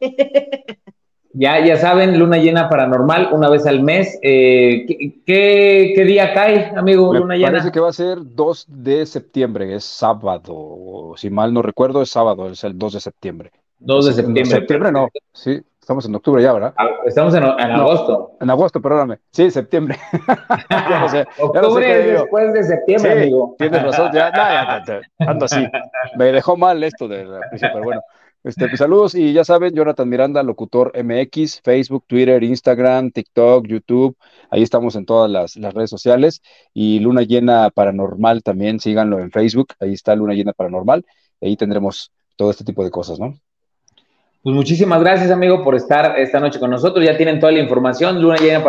[1.36, 4.20] Ya, ya saben, luna llena paranormal, una vez al mes.
[4.22, 4.86] Eh,
[5.26, 7.50] ¿qué, día cae, amigo, luna llena?
[7.50, 11.14] Parece que va a ser 2 de septiembre, es sábado.
[11.16, 13.50] Si mal no recuerdo, es sábado, es el 2 de septiembre.
[13.80, 14.44] 2 de septiembre.
[14.46, 16.72] septiembre no, sí, estamos en octubre ya, ¿verdad?
[16.76, 18.36] Ah, estamos en, agosto.
[18.40, 19.18] En agosto, perdóname.
[19.32, 19.98] Sí, septiembre.
[21.40, 23.56] octubre es después de septiembre, amigo.
[23.58, 25.66] Tienes razón, ya, ya, ando así.
[26.16, 28.02] Me dejó mal esto de la pero bueno.
[28.44, 34.18] Este, pues, saludos y ya saben, Jonathan Miranda, locutor MX, Facebook, Twitter, Instagram, TikTok, YouTube,
[34.50, 36.42] ahí estamos en todas las, redes sociales
[36.74, 41.06] y Luna Llena Paranormal también, síganlo en Facebook, ahí está Luna Llena Paranormal,
[41.40, 43.34] ahí tendremos todo este tipo de cosas, ¿no?
[44.42, 47.02] Pues muchísimas gracias, amigo, por estar esta noche con nosotros.
[47.02, 48.62] Ya tienen toda la información, Luna Llena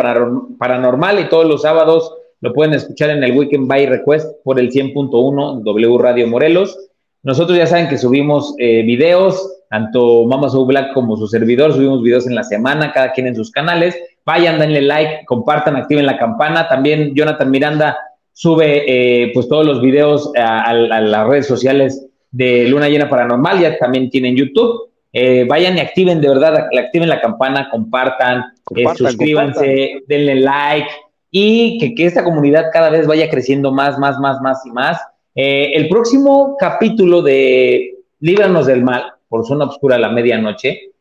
[0.58, 4.70] Paranormal y todos los sábados lo pueden escuchar en el Weekend by Request por el
[4.70, 6.78] 100.1 W Radio Morelos.
[7.22, 12.02] Nosotros ya saben que subimos eh, videos, tanto Mama Soul Black como su servidor, subimos
[12.02, 13.96] videos en la semana, cada quien en sus canales.
[14.24, 16.68] Vayan, denle like, compartan, activen la campana.
[16.68, 17.96] También Jonathan Miranda
[18.32, 23.78] sube eh, pues todos los videos a, las redes sociales de Luna Llena Paranormal, ya
[23.78, 24.90] también tienen YouTube.
[25.12, 28.44] Eh, vayan y activen de verdad, activen la campana, compartan,
[28.74, 30.90] eh, suscríbanse, denle like
[31.30, 35.00] y que, que, esta comunidad cada vez vaya creciendo más, más, más, más y más.
[35.34, 40.92] el próximo capítulo de Líbranos del Mal por zona oscura a la medianoche.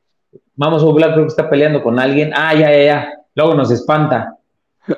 [0.55, 2.31] Vamos a Black creo que está peleando con alguien.
[2.35, 3.13] Ah, ya, ya, ya.
[3.35, 4.37] Luego nos espanta.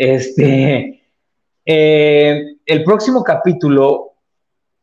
[0.00, 1.02] Este,
[1.66, 4.12] eh, el próximo capítulo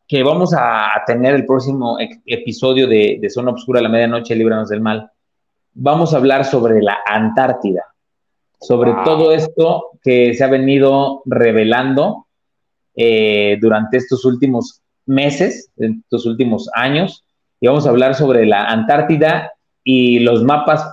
[0.08, 4.82] que vamos a tener, el próximo episodio de, Zona Obscura a la Medianoche, Líbranos del
[4.82, 5.10] Mal,
[5.74, 7.86] vamos a hablar sobre la Antártida,
[8.60, 12.28] sobre todo esto que se ha venido revelando
[12.96, 17.25] eh, durante estos últimos meses, estos últimos años,
[17.60, 19.52] y vamos a hablar sobre la Antártida
[19.84, 20.88] y los mapas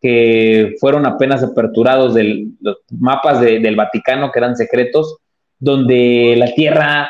[0.00, 5.18] que fueron apenas aperturados, del, los mapas del Vaticano que eran secretos,
[5.58, 7.08] donde la Tierra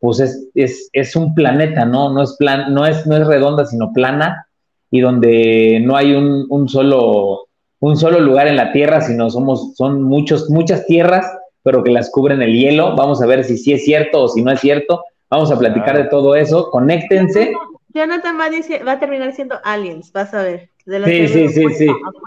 [0.00, 2.12] pues es, es, un planeta, ¿no?
[2.12, 4.46] No es, plan, no, es, no es redonda, sino plana,
[4.90, 7.48] y donde no hay un, un, solo,
[7.80, 11.26] un solo lugar en la Tierra, sino somos, son muchos, muchas tierras,
[11.62, 12.94] pero que las cubren el hielo.
[12.94, 15.02] Vamos a ver si sí es cierto o si no es cierto.
[15.30, 16.70] Vamos a platicar de todo eso.
[16.70, 17.52] Conéctense.
[17.94, 18.48] Jonathan va,
[18.86, 20.70] va a terminar siendo aliens, vas a ver.
[20.84, 21.86] sí, sí, sí, sí.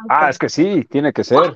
[0.10, 1.54] Ah, es que sí, tiene que ser.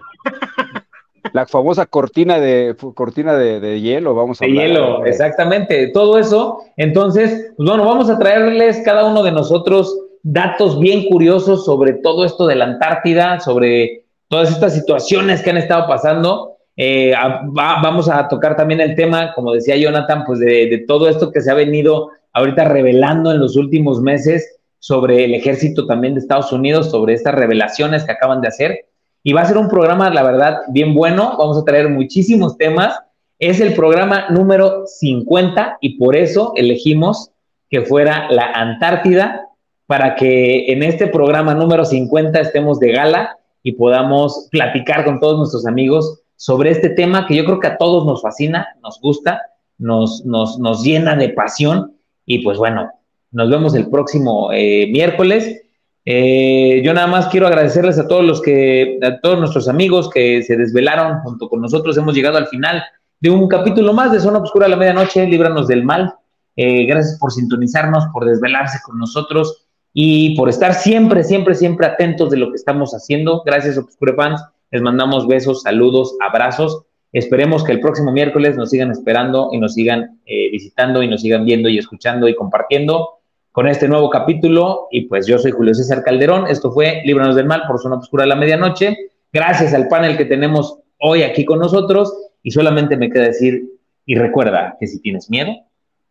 [1.33, 5.87] La famosa cortina de cortina de, hielo, vamos a De hielo, exactamente.
[5.87, 6.59] Todo eso.
[6.77, 12.25] Entonces, pues bueno, vamos a traerles cada uno de nosotros datos bien curiosos sobre todo
[12.25, 16.54] esto de la Antártida, sobre todas estas situaciones que han estado pasando.
[16.77, 17.13] Eh,
[17.45, 21.41] vamos a tocar también el tema, como decía Jonathan, pues de, de, todo esto que
[21.41, 26.51] se ha venido ahorita revelando en los últimos meses sobre el ejército también de Estados
[26.51, 28.85] Unidos, sobre estas revelaciones que acaban de hacer.
[29.23, 31.35] Y va a ser un programa, la verdad, bien bueno.
[31.39, 32.99] Vamos a traer muchísimos temas.
[33.39, 37.31] Es el programa número 50 y por eso elegimos
[37.69, 39.49] que fuera la Antártida
[39.87, 45.37] para que en este programa número 50 estemos de gala y podamos platicar con todos
[45.37, 49.41] nuestros amigos sobre este tema que yo creo que a todos nos fascina, nos gusta,
[49.77, 51.95] nos, nos, nos llena de pasión
[52.25, 52.89] y pues bueno,
[53.31, 55.61] nos vemos el próximo eh, miércoles.
[56.05, 60.43] Eh, yo nada más quiero agradecerles a todos los que, a todos nuestros amigos que
[60.43, 61.97] se desvelaron junto con nosotros.
[61.97, 62.83] Hemos llegado al final
[63.19, 66.13] de un capítulo más de Zona Oscura a la Medianoche, Líbranos del Mal.
[66.55, 72.29] Eh, gracias por sintonizarnos, por desvelarse con nosotros y por estar siempre, siempre, siempre atentos
[72.29, 73.43] de lo que estamos haciendo.
[73.45, 74.41] Gracias, Obscure Fans.
[74.71, 76.83] Les mandamos besos, saludos, abrazos.
[77.11, 81.21] Esperemos que el próximo miércoles nos sigan esperando y nos sigan eh, visitando y nos
[81.21, 83.19] sigan viendo y escuchando y compartiendo
[83.51, 84.87] con este nuevo capítulo.
[84.91, 86.47] Y pues yo soy Julio César Calderón.
[86.47, 88.97] Esto fue Líbranos del Mal por Zona Obscura de la Medianoche.
[89.31, 92.13] Gracias al panel que tenemos hoy aquí con nosotros.
[92.43, 93.63] Y solamente me queda decir,
[94.05, 95.51] y recuerda que si tienes miedo,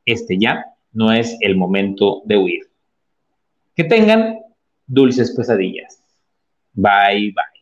[0.07, 2.63] este ya no es el momento de huir.
[3.77, 4.39] Que tengan
[4.87, 6.03] dulces pesadillas.
[6.73, 7.54] Bye, bye.